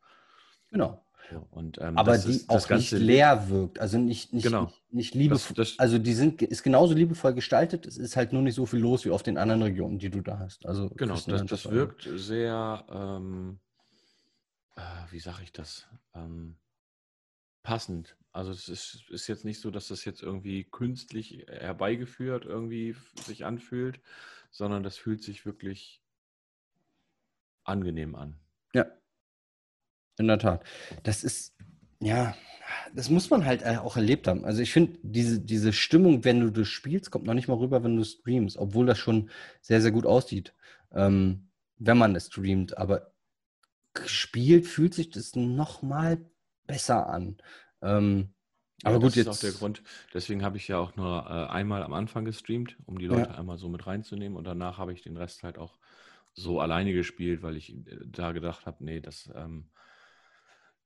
Genau. 0.70 1.04
Und, 1.50 1.78
ähm, 1.80 1.98
Aber 1.98 2.12
das 2.12 2.24
die 2.24 2.30
ist, 2.32 2.48
auch 2.48 2.66
Ganze 2.68 2.96
nicht 2.96 3.04
leer 3.04 3.48
wirkt. 3.48 3.78
Also 3.80 3.98
nicht, 3.98 4.32
nicht, 4.32 4.44
Genau. 4.44 4.64
nicht, 4.64 4.92
nicht 4.92 5.14
liebevoll. 5.14 5.54
Das- 5.56 5.70
das- 5.70 5.78
also 5.78 5.98
die 5.98 6.12
sind 6.14 6.40
ist 6.42 6.62
genauso 6.62 6.94
liebevoll 6.94 7.34
gestaltet. 7.34 7.86
Es 7.86 7.96
ist 7.96 8.16
halt 8.16 8.32
nur 8.32 8.42
nicht 8.42 8.54
so 8.54 8.66
viel 8.66 8.80
los 8.80 9.04
wie 9.04 9.10
auf 9.10 9.22
den 9.22 9.36
anderen 9.38 9.62
Regionen, 9.62 9.98
die 9.98 10.10
du 10.10 10.20
da 10.20 10.38
hast. 10.38 10.64
Also 10.66 10.88
Genau, 10.90 11.14
das, 11.14 11.44
das 11.46 11.70
wirkt 11.70 12.08
sehr, 12.14 12.84
ähm, 12.90 13.58
äh, 14.76 14.80
wie 15.10 15.20
sage 15.20 15.42
ich 15.42 15.52
das, 15.52 15.86
ähm, 16.14 16.56
passend. 17.62 18.16
Also 18.32 18.52
es 18.52 18.68
ist, 18.68 19.04
ist 19.10 19.26
jetzt 19.26 19.44
nicht 19.44 19.60
so, 19.60 19.70
dass 19.70 19.88
das 19.88 20.04
jetzt 20.04 20.22
irgendwie 20.22 20.64
künstlich 20.64 21.44
herbeigeführt 21.48 22.44
irgendwie 22.44 22.94
sich 23.24 23.44
anfühlt, 23.44 23.98
sondern 24.50 24.82
das 24.82 24.96
fühlt 24.98 25.22
sich 25.22 25.44
wirklich 25.46 26.00
angenehm 27.64 28.14
an. 28.14 28.36
Ja. 28.74 28.86
In 30.18 30.28
der 30.28 30.38
Tat. 30.38 30.64
Das 31.02 31.24
ist, 31.24 31.54
ja, 32.00 32.34
das 32.94 33.10
muss 33.10 33.30
man 33.30 33.44
halt 33.44 33.62
äh, 33.62 33.76
auch 33.78 33.96
erlebt 33.96 34.26
haben. 34.28 34.44
Also 34.44 34.62
ich 34.62 34.72
finde, 34.72 34.98
diese, 35.02 35.40
diese 35.40 35.72
Stimmung, 35.72 36.24
wenn 36.24 36.40
du 36.40 36.50
das 36.50 36.68
spielst, 36.68 37.10
kommt 37.10 37.26
noch 37.26 37.34
nicht 37.34 37.48
mal 37.48 37.58
rüber, 37.58 37.84
wenn 37.84 37.96
du 37.96 38.04
streamst, 38.04 38.56
obwohl 38.56 38.86
das 38.86 38.98
schon 38.98 39.30
sehr, 39.60 39.80
sehr 39.80 39.92
gut 39.92 40.06
aussieht, 40.06 40.54
ähm, 40.92 41.48
wenn 41.78 41.98
man 41.98 42.16
es 42.16 42.26
streamt. 42.28 42.76
Aber 42.78 43.12
gespielt 43.94 44.66
fühlt 44.66 44.94
sich 44.94 45.10
das 45.10 45.34
noch 45.36 45.82
mal 45.82 46.18
besser 46.66 47.08
an. 47.08 47.38
Ähm, 47.82 48.34
Ja, 48.82 48.90
aber 48.90 49.00
gut, 49.00 49.12
das 49.12 49.16
ist 49.16 49.26
jetzt. 49.26 49.28
auch 49.28 49.38
der 49.38 49.52
Grund. 49.52 49.82
Deswegen 50.14 50.42
habe 50.44 50.56
ich 50.58 50.68
ja 50.68 50.78
auch 50.78 50.96
nur 50.96 51.24
äh, 51.26 51.52
einmal 51.52 51.82
am 51.82 51.92
Anfang 51.94 52.24
gestreamt, 52.24 52.76
um 52.86 52.98
die 52.98 53.06
Ja. 53.08 53.12
Leute 53.16 53.34
einmal 53.36 53.58
so 53.58 53.68
mit 53.68 53.86
reinzunehmen. 53.86 54.36
Und 54.36 54.44
danach 54.44 54.78
habe 54.78 54.92
ich 54.92 55.02
den 55.02 55.16
Rest 55.16 55.42
halt 55.42 55.58
auch 55.58 55.78
so 56.34 56.60
alleine 56.60 56.92
gespielt, 56.92 57.42
weil 57.42 57.56
ich 57.56 57.74
äh, 57.74 57.98
da 58.06 58.32
gedacht 58.32 58.66
habe, 58.66 58.84
nee, 58.84 59.00
das, 59.00 59.30
ähm, 59.34 59.70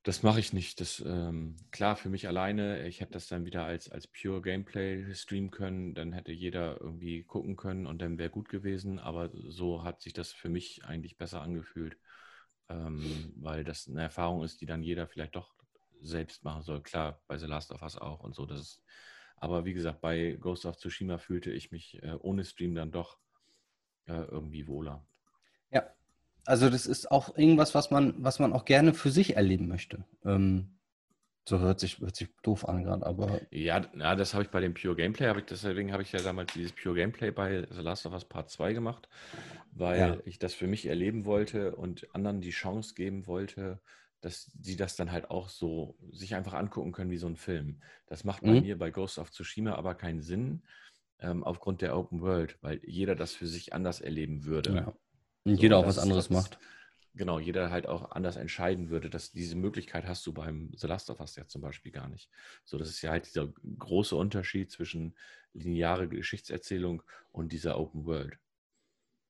das 0.02 0.22
mache 0.22 0.40
ich 0.40 0.52
nicht. 0.52 0.80
Das, 0.80 1.02
ähm, 1.06 1.56
klar, 1.70 1.94
für 1.96 2.08
mich 2.08 2.26
alleine, 2.26 2.86
ich 2.86 3.00
hätte 3.00 3.12
das 3.12 3.28
dann 3.28 3.44
wieder 3.44 3.64
als, 3.64 3.90
als 3.90 4.06
Pure 4.06 4.40
Gameplay 4.40 5.14
streamen 5.14 5.50
können, 5.50 5.94
dann 5.94 6.12
hätte 6.12 6.32
jeder 6.32 6.80
irgendwie 6.80 7.22
gucken 7.24 7.56
können 7.56 7.86
und 7.86 8.00
dann 8.00 8.16
wäre 8.18 8.30
gut 8.30 8.48
gewesen. 8.48 8.98
Aber 8.98 9.30
so 9.32 9.84
hat 9.84 10.00
sich 10.00 10.12
das 10.14 10.32
für 10.32 10.48
mich 10.48 10.84
eigentlich 10.84 11.18
besser 11.18 11.42
angefühlt, 11.42 11.98
ähm, 12.70 13.32
weil 13.36 13.62
das 13.62 13.88
eine 13.88 14.02
Erfahrung 14.02 14.42
ist, 14.42 14.60
die 14.62 14.66
dann 14.66 14.82
jeder 14.82 15.06
vielleicht 15.06 15.36
doch 15.36 15.54
selbst 16.00 16.44
machen 16.44 16.62
soll. 16.62 16.82
Klar, 16.82 17.20
bei 17.26 17.36
The 17.36 17.46
Last 17.46 17.70
of 17.70 17.82
Us 17.82 17.98
auch 17.98 18.20
und 18.20 18.34
so. 18.34 18.46
Das 18.46 18.60
ist, 18.60 18.82
aber 19.36 19.66
wie 19.66 19.74
gesagt, 19.74 20.00
bei 20.00 20.38
Ghost 20.40 20.64
of 20.64 20.76
Tsushima 20.76 21.18
fühlte 21.18 21.52
ich 21.52 21.72
mich 21.72 22.02
äh, 22.02 22.16
ohne 22.20 22.44
Stream 22.44 22.74
dann 22.74 22.90
doch 22.90 23.18
äh, 24.06 24.22
irgendwie 24.22 24.66
wohler. 24.66 25.06
Ja, 25.70 25.84
also 26.50 26.70
das 26.70 26.86
ist 26.86 27.10
auch 27.10 27.36
irgendwas, 27.36 27.74
was 27.74 27.90
man, 27.90 28.14
was 28.22 28.38
man 28.38 28.52
auch 28.52 28.64
gerne 28.64 28.94
für 28.94 29.10
sich 29.10 29.36
erleben 29.36 29.68
möchte. 29.68 30.04
Ähm, 30.24 30.78
so 31.48 31.60
hört 31.60 31.80
sich, 31.80 32.00
hört 32.00 32.16
sich 32.16 32.30
doof 32.42 32.68
an 32.68 32.84
gerade, 32.84 33.06
aber 33.06 33.40
Ja, 33.50 33.80
ja 33.96 34.14
das 34.16 34.34
habe 34.34 34.44
ich 34.44 34.50
bei 34.50 34.60
dem 34.60 34.74
Pure 34.74 34.96
Gameplay, 34.96 35.26
hab 35.28 35.36
ich, 35.36 35.44
deswegen 35.44 35.92
habe 35.92 36.02
ich 36.02 36.12
ja 36.12 36.22
damals 36.22 36.52
dieses 36.52 36.72
Pure 36.72 36.94
Gameplay 36.96 37.30
bei 37.30 37.66
The 37.70 37.80
Last 37.80 38.06
of 38.06 38.12
Us 38.12 38.24
Part 38.24 38.50
2 38.50 38.72
gemacht, 38.72 39.08
weil 39.72 39.98
Ja. 39.98 40.22
ich 40.24 40.38
das 40.38 40.54
für 40.54 40.66
mich 40.66 40.86
erleben 40.86 41.24
wollte 41.24 41.74
und 41.76 42.14
anderen 42.14 42.40
die 42.40 42.50
Chance 42.50 42.94
geben 42.94 43.26
wollte, 43.26 43.80
dass 44.20 44.50
sie 44.60 44.76
das 44.76 44.96
dann 44.96 45.10
halt 45.12 45.30
auch 45.30 45.48
so 45.48 45.96
sich 46.12 46.34
einfach 46.34 46.54
angucken 46.54 46.92
können 46.92 47.10
wie 47.10 47.16
so 47.16 47.26
ein 47.26 47.36
Film. 47.36 47.80
Das 48.06 48.24
macht 48.24 48.44
bei 48.44 48.54
Mhm. 48.54 48.56
mir 48.56 48.78
bei 48.78 48.90
Ghost 48.90 49.18
of 49.18 49.30
Tsushima 49.30 49.74
aber 49.74 49.94
keinen 49.94 50.22
Sinn, 50.22 50.62
ähm, 51.20 51.44
aufgrund 51.44 51.82
der 51.82 51.96
Open 51.96 52.20
World, 52.22 52.58
weil 52.62 52.80
jeder 52.84 53.16
das 53.16 53.34
für 53.34 53.46
sich 53.46 53.72
anders 53.72 54.00
erleben 54.00 54.44
würde. 54.44 54.84
ja. 54.84 54.94
Und 55.50 55.56
So, 55.56 55.62
jeder 55.62 55.78
auch 55.78 55.84
das 55.86 55.96
was 55.96 56.02
anderes 56.02 56.28
das- 56.28 56.36
macht. 56.36 56.58
genau, 57.14 57.38
jeder 57.38 57.70
halt 57.70 57.86
auch 57.86 58.12
anders 58.12 58.36
entscheiden 58.36 58.88
würde, 58.90 59.10
dass 59.10 59.32
diese 59.32 59.56
Möglichkeit 59.56 60.06
hast 60.06 60.26
du 60.26 60.32
beim 60.32 60.70
The 60.76 60.86
Last 60.86 61.10
of 61.10 61.20
Us 61.20 61.36
ja 61.36 61.46
zum 61.46 61.60
Beispiel 61.62 61.92
gar 61.92 62.08
nicht. 62.08 62.30
So, 62.64 62.78
das 62.78 62.88
ist 62.88 63.02
ja 63.02 63.10
halt 63.10 63.26
dieser 63.26 63.48
große 63.78 64.14
Unterschied 64.16 64.70
zwischen 64.70 65.14
lineare 65.52 66.08
Geschichtserzählung 66.08 67.02
und 67.32 67.52
dieser 67.52 67.78
Open 67.78 68.04
World. 68.06 68.38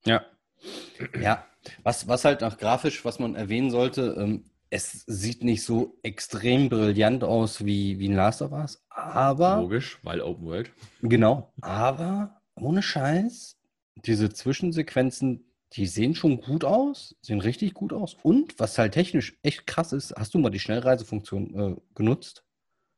Ja. 0.04 0.24
Ja, 1.20 1.46
was, 1.82 2.06
was 2.06 2.24
halt 2.26 2.42
auch 2.44 2.58
grafisch, 2.58 3.02
was 3.06 3.18
man 3.18 3.34
erwähnen 3.34 3.70
sollte, 3.70 4.14
ähm, 4.18 4.44
es 4.68 5.04
sieht 5.06 5.42
nicht 5.42 5.64
so 5.64 5.98
extrem 6.02 6.68
brillant 6.68 7.24
aus 7.24 7.64
wie, 7.64 7.98
wie 7.98 8.08
ein 8.10 8.14
Last 8.14 8.42
of 8.42 8.52
Us, 8.52 8.84
aber. 8.90 9.56
Logisch, 9.56 9.98
weil 10.02 10.20
Open 10.20 10.44
World. 10.46 10.70
Genau, 11.00 11.52
aber 11.62 12.42
ohne 12.56 12.82
Scheiß, 12.82 13.58
diese 14.04 14.30
Zwischensequenzen, 14.30 15.49
die 15.74 15.86
sehen 15.86 16.14
schon 16.14 16.40
gut 16.40 16.64
aus, 16.64 17.16
sehen 17.22 17.40
richtig 17.40 17.74
gut 17.74 17.92
aus. 17.92 18.16
Und 18.22 18.58
was 18.58 18.76
halt 18.78 18.92
technisch 18.92 19.38
echt 19.42 19.66
krass 19.66 19.92
ist, 19.92 20.14
hast 20.16 20.34
du 20.34 20.38
mal 20.38 20.50
die 20.50 20.58
Schnellreisefunktion 20.58 21.54
äh, 21.54 21.80
genutzt? 21.94 22.44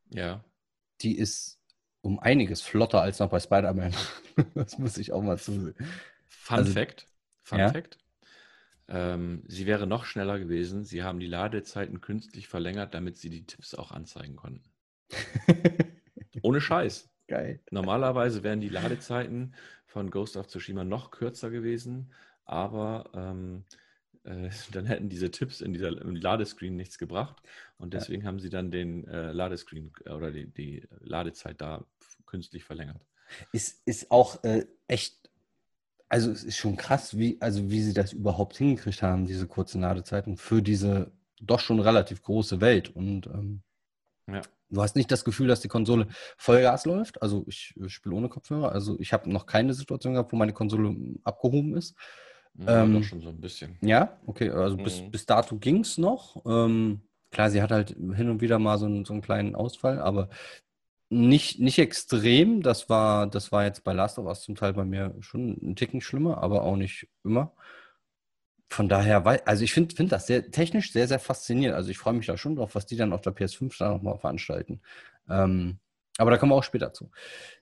Ja. 0.09 0.43
Die 1.01 1.17
ist 1.17 1.59
um 2.01 2.19
einiges 2.19 2.61
flotter 2.61 3.01
als 3.01 3.19
noch 3.19 3.29
bei 3.29 3.39
Spider-Man. 3.39 3.93
das 4.55 4.77
muss 4.77 4.97
ich 4.97 5.13
auch 5.13 5.21
mal 5.21 5.37
zusehen. 5.37 5.75
Fun 6.25 6.57
also, 6.57 6.73
Fact. 6.73 7.07
Fun 7.43 7.59
ja? 7.59 7.69
Fact. 7.69 7.97
Ähm, 8.87 9.43
sie 9.47 9.65
wäre 9.65 9.87
noch 9.87 10.05
schneller 10.05 10.39
gewesen. 10.39 10.83
Sie 10.83 11.03
haben 11.03 11.19
die 11.19 11.27
Ladezeiten 11.27 12.01
künstlich 12.01 12.47
verlängert, 12.47 12.93
damit 12.93 13.17
sie 13.17 13.29
die 13.29 13.45
Tipps 13.45 13.75
auch 13.75 13.91
anzeigen 13.91 14.35
konnten. 14.35 14.63
Ohne 16.41 16.59
Scheiß. 16.59 17.09
Geil. 17.27 17.61
Normalerweise 17.71 18.43
wären 18.43 18.59
die 18.59 18.69
Ladezeiten 18.69 19.55
von 19.85 20.09
Ghost 20.09 20.35
of 20.35 20.47
Tsushima 20.47 20.83
noch 20.83 21.11
kürzer 21.11 21.49
gewesen, 21.49 22.11
aber 22.45 23.09
ähm, 23.13 23.65
äh, 24.23 24.49
dann 24.71 24.85
hätten 24.85 25.09
diese 25.09 25.31
Tipps 25.31 25.61
in 25.61 25.73
dieser 25.73 25.89
im 26.01 26.15
Ladescreen 26.15 26.75
nichts 26.75 26.97
gebracht 26.97 27.41
und 27.77 27.93
deswegen 27.93 28.23
ja. 28.23 28.27
haben 28.27 28.39
sie 28.39 28.49
dann 28.49 28.71
den 28.71 29.07
äh, 29.07 29.31
Ladescreen 29.31 29.91
äh, 30.05 30.11
oder 30.11 30.31
die, 30.31 30.47
die, 30.47 30.87
Ladezeit 30.99 31.61
da 31.61 31.85
künstlich 32.25 32.63
verlängert. 32.63 33.01
Ist, 33.51 33.81
ist 33.85 34.11
auch 34.11 34.43
äh, 34.43 34.65
echt, 34.87 35.29
also 36.09 36.31
es 36.31 36.43
ist 36.43 36.57
schon 36.57 36.77
krass, 36.77 37.17
wie, 37.17 37.37
also 37.39 37.69
wie 37.69 37.81
sie 37.81 37.93
das 37.93 38.13
überhaupt 38.13 38.57
hingekriegt 38.57 39.01
haben, 39.01 39.25
diese 39.25 39.47
kurzen 39.47 39.81
Ladezeiten 39.81 40.37
für 40.37 40.61
diese 40.61 41.11
doch 41.41 41.59
schon 41.59 41.79
relativ 41.79 42.21
große 42.21 42.61
Welt 42.61 42.89
und 42.95 43.27
ähm, 43.27 43.63
ja. 44.27 44.41
Du 44.69 44.81
hast 44.81 44.95
nicht 44.95 45.11
das 45.11 45.23
Gefühl, 45.23 45.47
dass 45.47 45.61
die 45.61 45.67
Konsole 45.67 46.07
Vollgas 46.35 46.85
läuft. 46.85 47.21
Also 47.21 47.43
ich, 47.47 47.75
ich 47.75 47.93
spiele 47.93 48.15
ohne 48.15 48.27
Kopfhörer. 48.27 48.71
Also 48.71 48.99
ich 48.99 49.13
habe 49.13 49.29
noch 49.29 49.45
keine 49.45 49.75
Situation 49.75 50.13
gehabt, 50.13 50.31
wo 50.33 50.35
meine 50.35 50.53
Konsole 50.53 50.95
abgehoben 51.23 51.75
ist. 51.75 51.95
Ja, 52.55 52.83
ähm, 52.83 52.93
doch 52.93 53.03
schon 53.03 53.21
so 53.21 53.29
ein 53.29 53.41
bisschen. 53.41 53.77
Ja, 53.81 54.17
okay. 54.25 54.49
Also 54.49 54.77
mhm. 54.77 54.83
bis, 54.83 55.01
bis 55.09 55.25
dato 55.25 55.57
ging 55.57 55.79
es 55.79 55.97
noch. 55.97 56.43
Ähm, 56.45 57.01
klar, 57.31 57.49
sie 57.49 57.61
hat 57.61 57.71
halt 57.71 57.89
hin 57.89 58.29
und 58.29 58.41
wieder 58.41 58.59
mal 58.59 58.77
so 58.77 58.85
einen, 58.85 59.05
so 59.05 59.13
einen 59.13 59.21
kleinen 59.21 59.55
Ausfall, 59.55 59.99
aber 59.99 60.29
nicht, 61.09 61.59
nicht 61.59 61.79
extrem. 61.79 62.61
Das 62.61 62.89
war, 62.89 63.27
das 63.27 63.51
war 63.51 63.65
jetzt 63.65 63.83
bei 63.83 63.93
Last 63.93 64.19
of 64.19 64.25
Us 64.25 64.41
zum 64.41 64.55
Teil 64.55 64.73
bei 64.73 64.85
mir 64.85 65.15
schon 65.21 65.57
ein 65.61 65.75
Ticken 65.75 66.01
schlimmer, 66.01 66.39
aber 66.43 66.63
auch 66.63 66.75
nicht 66.75 67.07
immer. 67.23 67.53
Von 68.69 68.89
daher, 68.89 69.23
also 69.47 69.63
ich 69.63 69.73
finde 69.73 69.95
find 69.95 70.11
das 70.11 70.25
sehr, 70.25 70.49
technisch 70.49 70.91
sehr, 70.91 71.07
sehr 71.07 71.19
faszinierend. 71.19 71.75
Also 71.75 71.91
ich 71.91 71.97
freue 71.99 72.13
mich 72.13 72.25
da 72.25 72.37
schon 72.37 72.55
drauf, 72.55 72.73
was 72.73 72.87
die 72.87 72.95
dann 72.95 73.13
auf 73.13 73.21
der 73.21 73.33
PS5 73.33 73.77
da 73.77 73.89
nochmal 73.89 74.17
veranstalten. 74.17 74.81
Ähm, 75.29 75.77
aber 76.17 76.31
da 76.31 76.37
kommen 76.37 76.51
wir 76.51 76.55
auch 76.55 76.63
später 76.63 76.93
zu. 76.93 77.09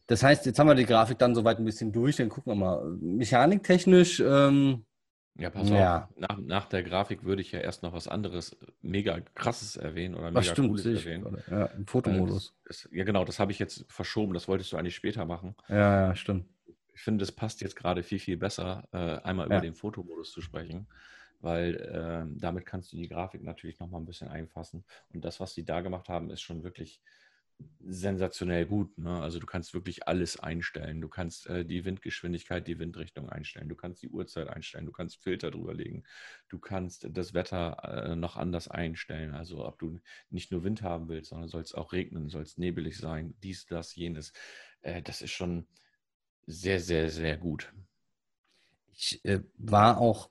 Das 0.08 0.24
heißt, 0.24 0.46
jetzt 0.46 0.60
haben 0.60 0.68
wir 0.68 0.76
die 0.76 0.86
Grafik 0.86 1.18
dann 1.18 1.36
soweit 1.36 1.60
ein 1.60 1.66
bisschen 1.66 1.92
durch, 1.92 2.18
dann 2.18 2.30
gucken 2.30 2.52
wir 2.52 2.56
mal. 2.56 2.98
Mechaniktechnisch. 3.00 4.20
Ähm, 4.20 4.86
ja, 5.36 5.50
pass 5.50 5.70
ja. 5.70 6.04
auf. 6.04 6.18
Nach, 6.18 6.38
nach, 6.38 6.66
der 6.66 6.84
Grafik 6.84 7.24
würde 7.24 7.42
ich 7.42 7.52
ja 7.52 7.60
erst 7.60 7.84
noch 7.84 7.94
was 7.94 8.08
anderes 8.08 8.58
mega 8.82 9.22
krasses 9.36 9.78
erwähnen 9.78 10.16
oder 10.16 10.30
mega 10.30 10.44
stimmt, 10.44 10.70
cooles 10.70 10.86
erwähnen. 10.86 11.38
Ja, 11.50 11.66
im 11.68 11.88
Fotomodus. 11.88 12.54
Das, 12.66 12.84
das, 12.84 12.90
ja, 12.92 13.06
genau, 13.06 13.24
das 13.24 13.40
habe 13.40 13.52
ich 13.52 13.60
jetzt 13.60 13.86
verschoben. 13.88 14.34
Das 14.34 14.48
wolltest 14.48 14.72
du 14.74 14.78
eigentlich 14.78 14.96
später 14.96 15.26
machen. 15.26 15.56
Ja, 15.70 16.08
ja, 16.08 16.16
stimmt. 16.16 16.46
Ich 16.94 17.02
finde, 17.02 17.24
es 17.24 17.32
passt 17.32 17.62
jetzt 17.62 17.78
gerade 17.78 18.04
viel, 18.04 18.20
viel 18.20 18.38
besser, 18.38 18.88
äh, 18.92 19.22
einmal 19.24 19.50
ja. 19.50 19.56
über 19.56 19.62
den 19.62 19.74
Fotomodus 19.74 20.32
zu 20.32 20.42
sprechen, 20.42 20.88
weil 21.40 21.76
äh, 21.76 22.40
damit 22.40 22.66
kannst 22.66 22.92
du 22.92 22.98
die 22.98 23.08
Grafik 23.08 23.44
natürlich 23.44 23.80
nochmal 23.80 24.02
ein 24.02 24.06
bisschen 24.06 24.28
einfassen. 24.28 24.84
Und 25.14 25.24
das, 25.24 25.40
was 25.40 25.54
sie 25.54 25.64
da 25.64 25.80
gemacht 25.80 26.10
haben, 26.10 26.30
ist 26.30 26.42
schon 26.42 26.64
wirklich 26.64 27.02
sensationell 27.80 28.66
gut. 28.66 28.98
Ne? 28.98 29.22
Also 29.22 29.40
du 29.40 29.46
kannst 29.46 29.74
wirklich 29.74 30.08
alles 30.08 30.40
einstellen. 30.40 31.02
Du 31.02 31.10
kannst 31.10 31.48
äh, 31.48 31.66
die 31.66 31.86
Windgeschwindigkeit, 31.86 32.68
die 32.68 32.80
Windrichtung 32.80 33.30
einstellen. 33.30 33.70
Du 33.70 33.76
kannst 33.76 34.02
die 34.02 34.10
Uhrzeit 34.10 34.48
einstellen. 34.48 34.86
Du 34.86 34.92
kannst 34.92 35.22
Filter 35.22 35.52
drüber 35.52 35.74
legen. 35.74 36.04
Du 36.50 36.60
kannst 36.60 37.08
das 37.12 37.34
Wetter 37.34 38.12
äh, 38.12 38.16
noch 38.16 38.38
anders 38.38 38.68
einstellen. 38.68 39.34
Also 39.34 39.66
ob 39.66 39.80
du 39.80 40.00
nicht 40.30 40.52
nur 40.52 40.64
Wind 40.64 40.82
haben 40.82 41.10
willst, 41.10 41.30
sondern 41.30 41.50
soll 41.50 41.62
es 41.62 41.74
auch 41.74 41.94
regnen, 41.94 42.30
soll 42.30 42.44
es 42.44 42.58
nebelig 42.58 42.98
sein, 42.98 43.34
dies, 43.44 43.66
das, 43.66 43.96
jenes. 43.96 44.34
Äh, 44.82 45.02
das 45.02 45.22
ist 45.22 45.32
schon 45.32 45.68
sehr, 46.46 46.80
sehr, 46.80 47.10
sehr 47.10 47.38
gut. 47.38 47.74
Ich 48.94 49.24
äh, 49.26 49.42
war 49.58 49.98
auch 49.98 50.30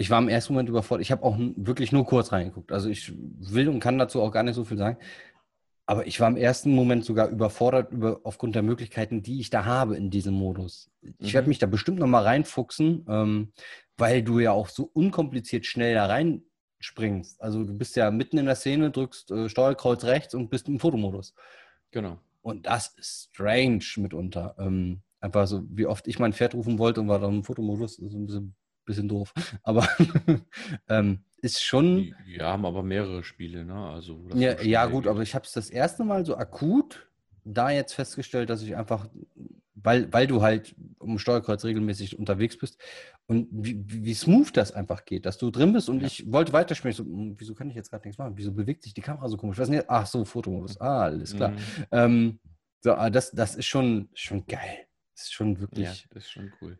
ich 0.00 0.10
war 0.10 0.20
im 0.20 0.28
ersten 0.28 0.52
Moment 0.52 0.68
überfordert. 0.68 1.04
Ich 1.04 1.10
habe 1.10 1.24
auch 1.24 1.36
wirklich 1.56 1.90
nur 1.90 2.06
kurz 2.06 2.30
reingeguckt. 2.30 2.70
Also 2.70 2.88
ich 2.88 3.12
will 3.16 3.68
und 3.68 3.80
kann 3.80 3.98
dazu 3.98 4.22
auch 4.22 4.30
gar 4.30 4.44
nicht 4.44 4.54
so 4.54 4.64
viel 4.64 4.78
sagen. 4.78 4.96
Aber 5.88 6.06
ich 6.06 6.20
war 6.20 6.28
im 6.28 6.36
ersten 6.36 6.74
Moment 6.74 7.06
sogar 7.06 7.30
überfordert 7.30 7.92
über, 7.92 8.20
aufgrund 8.22 8.54
der 8.54 8.62
Möglichkeiten, 8.62 9.22
die 9.22 9.40
ich 9.40 9.48
da 9.48 9.64
habe 9.64 9.96
in 9.96 10.10
diesem 10.10 10.34
Modus. 10.34 10.90
Ich 11.00 11.30
mhm. 11.30 11.32
werde 11.32 11.48
mich 11.48 11.58
da 11.58 11.66
bestimmt 11.66 11.98
nochmal 11.98 12.24
reinfuchsen, 12.24 13.06
ähm, 13.08 13.52
weil 13.96 14.22
du 14.22 14.38
ja 14.38 14.52
auch 14.52 14.68
so 14.68 14.90
unkompliziert 14.92 15.64
schnell 15.64 15.94
da 15.94 16.04
reinspringst. 16.04 17.40
Also 17.40 17.64
du 17.64 17.72
bist 17.72 17.96
ja 17.96 18.10
mitten 18.10 18.36
in 18.36 18.44
der 18.44 18.56
Szene, 18.56 18.90
drückst 18.90 19.30
äh, 19.30 19.48
Steuerkreuz 19.48 20.04
rechts 20.04 20.34
und 20.34 20.50
bist 20.50 20.68
im 20.68 20.78
Fotomodus. 20.78 21.32
Genau. 21.90 22.18
Und 22.42 22.66
das 22.66 22.88
ist 22.98 23.30
strange 23.32 23.82
mitunter. 23.96 24.56
Ähm, 24.58 25.00
einfach 25.20 25.46
so, 25.46 25.62
wie 25.70 25.86
oft 25.86 26.06
ich 26.06 26.18
mein 26.18 26.34
Pferd 26.34 26.54
rufen 26.54 26.78
wollte 26.78 27.00
und 27.00 27.08
war 27.08 27.18
dann 27.18 27.36
im 27.36 27.44
Fotomodus, 27.44 27.96
so 27.96 28.04
ein 28.04 28.26
bisschen, 28.26 28.54
bisschen 28.84 29.08
doof. 29.08 29.32
Aber 29.62 29.88
ähm, 30.90 31.24
ist 31.40 31.62
schon. 31.62 32.14
Die, 32.26 32.40
haben 32.40 32.64
aber 32.66 32.82
mehrere 32.82 33.22
Spiele, 33.22 33.64
ne? 33.64 33.74
Also, 33.74 34.28
ja, 34.34 34.60
ja 34.60 34.86
gut, 34.86 35.06
aber 35.06 35.22
ich 35.22 35.34
habe 35.34 35.44
es 35.44 35.52
das 35.52 35.70
erste 35.70 36.04
Mal 36.04 36.24
so 36.24 36.36
akut 36.36 37.08
da 37.44 37.70
jetzt 37.70 37.94
festgestellt, 37.94 38.50
dass 38.50 38.62
ich 38.62 38.76
einfach, 38.76 39.08
weil, 39.74 40.12
weil 40.12 40.26
du 40.26 40.42
halt 40.42 40.74
um 40.98 41.18
Steuerkreuz 41.18 41.64
regelmäßig 41.64 42.18
unterwegs 42.18 42.58
bist 42.58 42.78
und 43.26 43.48
wie, 43.50 43.82
wie 43.86 44.14
smooth 44.14 44.54
das 44.56 44.72
einfach 44.72 45.04
geht, 45.04 45.24
dass 45.24 45.38
du 45.38 45.50
drin 45.50 45.72
bist 45.72 45.88
und 45.88 46.00
ja. 46.00 46.06
ich 46.06 46.30
wollte 46.30 46.52
weiterspielen. 46.52 46.94
So, 46.94 47.04
hm, 47.04 47.36
wieso 47.38 47.54
kann 47.54 47.70
ich 47.70 47.76
jetzt 47.76 47.90
gerade 47.90 48.06
nichts 48.06 48.18
machen? 48.18 48.34
Wieso 48.36 48.52
bewegt 48.52 48.82
sich 48.82 48.94
die 48.94 49.00
Kamera 49.00 49.28
so 49.28 49.36
komisch? 49.36 49.58
Was 49.58 49.70
denn 49.70 49.82
Ach 49.88 50.06
so, 50.06 50.24
Fotomodus. 50.24 50.80
Ah, 50.80 51.04
alles 51.04 51.34
klar. 51.34 51.50
Mhm. 51.50 51.58
Ähm, 51.92 52.38
so, 52.80 52.92
ah, 52.92 53.10
das, 53.10 53.30
das 53.30 53.56
ist 53.56 53.66
schon, 53.66 54.08
schon 54.14 54.46
geil. 54.46 54.86
Das 55.14 55.24
ist 55.24 55.32
schon 55.32 55.58
wirklich. 55.60 55.86
Ja, 55.86 55.94
das 56.10 56.24
ist 56.24 56.30
schon 56.30 56.52
cool. 56.60 56.78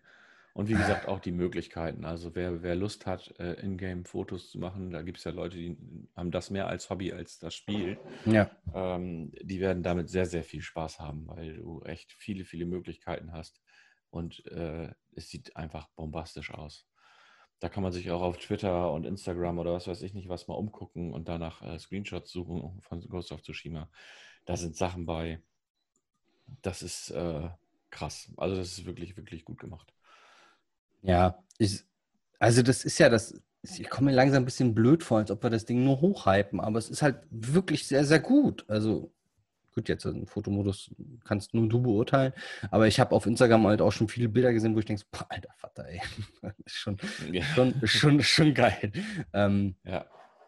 Und 0.54 0.68
wie 0.68 0.74
gesagt, 0.74 1.06
auch 1.06 1.20
die 1.20 1.30
Möglichkeiten. 1.30 2.04
Also 2.04 2.34
wer, 2.34 2.62
wer 2.62 2.74
Lust 2.74 3.06
hat, 3.06 3.32
äh, 3.38 3.54
Ingame-Fotos 3.54 4.50
zu 4.50 4.58
machen, 4.58 4.90
da 4.90 5.02
gibt 5.02 5.18
es 5.18 5.24
ja 5.24 5.30
Leute, 5.30 5.56
die 5.56 5.76
haben 6.16 6.30
das 6.30 6.50
mehr 6.50 6.66
als 6.66 6.90
Hobby 6.90 7.12
als 7.12 7.38
das 7.38 7.54
Spiel. 7.54 7.96
Ja. 8.26 8.50
Ähm, 8.74 9.30
die 9.40 9.60
werden 9.60 9.82
damit 9.82 10.08
sehr, 10.10 10.26
sehr 10.26 10.42
viel 10.42 10.62
Spaß 10.62 10.98
haben, 10.98 11.28
weil 11.28 11.58
du 11.58 11.82
echt 11.82 12.12
viele, 12.12 12.44
viele 12.44 12.66
Möglichkeiten 12.66 13.32
hast. 13.32 13.60
Und 14.10 14.44
äh, 14.46 14.92
es 15.14 15.28
sieht 15.28 15.54
einfach 15.56 15.88
bombastisch 15.90 16.52
aus. 16.52 16.88
Da 17.60 17.68
kann 17.68 17.82
man 17.82 17.92
sich 17.92 18.10
auch 18.10 18.22
auf 18.22 18.38
Twitter 18.38 18.92
und 18.92 19.04
Instagram 19.04 19.58
oder 19.58 19.72
was 19.72 19.88
weiß 19.88 20.02
ich 20.02 20.14
nicht 20.14 20.28
was 20.28 20.46
mal 20.46 20.54
umgucken 20.54 21.12
und 21.12 21.28
danach 21.28 21.62
äh, 21.62 21.78
Screenshots 21.78 22.30
suchen 22.30 22.80
von 22.80 23.00
Ghost 23.08 23.32
of 23.32 23.42
Tsushima. 23.42 23.90
Da 24.44 24.56
sind 24.56 24.76
Sachen 24.76 25.06
bei. 25.06 25.42
Das 26.62 26.82
ist 26.82 27.10
äh, 27.10 27.48
krass. 27.90 28.32
Also 28.36 28.56
das 28.56 28.78
ist 28.78 28.86
wirklich, 28.86 29.16
wirklich 29.16 29.44
gut 29.44 29.58
gemacht. 29.58 29.92
Ja, 31.02 31.42
ich, 31.58 31.84
also 32.38 32.62
das 32.62 32.84
ist 32.84 32.98
ja 32.98 33.08
das, 33.08 33.40
ich 33.62 33.88
komme 33.88 34.10
mir 34.10 34.16
langsam 34.16 34.42
ein 34.42 34.46
bisschen 34.46 34.74
blöd 34.74 35.02
vor, 35.02 35.18
als 35.18 35.30
ob 35.30 35.42
wir 35.42 35.50
das 35.50 35.64
Ding 35.64 35.84
nur 35.84 36.00
hochhypen, 36.00 36.60
aber 36.60 36.78
es 36.78 36.88
ist 36.88 37.02
halt 37.02 37.18
wirklich 37.30 37.86
sehr, 37.86 38.04
sehr 38.04 38.20
gut. 38.20 38.64
Also 38.68 39.12
gut, 39.74 39.88
jetzt 39.88 40.04
im 40.04 40.26
Fotomodus 40.26 40.90
kannst 41.24 41.54
nur 41.54 41.68
du 41.68 41.80
beurteilen, 41.80 42.32
aber 42.70 42.88
ich 42.88 42.98
habe 42.98 43.14
auf 43.14 43.26
Instagram 43.26 43.66
halt 43.66 43.80
auch 43.80 43.92
schon 43.92 44.08
viele 44.08 44.28
Bilder 44.28 44.52
gesehen, 44.52 44.74
wo 44.74 44.80
ich 44.80 44.84
denke, 44.84 45.04
boah, 45.10 45.26
alter 45.28 45.52
Vater, 45.56 45.86
ey, 45.86 46.00
schon, 46.66 46.96
ja. 47.30 47.44
schon, 47.44 47.74
schon, 47.84 48.22
schon 48.22 48.54
geil. 48.54 48.92
Ähm, 49.32 49.76
ja. 49.84 50.06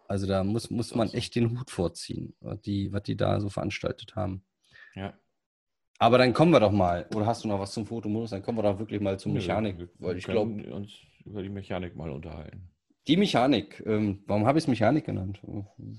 Also 0.08 0.26
da 0.26 0.42
muss, 0.42 0.70
muss 0.70 0.94
man 0.96 1.08
echt 1.12 1.36
den 1.36 1.56
Hut 1.56 1.70
vorziehen, 1.70 2.34
was 2.40 2.60
die, 2.62 2.92
was 2.92 3.04
die 3.04 3.16
da 3.16 3.40
so 3.40 3.48
veranstaltet 3.48 4.16
haben. 4.16 4.42
Ja. 4.96 5.14
Aber 6.00 6.16
dann 6.16 6.32
kommen 6.32 6.50
wir 6.50 6.60
doch 6.60 6.72
mal. 6.72 7.06
Oder 7.14 7.26
hast 7.26 7.44
du 7.44 7.48
noch 7.48 7.60
was 7.60 7.72
zum 7.72 7.84
Fotomodus? 7.84 8.30
Dann 8.30 8.42
kommen 8.42 8.56
wir 8.56 8.62
doch 8.62 8.78
wirklich 8.78 9.02
mal 9.02 9.18
zur 9.18 9.32
Mechanik. 9.32 9.78
Wir, 9.78 9.88
weil 9.98 10.16
ich 10.16 10.24
glaube, 10.24 10.50
uns 10.72 10.92
über 11.26 11.42
die 11.42 11.50
Mechanik 11.50 11.94
mal 11.94 12.10
unterhalten. 12.10 12.70
Die 13.06 13.18
Mechanik. 13.18 13.82
Ähm, 13.84 14.22
warum 14.26 14.46
habe 14.46 14.58
ich 14.58 14.64
es 14.64 14.68
Mechanik 14.68 15.04
genannt? 15.04 15.40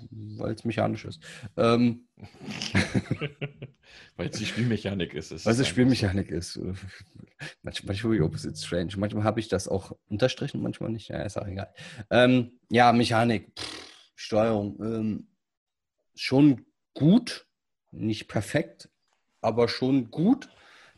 Weil 0.10 0.54
es 0.54 0.66
mechanisch 0.66 1.06
ist. 1.06 1.24
Ähm, 1.56 2.08
Weil 4.16 4.30
es 4.30 4.40
die 4.40 4.46
Spielmechanik 4.46 5.14
ist. 5.14 5.46
Weil 5.46 5.54
es 5.54 5.68
Spielmechanik 5.68 6.30
so. 6.30 6.36
ist. 6.36 6.60
manchmal 7.62 7.98
habe 8.02 8.16
ich 8.16 8.22
Opposite 8.22 8.56
Strange. 8.56 8.94
Manchmal 8.98 9.24
habe 9.24 9.40
ich 9.40 9.50
das 9.50 9.68
auch 9.68 9.96
unterstrichen, 10.08 10.62
manchmal 10.62 10.90
nicht. 10.92 11.10
Ja, 11.10 11.22
ist 11.22 11.38
auch 11.38 11.48
egal. 11.48 11.72
Ähm, 12.10 12.60
ja, 12.70 12.92
Mechanik, 12.92 13.52
Pff, 13.60 14.14
Steuerung. 14.16 14.80
Ähm, 14.82 15.28
schon 16.16 16.66
gut, 16.94 17.48
nicht 17.92 18.28
perfekt, 18.28 18.91
aber 19.42 19.68
schon 19.68 20.12
gut. 20.12 20.50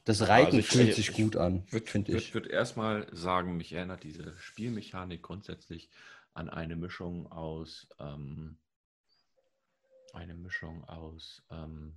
Das 0.05 0.27
Reiten 0.27 0.57
also 0.57 0.67
fühlt 0.67 0.89
ich, 0.89 0.95
sich 0.95 1.09
ich, 1.09 1.15
gut 1.15 1.37
an, 1.37 1.65
finde 1.85 2.11
ich. 2.11 2.27
Ich 2.27 2.33
würde 2.33 2.49
erstmal 2.49 3.07
sagen, 3.15 3.55
mich 3.55 3.71
erinnert 3.71 4.03
diese 4.03 4.35
Spielmechanik 4.37 5.21
grundsätzlich 5.21 5.89
an 6.33 6.49
eine 6.49 6.75
Mischung 6.75 7.31
aus 7.31 7.87
ähm, 7.99 8.57
eine 10.13 10.35
Mischung 10.35 10.83
aus 10.83 11.41
ähm, 11.49 11.95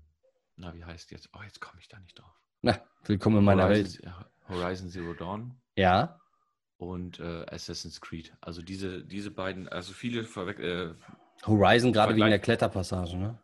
na, 0.56 0.74
wie 0.74 0.84
heißt 0.84 1.10
jetzt? 1.10 1.28
Oh, 1.34 1.42
jetzt 1.42 1.60
komme 1.60 1.78
ich 1.80 1.88
da 1.88 1.98
nicht 1.98 2.18
drauf. 2.18 2.32
Na, 2.62 2.80
willkommen 3.04 3.38
in 3.38 3.44
meiner 3.44 3.64
Horizon, 3.64 4.04
Welt. 4.04 4.14
Horizon 4.48 4.88
Zero 4.88 5.12
Dawn. 5.12 5.60
Ja. 5.76 6.18
Und 6.78 7.20
äh, 7.20 7.44
Assassin's 7.50 8.00
Creed. 8.00 8.34
Also 8.40 8.62
diese, 8.62 9.04
diese 9.04 9.30
beiden, 9.30 9.68
also 9.68 9.92
viele 9.92 10.24
verwechseln. 10.24 10.92
Äh, 10.92 11.46
Horizon 11.46 11.92
gerade 11.92 12.16
wegen 12.16 12.30
der 12.30 12.38
Kletterpassage, 12.38 13.18
ne? 13.18 13.38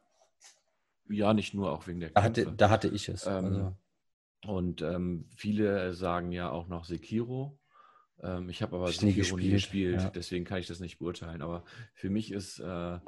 Ja, 1.13 1.35
nicht 1.35 1.55
nur, 1.55 1.73
auch 1.73 1.87
wegen 1.87 2.01
der 2.01 2.11
da 2.11 2.23
hatte, 2.23 2.53
da 2.57 2.71
hatte 2.71 2.89
ich 2.89 3.09
es. 3.09 3.27
Ähm, 3.27 3.45
also. 3.45 3.77
Und 4.47 4.83
ähm, 4.83 5.27
viele 5.37 5.95
sagen 5.95 6.33
ja 6.33 6.51
auch 6.51 6.69
noch 6.69 6.85
Sekiro. 6.85 7.59
Ähm, 8.21 8.49
ich 8.49 8.63
habe 8.63 8.77
aber 8.77 8.89
ich 8.89 8.97
Sekiro 8.97 9.09
nie 9.13 9.15
gespielt, 9.15 9.43
nie 9.43 9.51
gespielt 9.51 10.01
ja. 10.03 10.11
deswegen 10.11 10.45
kann 10.45 10.59
ich 10.59 10.67
das 10.67 10.81
nicht 10.81 10.99
beurteilen. 10.99 11.43
Aber 11.43 11.65
für 11.95 12.11
mich 12.11 12.33
ist 12.33 12.59
äh, 12.59 12.99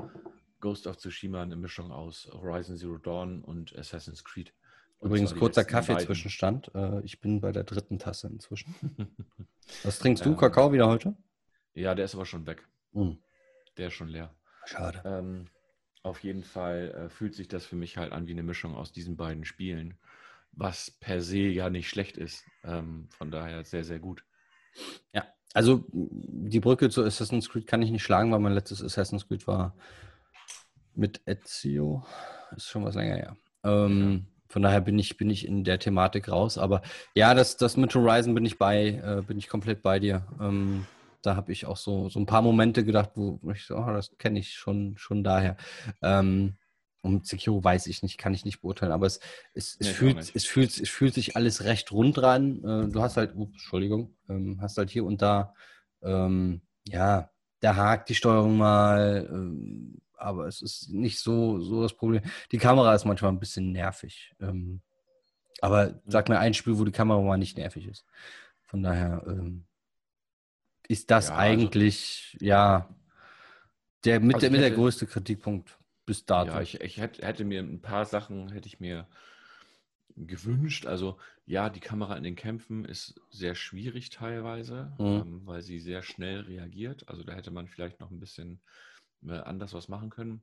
Ghost 0.60 0.86
of 0.86 0.96
Tsushima 0.96 1.42
eine 1.42 1.56
Mischung 1.56 1.90
aus 1.90 2.28
Horizon 2.32 2.76
Zero 2.76 2.98
Dawn 2.98 3.42
und 3.42 3.76
Assassin's 3.76 4.24
Creed. 4.24 4.52
Und 4.98 5.08
Übrigens 5.10 5.34
kurzer 5.34 5.64
Kaffee-Zwischenstand. 5.64 6.70
Äh, 6.74 7.02
ich 7.02 7.20
bin 7.20 7.40
bei 7.40 7.52
der 7.52 7.64
dritten 7.64 7.98
Tasse 7.98 8.28
inzwischen. 8.28 8.74
Was 9.82 9.98
trinkst 9.98 10.24
du? 10.24 10.30
Ähm, 10.30 10.36
Kakao 10.36 10.72
wieder 10.72 10.88
heute? 10.88 11.16
Ja, 11.74 11.94
der 11.94 12.06
ist 12.06 12.14
aber 12.14 12.24
schon 12.24 12.46
weg. 12.46 12.66
Mm. 12.92 13.12
Der 13.76 13.88
ist 13.88 13.94
schon 13.94 14.08
leer. 14.08 14.34
Schade. 14.64 15.02
Ähm, 15.04 15.48
auf 16.04 16.22
jeden 16.22 16.44
Fall 16.44 16.90
äh, 16.90 17.08
fühlt 17.08 17.34
sich 17.34 17.48
das 17.48 17.64
für 17.66 17.76
mich 17.76 17.96
halt 17.96 18.12
an 18.12 18.28
wie 18.28 18.32
eine 18.32 18.42
Mischung 18.42 18.76
aus 18.76 18.92
diesen 18.92 19.16
beiden 19.16 19.44
Spielen, 19.44 19.94
was 20.52 20.90
per 20.90 21.20
se 21.20 21.38
ja 21.38 21.70
nicht 21.70 21.88
schlecht 21.88 22.16
ist. 22.18 22.44
Ähm, 22.62 23.08
von 23.10 23.30
daher 23.30 23.64
sehr, 23.64 23.84
sehr 23.84 23.98
gut. 23.98 24.22
Ja, 25.12 25.24
also 25.54 25.84
die 25.90 26.60
Brücke 26.60 26.90
zu 26.90 27.02
Assassin's 27.02 27.48
Creed 27.48 27.66
kann 27.66 27.80
ich 27.80 27.90
nicht 27.90 28.02
schlagen, 28.02 28.30
weil 28.30 28.38
mein 28.38 28.52
letztes 28.52 28.82
Assassin's 28.82 29.26
Creed 29.26 29.46
war 29.46 29.74
mit 30.94 31.22
Ezio. 31.26 32.04
Ist 32.54 32.68
schon 32.68 32.84
was 32.84 32.94
länger 32.94 33.16
her. 33.16 33.36
Ähm, 33.64 34.12
ja. 34.12 34.34
Von 34.48 34.62
daher 34.62 34.82
bin 34.82 34.98
ich, 34.98 35.16
bin 35.16 35.30
ich 35.30 35.48
in 35.48 35.64
der 35.64 35.78
Thematik 35.78 36.28
raus. 36.28 36.58
Aber 36.58 36.82
ja, 37.14 37.34
das, 37.34 37.56
das 37.56 37.78
mit 37.78 37.94
Horizon 37.94 38.34
bin 38.34 38.44
ich 38.44 38.58
bei, 38.58 38.88
äh, 38.88 39.22
bin 39.26 39.38
ich 39.38 39.48
komplett 39.48 39.82
bei 39.82 39.98
dir. 39.98 40.26
Ähm, 40.38 40.86
da 41.24 41.36
habe 41.36 41.52
ich 41.52 41.66
auch 41.66 41.76
so, 41.76 42.08
so 42.08 42.20
ein 42.20 42.26
paar 42.26 42.42
Momente 42.42 42.84
gedacht, 42.84 43.10
wo 43.14 43.38
ich 43.50 43.64
so, 43.64 43.76
oh, 43.76 43.86
das 43.86 44.16
kenne 44.18 44.38
ich 44.38 44.52
schon, 44.54 44.96
schon 44.98 45.24
daher. 45.24 45.56
Ähm, 46.02 46.56
und 47.02 47.26
Sekiro 47.26 47.62
weiß 47.62 47.86
ich 47.86 48.02
nicht, 48.02 48.16
kann 48.16 48.32
ich 48.32 48.44
nicht 48.44 48.62
beurteilen, 48.62 48.92
aber 48.92 49.06
es, 49.06 49.20
es, 49.52 49.76
es, 49.78 49.88
nee, 49.88 49.92
fühlt, 49.92 50.34
es, 50.34 50.44
fühlt, 50.46 50.78
es 50.78 50.88
fühlt 50.88 51.14
sich 51.14 51.36
alles 51.36 51.64
recht 51.64 51.92
rund 51.92 52.16
dran. 52.16 52.58
Äh, 52.64 52.88
du 52.90 53.02
hast 53.02 53.16
halt, 53.16 53.34
ups, 53.34 53.52
Entschuldigung, 53.52 54.16
ähm, 54.28 54.58
hast 54.60 54.78
halt 54.78 54.90
hier 54.90 55.04
und 55.04 55.20
da, 55.20 55.54
ähm, 56.02 56.62
ja, 56.88 57.30
da 57.60 57.76
hakt 57.76 58.08
die 58.08 58.14
Steuerung 58.14 58.56
mal, 58.56 59.28
ähm, 59.30 60.00
aber 60.16 60.46
es 60.46 60.62
ist 60.62 60.90
nicht 60.90 61.18
so, 61.18 61.60
so 61.60 61.82
das 61.82 61.94
Problem. 61.94 62.22
Die 62.52 62.58
Kamera 62.58 62.94
ist 62.94 63.04
manchmal 63.04 63.32
ein 63.32 63.40
bisschen 63.40 63.72
nervig. 63.72 64.32
Ähm, 64.40 64.80
aber 65.60 66.00
sag 66.06 66.28
mir 66.28 66.38
ein 66.38 66.54
Spiel, 66.54 66.78
wo 66.78 66.84
die 66.84 66.92
Kamera 66.92 67.20
mal 67.20 67.36
nicht 67.36 67.58
nervig 67.58 67.86
ist. 67.86 68.04
Von 68.62 68.82
daher 68.82 69.22
ähm, 69.26 69.66
ist 70.88 71.10
das 71.10 71.28
ja, 71.28 71.34
also 71.34 71.42
eigentlich, 71.42 72.30
also, 72.34 72.46
ja, 72.46 72.88
der 74.04 74.20
mit, 74.20 74.34
also 74.34 74.40
der, 74.40 74.50
mit 74.50 74.60
hätte, 74.60 74.70
der 74.70 74.76
größte 74.76 75.06
Kritikpunkt 75.06 75.78
bis 76.06 76.26
dato. 76.26 76.52
Ja, 76.52 76.60
ich, 76.60 76.80
ich 76.80 76.98
hätte, 76.98 77.26
hätte, 77.26 77.44
mir 77.44 77.60
ein 77.60 77.80
paar 77.80 78.04
Sachen, 78.04 78.50
hätte 78.50 78.68
ich 78.68 78.80
mir 78.80 79.06
gewünscht. 80.16 80.86
Also 80.86 81.18
ja, 81.46 81.70
die 81.70 81.80
Kamera 81.80 82.16
in 82.16 82.22
den 82.22 82.36
Kämpfen 82.36 82.84
ist 82.84 83.20
sehr 83.30 83.54
schwierig 83.54 84.10
teilweise, 84.10 84.92
mhm. 84.98 85.06
ähm, 85.06 85.40
weil 85.44 85.62
sie 85.62 85.80
sehr 85.80 86.02
schnell 86.02 86.40
reagiert. 86.40 87.08
Also 87.08 87.24
da 87.24 87.32
hätte 87.34 87.50
man 87.50 87.68
vielleicht 87.68 88.00
noch 88.00 88.10
ein 88.10 88.20
bisschen 88.20 88.60
äh, 89.26 89.38
anders 89.38 89.72
was 89.74 89.88
machen 89.88 90.10
können. 90.10 90.42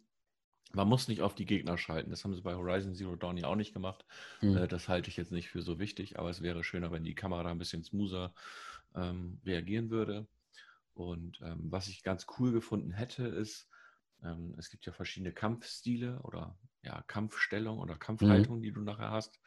Man 0.74 0.88
muss 0.88 1.10
nicht 1.10 1.22
auf 1.22 1.36
die 1.36 1.46
Gegner 1.46 1.78
schalten. 1.78 2.12
Das 2.12 2.24
haben 2.24 2.34
sie 2.34 2.42
bei 2.42 2.56
Horizon 2.56 2.96
Zero 2.96 3.16
Dawn 3.16 3.38
ja 3.38 3.48
auch 3.48 3.56
nicht 3.56 3.74
gemacht. 3.74 4.06
Mhm. 4.42 4.68
Das 4.70 4.88
halte 4.88 5.10
ich 5.10 5.18
jetzt 5.18 5.32
nicht 5.32 5.50
für 5.50 5.62
so 5.62 5.80
wichtig, 5.80 6.18
aber 6.18 6.30
es 6.30 6.42
wäre 6.42 6.64
schöner, 6.64 6.92
wenn 6.92 7.04
die 7.04 7.16
Kamera 7.16 7.44
da 7.44 7.52
ein 7.52 7.58
bisschen 7.58 7.84
smoother 7.84 8.34
ähm, 8.96 9.40
reagieren 9.46 9.90
würde. 9.90 10.28
Und 10.94 11.40
ähm, 11.42 11.72
was 11.72 11.88
ich 11.88 12.04
ganz 12.04 12.26
cool 12.38 12.52
gefunden 12.52 12.92
hätte, 12.92 13.28
ist, 13.28 13.70
ähm, 14.24 14.56
es 14.58 14.70
gibt 14.70 14.86
ja 14.86 14.92
verschiedene 14.92 15.34
Kampfstile 15.34 16.20
oder 16.24 16.58
ja, 16.84 17.02
Kampfstellung 17.08 17.80
oder 17.80 17.96
Kampfhaltung, 17.96 18.58
mhm. 18.58 18.62
die 18.64 18.72
du 18.72 18.82
nachher 18.82 19.12
hast. 19.12 19.40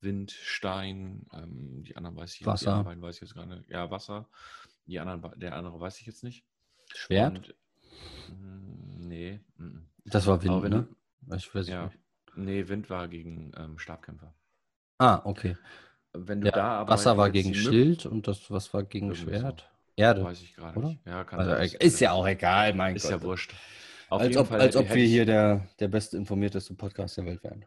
Wind, 0.00 0.30
Stein, 0.30 1.26
ähm, 1.32 1.82
die 1.82 1.96
anderen 1.96 2.16
weiß 2.16 2.34
ich 2.34 2.46
Wasser. 2.46 2.64
Die 2.64 2.78
anderen 2.78 3.02
weiß 3.02 3.16
ich 3.16 3.20
jetzt 3.22 3.34
gerade. 3.34 3.64
Ja, 3.68 3.90
Wasser. 3.90 4.28
Die 4.86 5.00
anderen, 5.00 5.38
der 5.40 5.54
andere 5.56 5.80
weiß 5.80 6.00
ich 6.00 6.06
jetzt 6.06 6.24
nicht. 6.24 6.44
Schwert? 6.94 7.36
Und, 7.36 7.54
mm, 8.28 9.08
nee. 9.08 9.40
Mm. 9.56 9.78
Das 10.04 10.26
war 10.26 10.42
Wind, 10.42 10.62
wenn, 10.62 10.70
ne? 10.70 10.88
Ich 11.36 11.54
weiß 11.54 11.68
ja. 11.68 11.86
nicht. 11.86 11.98
Nee, 12.36 12.68
Wind 12.68 12.88
war 12.88 13.08
gegen 13.08 13.52
ähm, 13.56 13.78
Stabkämpfer. 13.78 14.34
Ah, 14.98 15.20
okay. 15.24 15.56
Wenn 16.26 16.40
du 16.40 16.46
ja, 16.48 16.52
da 16.52 16.64
aber 16.80 16.92
Wasser 16.92 17.16
war 17.16 17.30
gegen 17.30 17.54
Schild 17.54 18.06
und 18.06 18.26
das 18.26 18.50
was 18.50 18.72
war 18.74 18.82
gegen 18.82 19.14
Schwert? 19.14 19.60
So. 19.60 19.78
Erde. 19.98 20.24
Weiß 20.24 20.40
ich 20.42 20.54
gerade 20.54 20.80
nicht. 20.80 21.04
Ja, 21.06 21.24
kann 21.24 21.40
also, 21.40 21.76
ist 21.78 22.00
ja 22.00 22.12
auch 22.12 22.26
egal, 22.26 22.72
mein 22.74 22.94
ist 22.94 23.02
Gott. 23.02 23.10
Ist 23.10 23.20
ja 23.20 23.22
wurscht. 23.26 23.54
Auf 24.10 24.20
als 24.20 24.36
ob, 24.36 24.46
Fall 24.46 24.60
als 24.60 24.76
ob 24.76 24.94
wir 24.94 25.04
hier 25.04 25.26
der, 25.26 25.68
der 25.80 25.88
beste 25.88 26.16
informierteste 26.16 26.74
Podcast 26.74 27.16
der 27.16 27.26
Welt 27.26 27.42
wären. 27.42 27.64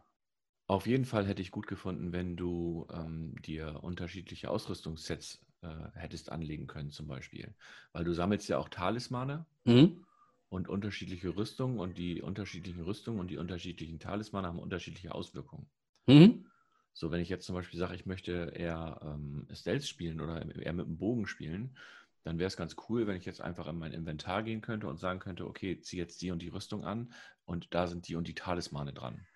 Auf 0.66 0.86
jeden 0.86 1.04
Fall 1.04 1.26
hätte 1.26 1.42
ich 1.42 1.50
gut 1.50 1.66
gefunden, 1.66 2.12
wenn 2.12 2.36
du 2.36 2.86
ähm, 2.92 3.34
dir 3.42 3.80
unterschiedliche 3.82 4.50
Ausrüstungssets 4.50 5.44
äh, 5.60 5.68
hättest 5.94 6.32
anlegen 6.32 6.66
können, 6.66 6.90
zum 6.90 7.06
Beispiel. 7.06 7.54
Weil 7.92 8.04
du 8.04 8.12
sammelst 8.12 8.48
ja 8.48 8.58
auch 8.58 8.68
Talismane 8.68 9.44
mhm. 9.64 10.04
und 10.48 10.68
unterschiedliche 10.68 11.36
Rüstungen 11.36 11.78
und 11.78 11.98
die 11.98 12.22
unterschiedlichen 12.22 12.82
Rüstungen 12.82 13.20
und 13.20 13.30
die 13.30 13.36
unterschiedlichen 13.36 13.98
Talismane 14.00 14.48
haben 14.48 14.58
unterschiedliche 14.58 15.14
Auswirkungen. 15.14 15.66
Mhm. 16.06 16.46
So, 16.92 17.10
wenn 17.10 17.20
ich 17.20 17.28
jetzt 17.28 17.46
zum 17.46 17.54
Beispiel 17.54 17.78
sage, 17.78 17.94
ich 17.94 18.06
möchte 18.06 18.52
eher 18.54 19.00
ähm, 19.02 19.46
Stealth 19.52 19.84
spielen 19.84 20.20
oder 20.20 20.44
eher 20.56 20.72
mit 20.72 20.86
dem 20.86 20.98
Bogen 20.98 21.26
spielen, 21.26 21.76
dann 22.24 22.38
wäre 22.38 22.46
es 22.46 22.56
ganz 22.56 22.76
cool, 22.88 23.06
wenn 23.06 23.16
ich 23.16 23.24
jetzt 23.24 23.40
einfach 23.40 23.66
in 23.66 23.78
mein 23.78 23.92
Inventar 23.92 24.42
gehen 24.42 24.60
könnte 24.60 24.86
und 24.86 24.98
sagen 24.98 25.18
könnte, 25.18 25.46
okay, 25.46 25.80
zieh 25.80 25.98
jetzt 25.98 26.22
die 26.22 26.30
und 26.30 26.40
die 26.40 26.48
Rüstung 26.48 26.84
an 26.84 27.12
und 27.44 27.74
da 27.74 27.86
sind 27.86 28.08
die 28.08 28.14
und 28.14 28.28
die 28.28 28.34
Talismane 28.34 28.92
dran, 28.92 29.26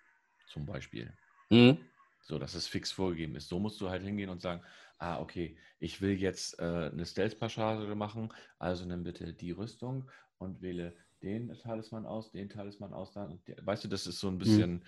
zum 0.47 0.65
Beispiel. 0.65 1.13
Mhm. 1.49 1.77
So, 2.21 2.39
dass 2.39 2.55
es 2.55 2.67
fix 2.67 2.91
vorgegeben 2.91 3.35
ist. 3.35 3.47
So 3.47 3.59
musst 3.59 3.79
du 3.81 3.89
halt 3.89 4.03
hingehen 4.03 4.29
und 4.29 4.41
sagen, 4.41 4.61
ah, 4.99 5.19
okay, 5.19 5.57
ich 5.79 6.01
will 6.01 6.11
jetzt 6.11 6.59
äh, 6.59 6.89
eine 6.91 7.05
Stealth-Passage 7.05 7.93
machen, 7.95 8.33
also 8.59 8.85
nimm 8.85 9.03
bitte 9.03 9.33
die 9.33 9.51
Rüstung 9.51 10.09
und 10.37 10.61
wähle 10.61 10.95
den 11.21 11.53
Talisman 11.59 12.05
aus, 12.05 12.31
den 12.31 12.49
Talisman 12.49 12.93
aus. 12.93 13.13
Dann, 13.13 13.41
weißt 13.61 13.85
du, 13.85 13.87
das 13.87 14.07
ist 14.07 14.19
so 14.19 14.27
ein 14.27 14.35
mhm. 14.35 14.39
bisschen, 14.39 14.83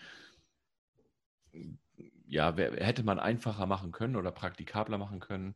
mhm. 1.54 1.80
Ja, 2.28 2.56
hätte 2.56 3.04
man 3.04 3.20
einfacher 3.20 3.66
machen 3.66 3.92
können 3.92 4.16
oder 4.16 4.32
praktikabler 4.32 4.98
machen 4.98 5.20
können. 5.20 5.56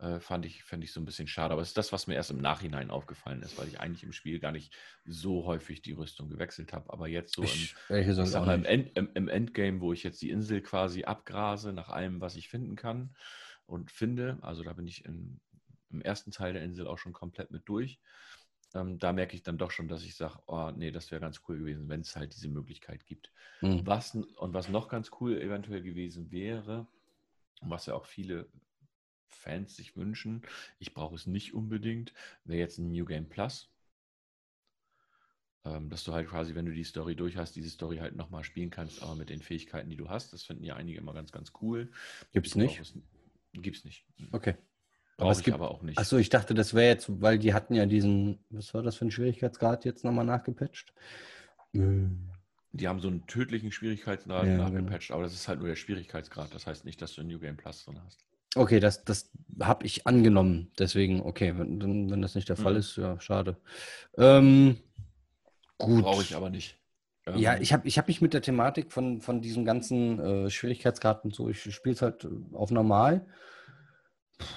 Äh, 0.00 0.20
fand 0.20 0.46
ich, 0.46 0.62
fand 0.62 0.84
ich 0.84 0.92
so 0.92 1.00
ein 1.00 1.04
bisschen 1.04 1.26
schade. 1.26 1.52
Aber 1.52 1.62
es 1.62 1.68
ist 1.68 1.76
das, 1.76 1.92
was 1.92 2.06
mir 2.06 2.14
erst 2.14 2.30
im 2.30 2.40
Nachhinein 2.40 2.90
aufgefallen 2.90 3.42
ist, 3.42 3.58
weil 3.58 3.68
ich 3.68 3.80
eigentlich 3.80 4.04
im 4.04 4.12
Spiel 4.12 4.38
gar 4.38 4.52
nicht 4.52 4.72
so 5.04 5.44
häufig 5.44 5.82
die 5.82 5.92
Rüstung 5.92 6.28
gewechselt 6.28 6.72
habe. 6.72 6.92
Aber 6.92 7.08
jetzt 7.08 7.34
so 7.34 7.42
ich, 7.42 7.74
im, 7.88 7.98
ich 7.98 8.32
mal, 8.46 8.54
im, 8.54 8.64
End, 8.64 8.96
im, 8.96 9.10
im, 9.14 9.28
Endgame, 9.28 9.80
wo 9.80 9.92
ich 9.92 10.04
jetzt 10.04 10.22
die 10.22 10.30
Insel 10.30 10.60
quasi 10.60 11.04
abgrase 11.04 11.72
nach 11.72 11.88
allem, 11.88 12.20
was 12.20 12.36
ich 12.36 12.48
finden 12.48 12.76
kann 12.76 13.14
und 13.66 13.90
finde, 13.90 14.38
also 14.40 14.62
da 14.62 14.72
bin 14.72 14.86
ich 14.86 15.04
in, 15.04 15.40
im 15.90 16.00
ersten 16.00 16.30
Teil 16.30 16.52
der 16.52 16.62
Insel 16.62 16.86
auch 16.86 16.98
schon 16.98 17.12
komplett 17.12 17.50
mit 17.50 17.68
durch. 17.68 17.98
Ähm, 18.74 18.98
da 18.98 19.12
merke 19.12 19.34
ich 19.34 19.42
dann 19.42 19.58
doch 19.58 19.70
schon, 19.70 19.88
dass 19.88 20.04
ich 20.04 20.14
sage, 20.14 20.38
oh 20.46 20.70
nee, 20.76 20.90
das 20.90 21.10
wäre 21.10 21.20
ganz 21.20 21.40
cool 21.48 21.58
gewesen, 21.58 21.88
wenn 21.88 22.00
es 22.00 22.16
halt 22.16 22.34
diese 22.34 22.48
Möglichkeit 22.48 23.06
gibt. 23.06 23.32
Mhm. 23.62 23.86
Was, 23.86 24.14
und 24.14 24.54
was 24.54 24.68
noch 24.68 24.88
ganz 24.88 25.10
cool 25.20 25.40
eventuell 25.40 25.82
gewesen 25.82 26.30
wäre, 26.30 26.86
was 27.60 27.86
ja 27.86 27.94
auch 27.94 28.06
viele 28.06 28.48
Fans 29.28 29.76
sich 29.76 29.96
wünschen, 29.96 30.42
ich 30.78 30.94
brauche 30.94 31.14
es 31.14 31.26
nicht 31.26 31.54
unbedingt, 31.54 32.12
wäre 32.44 32.60
jetzt 32.60 32.78
ein 32.78 32.90
New 32.90 33.04
Game 33.04 33.28
Plus. 33.28 33.70
Ähm, 35.64 35.88
dass 35.90 36.04
du 36.04 36.12
halt 36.12 36.28
quasi, 36.28 36.54
wenn 36.54 36.66
du 36.66 36.72
die 36.72 36.84
Story 36.84 37.16
durch 37.16 37.36
hast, 37.36 37.56
diese 37.56 37.70
Story 37.70 37.98
halt 37.98 38.16
nochmal 38.16 38.44
spielen 38.44 38.70
kannst, 38.70 39.02
aber 39.02 39.16
mit 39.16 39.28
den 39.28 39.40
Fähigkeiten, 39.40 39.90
die 39.90 39.96
du 39.96 40.08
hast. 40.08 40.32
Das 40.32 40.44
finden 40.44 40.64
ja 40.64 40.76
einige 40.76 40.98
immer 40.98 41.14
ganz, 41.14 41.32
ganz 41.32 41.52
cool. 41.60 41.90
Gibt 42.32 42.46
es 42.46 42.54
nicht? 42.54 42.80
Gibt 43.52 43.76
es 43.76 43.84
nicht. 43.84 44.04
Okay. 44.30 44.54
Brauche 45.18 45.32
ich 45.32 45.44
gibt, 45.44 45.54
aber 45.56 45.70
auch 45.70 45.82
nicht. 45.82 45.98
Achso, 45.98 46.16
ich 46.16 46.30
dachte, 46.30 46.54
das 46.54 46.74
wäre 46.74 46.86
jetzt, 46.86 47.20
weil 47.20 47.38
die 47.38 47.52
hatten 47.52 47.74
ja 47.74 47.86
diesen, 47.86 48.38
was 48.50 48.72
war 48.72 48.82
das 48.82 48.96
für 48.96 49.04
ein 49.04 49.10
Schwierigkeitsgrad 49.10 49.84
jetzt 49.84 50.04
nochmal 50.04 50.24
nachgepatcht? 50.24 50.92
Die 52.72 52.86
haben 52.88 53.00
so 53.00 53.08
einen 53.08 53.26
tödlichen 53.26 53.72
Schwierigkeitsgrad 53.72 54.46
ja, 54.46 54.56
nachgepatcht, 54.56 55.08
genau. 55.08 55.16
aber 55.18 55.24
das 55.24 55.34
ist 55.34 55.48
halt 55.48 55.58
nur 55.58 55.68
der 55.68 55.76
Schwierigkeitsgrad. 55.76 56.54
Das 56.54 56.66
heißt 56.66 56.84
nicht, 56.84 57.02
dass 57.02 57.14
du 57.14 57.22
ein 57.22 57.26
New 57.26 57.38
Game 57.38 57.56
Plus 57.56 57.84
drin 57.84 58.00
hast. 58.04 58.24
Okay, 58.56 58.80
das, 58.80 59.04
das 59.04 59.30
habe 59.60 59.84
ich 59.86 60.06
angenommen. 60.06 60.70
Deswegen, 60.78 61.20
okay, 61.20 61.54
wenn, 61.58 62.10
wenn 62.10 62.22
das 62.22 62.34
nicht 62.34 62.48
der 62.48 62.56
Fall 62.56 62.72
Mhm. 62.74 62.78
ist, 62.78 62.96
ja, 62.96 63.20
schade. 63.20 63.56
Ähm, 64.16 64.78
gut. 65.78 66.02
Brauche 66.02 66.22
ich 66.22 66.34
aber 66.34 66.50
nicht. 66.50 66.78
Ja, 67.34 67.54
Ähm, 67.54 67.62
ich 67.62 67.72
habe 67.72 67.86
ich 67.86 67.98
hab 67.98 68.08
mich 68.08 68.20
mit 68.20 68.32
der 68.34 68.42
Thematik 68.42 68.90
von, 68.92 69.20
von 69.20 69.42
diesem 69.42 69.64
ganzen 69.64 70.18
äh, 70.18 70.50
Schwierigkeitsgrad 70.50 71.24
und 71.24 71.34
so, 71.34 71.48
ich 71.48 71.60
spiele 71.74 71.94
es 71.94 72.02
halt 72.02 72.26
auf 72.52 72.70
normal, 72.70 73.26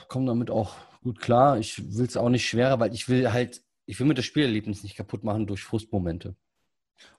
komme 0.08 0.28
damit 0.28 0.50
auch 0.50 0.76
gut 1.02 1.20
klar. 1.20 1.58
Ich 1.60 1.98
will 1.98 2.06
es 2.06 2.18
auch 2.18 2.30
nicht 2.30 2.48
schwerer, 2.48 2.80
weil 2.80 2.94
ich 2.94 3.10
will 3.10 3.32
halt, 3.32 3.62
ich 3.86 4.00
will 4.00 4.08
mir 4.08 4.14
das 4.14 4.26
Spielerlebnis 4.26 4.84
nicht 4.84 4.96
kaputt 4.96 5.24
machen 5.24 5.48
durch 5.48 5.64
Frustmomente. 5.64 6.36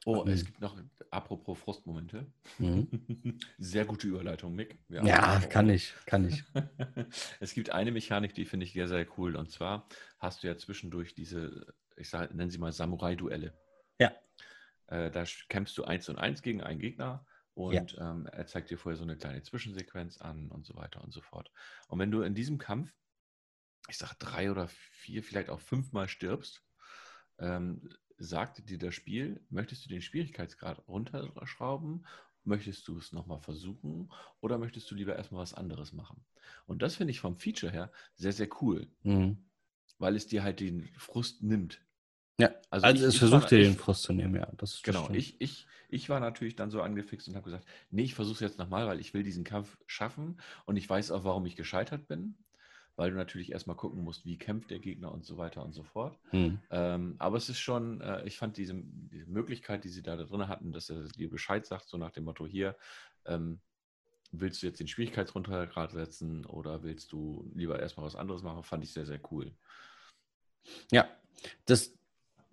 Oh, 0.05 0.25
es 0.27 0.45
gibt 0.45 0.61
noch, 0.61 0.77
apropos 1.11 1.59
Frustmomente. 1.59 2.27
Mhm. 2.59 2.89
Sehr 3.59 3.85
gute 3.85 4.07
Überleitung, 4.09 4.55
Mick. 4.55 4.79
Wir 4.89 5.03
Ja, 5.05 5.41
kann 5.41 5.69
ich, 5.69 5.95
kann 6.07 6.29
ich. 6.29 6.45
Es 7.41 7.55
gibt 7.55 7.71
eine 7.71 7.91
Mechanik, 7.91 8.35
die 8.35 8.45
finde 8.45 8.65
ich 8.67 8.73
sehr, 8.73 8.89
sehr 8.89 9.07
cool. 9.19 9.37
Und 9.37 9.51
zwar 9.51 9.89
hast 10.19 10.43
du 10.43 10.47
ja 10.47 10.57
zwischendurch 10.57 11.15
diese, 11.15 11.67
ich 11.97 12.09
sage, 12.09 12.35
nennen 12.35 12.51
sie 12.51 12.59
mal 12.59 12.73
Samurai-Duelle. 12.73 13.53
Ja. 13.99 14.13
Äh, 14.87 15.11
da 15.11 15.25
kämpfst 15.49 15.77
du 15.79 15.85
eins 15.85 16.09
und 16.09 16.19
eins 16.19 16.43
gegen 16.43 16.63
einen 16.63 16.81
Gegner 16.81 17.27
und 17.55 17.97
ähm, 18.01 18.27
er 18.27 18.47
zeigt 18.47 18.71
dir 18.71 18.79
vorher 18.79 18.97
so 18.97 19.03
eine 19.05 19.17
kleine 19.17 19.43
Zwischensequenz 19.43 20.19
an 20.21 20.51
und 20.51 20.67
so 20.67 20.75
weiter 20.77 21.03
und 21.03 21.13
so 21.13 21.21
fort. 21.21 21.53
Und 21.89 21.99
wenn 21.99 22.11
du 22.11 22.23
in 22.23 22.35
diesem 22.35 22.59
Kampf, 22.59 22.93
ich 23.89 23.99
sage 23.99 24.17
drei 24.19 24.51
oder 24.51 24.69
vier, 24.69 25.23
vielleicht 25.23 25.51
auch 25.51 25.61
fünfmal 25.61 26.09
stirbst, 26.09 26.65
ähm, 27.39 27.91
sagt 28.19 28.69
dir 28.71 28.79
das 28.79 28.95
Spiel, 28.95 29.47
möchtest 29.51 29.85
du 29.85 29.89
den 29.91 30.03
Schwierigkeitsgrad 30.03 30.87
runterschrauben? 30.89 32.07
Möchtest 32.45 32.89
du 32.89 32.99
es 32.99 33.13
nochmal 33.13 33.41
versuchen 33.41 34.13
oder 34.41 34.59
möchtest 34.59 34.91
du 34.91 34.95
lieber 34.97 35.17
erstmal 35.17 35.43
was 35.43 35.55
anderes 35.55 35.93
machen? 35.93 36.27
Und 36.67 36.83
das 36.83 36.97
finde 36.97 37.13
ich 37.13 37.21
vom 37.21 37.37
Feature 37.39 37.73
her 37.73 37.93
sehr, 38.17 38.33
sehr 38.33 38.49
cool, 38.63 38.93
Mhm. 39.05 39.43
weil 39.99 40.17
es 40.17 40.27
dir 40.27 40.43
halt 40.43 40.61
den 40.61 40.93
Frust 40.99 41.43
nimmt. 41.43 41.87
Ja, 42.39 42.51
Also 42.71 42.87
also, 42.87 43.03
ich- 43.03 43.09
es 43.09 43.15
ich 43.15 43.19
versucht 43.19 43.43
war- 43.43 43.49
dir 43.49 43.59
den 43.59 43.77
Frust 43.77 44.03
zu 44.03 44.13
nehmen, 44.13 44.35
ja. 44.37 44.49
Das, 44.57 44.83
Genau, 44.83 45.05
stimmt. 45.05 45.19
ich, 45.19 45.41
ich, 45.41 45.67
ich 45.89 46.09
war 46.09 46.19
natürlich 46.21 46.57
dann 46.57 46.71
so 46.71 46.81
angefixt 46.83 47.29
und 47.29 47.35
habe 47.35 47.45
gesagt, 47.45 47.67
nee, 47.91 48.03
ich 48.03 48.15
versuche 48.15 48.35
es 48.35 48.41
jetzt 48.41 48.59
nochmal, 48.59 48.87
weil 48.87 49.01
ich 49.01 49.15
will 49.15 49.23
diesen 49.23 49.45
Kampf 49.45 49.77
schaffen 49.87 50.41
und 50.67 50.77
ich 50.77 50.89
weiß 50.89 51.11
auch, 51.11 51.25
warum 51.25 51.47
ich 51.47 51.57
gescheitert 51.57 52.09
bin, 52.09 52.37
weil 52.97 53.11
du 53.11 53.17
natürlich 53.17 53.53
erstmal 53.53 53.77
gucken 53.77 54.03
musst, 54.03 54.25
wie 54.25 54.39
kämpft 54.39 54.71
der 54.71 54.79
Gegner 54.81 55.13
und 55.13 55.25
so 55.25 55.37
weiter 55.37 55.63
und 55.63 55.73
so 55.73 55.83
fort. 55.85 56.19
Mhm. 56.33 56.59
Ähm, 56.71 57.17
aber 57.19 57.37
es 57.37 57.49
ist 57.49 57.61
schon, 57.61 58.01
äh, 58.01 58.25
ich 58.27 58.39
fand 58.39 58.57
diese, 58.57 58.75
diese 58.75 59.27
Möglichkeit, 59.27 59.85
die 59.85 59.89
sie 59.91 60.03
da 60.03 60.17
drin 60.17 60.49
hatten, 60.49 60.73
dass 60.73 60.89
er 60.91 61.05
dir 61.09 61.31
Bescheid 61.31 61.65
sagt, 61.67 61.89
so 61.89 61.97
nach 61.99 62.11
dem 62.11 62.25
Motto 62.25 62.47
hier, 62.47 62.77
ähm, 63.27 63.61
willst 64.33 64.63
du 64.63 64.67
jetzt 64.67 64.81
den 64.81 64.89
Schwierigkeitsgrad 64.89 65.93
setzen 65.93 66.47
oder 66.47 66.83
willst 66.83 67.13
du 67.13 67.51
lieber 67.55 67.79
erstmal 67.79 68.07
was 68.07 68.17
anderes 68.17 68.43
machen, 68.43 68.63
fand 68.65 68.83
ich 68.83 68.93
sehr, 68.93 69.05
sehr 69.07 69.21
cool. 69.31 69.53
Ja, 70.91 71.09
das, 71.67 71.93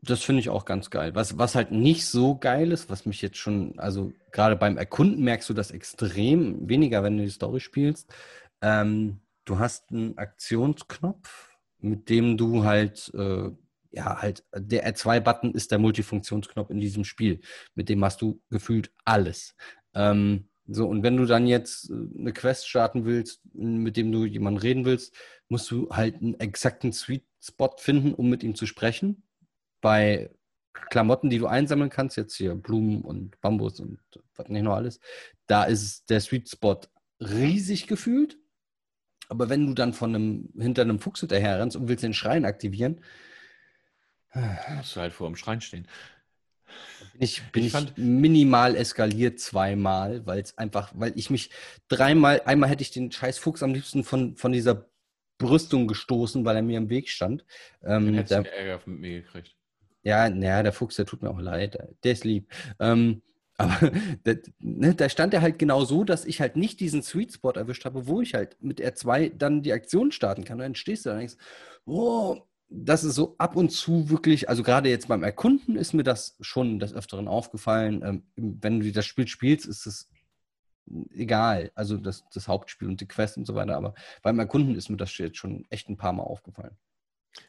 das 0.02 0.24
finde 0.24 0.40
ich 0.42 0.50
auch 0.50 0.66
ganz 0.66 0.90
geil. 0.90 1.16
Was, 1.16 1.38
was 1.38 1.56
halt 1.56 1.72
nicht 1.72 2.06
so 2.06 2.36
geil 2.36 2.72
ist, 2.72 2.90
was 2.90 3.06
mich 3.06 3.22
jetzt 3.22 3.38
schon, 3.38 3.78
also 3.80 4.12
gerade 4.32 4.56
beim 4.56 4.78
Erkunden 4.78 5.24
merkst 5.24 5.50
du 5.50 5.54
das 5.54 5.72
extrem 5.72 6.70
weniger, 6.70 7.04
wenn 7.04 7.18
du 7.18 7.24
die 7.24 7.30
Story 7.30 7.60
spielst. 7.60 8.14
Ähm, 8.62 9.22
du 9.46 9.60
hast 9.60 9.92
einen 9.92 10.18
Aktionsknopf, 10.18 11.50
mit 11.80 12.10
dem 12.10 12.38
du 12.38 12.64
halt, 12.64 13.12
äh, 13.14 13.50
ja, 13.92 14.22
halt, 14.22 14.44
der 14.56 14.88
R2-Button 14.94 15.54
ist 15.54 15.72
der 15.72 15.80
Multifunktionsknopf 15.80 16.70
in 16.70 16.80
diesem 16.80 17.04
Spiel. 17.04 17.42
Mit 17.76 17.90
dem 17.90 18.00
machst 18.00 18.22
du 18.22 18.42
gefühlt 18.50 18.92
alles. 19.06 19.56
Ähm, 19.96 20.50
so, 20.68 20.88
und 20.88 21.02
wenn 21.02 21.18
du 21.18 21.26
dann 21.26 21.48
jetzt 21.48 21.90
äh, 21.90 21.94
eine 22.20 22.32
Quest 22.32 22.70
starten 22.70 23.06
willst, 23.06 23.42
mit 23.54 23.98
dem 23.98 24.12
du 24.12 24.26
jemanden 24.26 24.60
reden 24.60 24.86
willst, 24.86 25.16
musst 25.48 25.70
du 25.72 25.90
halt 25.90 26.16
einen 26.16 26.40
exakten 26.40 26.94
Sweet 26.94 27.26
Spot 27.42 27.74
finden, 27.78 28.14
um 28.14 28.30
mit 28.30 28.44
ihm 28.44 28.56
zu 28.56 28.66
sprechen. 28.66 29.24
Bei 29.82 30.30
Klamotten, 30.74 31.30
die 31.30 31.38
du 31.38 31.48
einsammeln 31.48 31.90
kannst, 31.90 32.18
jetzt 32.18 32.36
hier 32.36 32.56
Blumen 32.56 33.02
und 33.02 33.40
Bambus 33.42 33.80
und 33.80 34.00
was 34.36 34.48
nicht 34.50 34.64
noch 34.64 34.76
alles, 34.76 35.00
da 35.48 35.64
ist 35.64 36.10
der 36.10 36.22
Sweet 36.22 36.50
Spot 36.50 36.80
riesig 37.20 37.88
gefühlt. 37.88 38.38
Aber 39.28 39.50
wenn 39.50 39.68
du 39.68 39.74
dann 39.74 39.94
von 39.94 40.16
einem, 40.16 40.50
hinter 40.58 40.82
einem 40.82 41.00
Fuchs 41.00 41.20
hinterher 41.20 41.60
rennst 41.60 41.76
und 41.78 41.88
willst 41.88 42.04
den 42.04 42.14
Schrein 42.14 42.46
aktivieren, 42.46 43.02
musst 44.76 44.96
du 44.96 45.02
halt 45.02 45.14
vor 45.14 45.28
dem 45.28 45.36
Schrein 45.36 45.62
stehen. 45.62 45.88
bin 47.14 47.22
ich, 47.22 47.44
bin 47.52 47.64
Ich 47.66 47.74
ich, 47.74 47.98
minimal 47.98 48.76
eskaliert 48.76 49.40
zweimal, 49.40 50.26
weil 50.26 50.40
es 50.40 50.58
einfach, 50.58 50.92
weil 50.96 51.14
ich 51.16 51.30
mich 51.30 51.52
dreimal, 51.88 52.42
einmal 52.46 52.70
hätte 52.70 52.82
ich 52.82 52.92
den 52.92 53.12
scheiß 53.12 53.38
Fuchs 53.38 53.62
am 53.62 53.74
liebsten 53.74 54.04
von, 54.04 54.36
von 54.36 54.52
dieser 54.52 54.90
Brüstung 55.38 55.88
gestoßen, 55.88 56.44
weil 56.46 56.56
er 56.58 56.62
mir 56.62 56.78
im 56.78 56.90
Weg 56.90 57.10
stand. 57.10 57.46
Dann 57.82 58.08
Ähm, 58.08 58.14
hättest 58.16 58.32
der, 58.32 58.44
du 58.44 58.52
Ärger 58.52 58.82
mit 58.86 59.00
mir 59.00 59.22
gekriegt. 59.22 59.56
Ja, 60.04 60.30
naja, 60.30 60.64
der 60.64 60.74
Fuchs, 60.74 60.96
der 60.96 61.06
tut 61.06 61.22
mir 61.22 61.30
auch 61.30 61.40
leid. 61.40 61.78
Der 62.04 62.12
ist 62.12 62.24
lieb. 62.24 62.52
Ähm, 62.80 63.22
aber 63.60 63.92
da, 64.24 64.34
ne, 64.60 64.96
da 64.96 65.10
stand 65.10 65.34
er 65.34 65.42
halt 65.42 65.60
genau 65.60 65.84
so, 65.84 66.06
dass 66.06 66.24
ich 66.24 66.40
halt 66.40 66.56
nicht 66.56 66.80
diesen 66.80 67.04
Sweet 67.04 67.34
Spot 67.34 67.52
erwischt 67.52 67.84
habe, 67.84 68.08
wo 68.08 68.22
ich 68.22 68.34
halt 68.34 68.56
mit 68.62 68.80
R2 68.82 69.34
dann 69.38 69.64
die 69.64 69.74
Aktion 69.74 70.14
starten 70.14 70.46
kann. 70.46 70.60
Und 70.60 70.64
dann 70.64 70.76
stehst 70.76 71.06
du 71.06 71.10
da 71.10 71.14
und 71.16 71.20
denkst, 71.20 71.36
oh, 71.86 72.38
das 72.70 73.04
ist 73.04 73.16
so 73.16 73.36
ab 73.38 73.56
und 73.56 73.72
zu 73.72 74.10
wirklich, 74.10 74.48
also 74.48 74.64
gerade 74.64 74.90
jetzt 74.90 75.08
beim 75.08 75.24
Erkunden 75.24 75.76
ist 75.76 75.94
mir 75.94 76.04
das 76.04 76.38
schon 76.40 76.80
des 76.80 76.94
Öfteren 76.94 77.28
aufgefallen. 77.28 78.02
Ähm, 78.06 78.24
wenn 78.36 78.80
du 78.80 78.92
das 78.92 79.06
Spiel 79.06 79.28
spielst, 79.28 79.66
ist 79.66 79.86
es 79.88 80.10
egal. 81.12 81.72
Also 81.76 81.98
das, 81.98 82.24
das 82.34 82.48
Hauptspiel 82.48 82.88
und 82.88 83.02
die 83.02 83.08
Quest 83.08 83.38
und 83.38 83.46
so 83.46 83.56
weiter. 83.56 83.76
Aber 83.76 83.94
beim 84.22 84.40
Erkunden 84.40 84.76
ist 84.76 84.90
mir 84.90 84.98
das 84.98 85.18
jetzt 85.18 85.38
schon 85.38 85.66
echt 85.70 85.90
ein 85.90 85.98
paar 85.98 86.14
Mal 86.14 86.24
aufgefallen. 86.24 86.78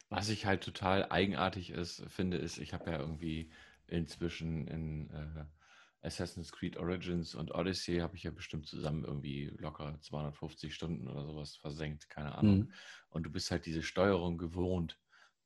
Was 0.09 0.29
ich 0.29 0.45
halt 0.45 0.63
total 0.63 1.09
eigenartig 1.09 1.71
ist, 1.71 2.03
finde, 2.07 2.37
ist, 2.37 2.57
ich 2.57 2.73
habe 2.73 2.91
ja 2.91 2.99
irgendwie 2.99 3.51
inzwischen 3.87 4.67
in 4.67 5.09
äh, 5.09 5.45
Assassin's 6.05 6.51
Creed 6.51 6.77
Origins 6.77 7.35
und 7.35 7.51
Odyssey 7.53 7.97
habe 7.99 8.15
ich 8.15 8.23
ja 8.23 8.31
bestimmt 8.31 8.67
zusammen 8.67 9.03
irgendwie 9.03 9.47
locker 9.57 9.99
250 10.01 10.73
Stunden 10.75 11.07
oder 11.07 11.25
sowas 11.25 11.55
versenkt, 11.55 12.09
keine 12.09 12.35
Ahnung. 12.35 12.65
Mhm. 12.65 12.73
Und 13.09 13.23
du 13.23 13.31
bist 13.31 13.51
halt 13.51 13.65
diese 13.65 13.83
Steuerung 13.83 14.37
gewohnt, 14.37 14.99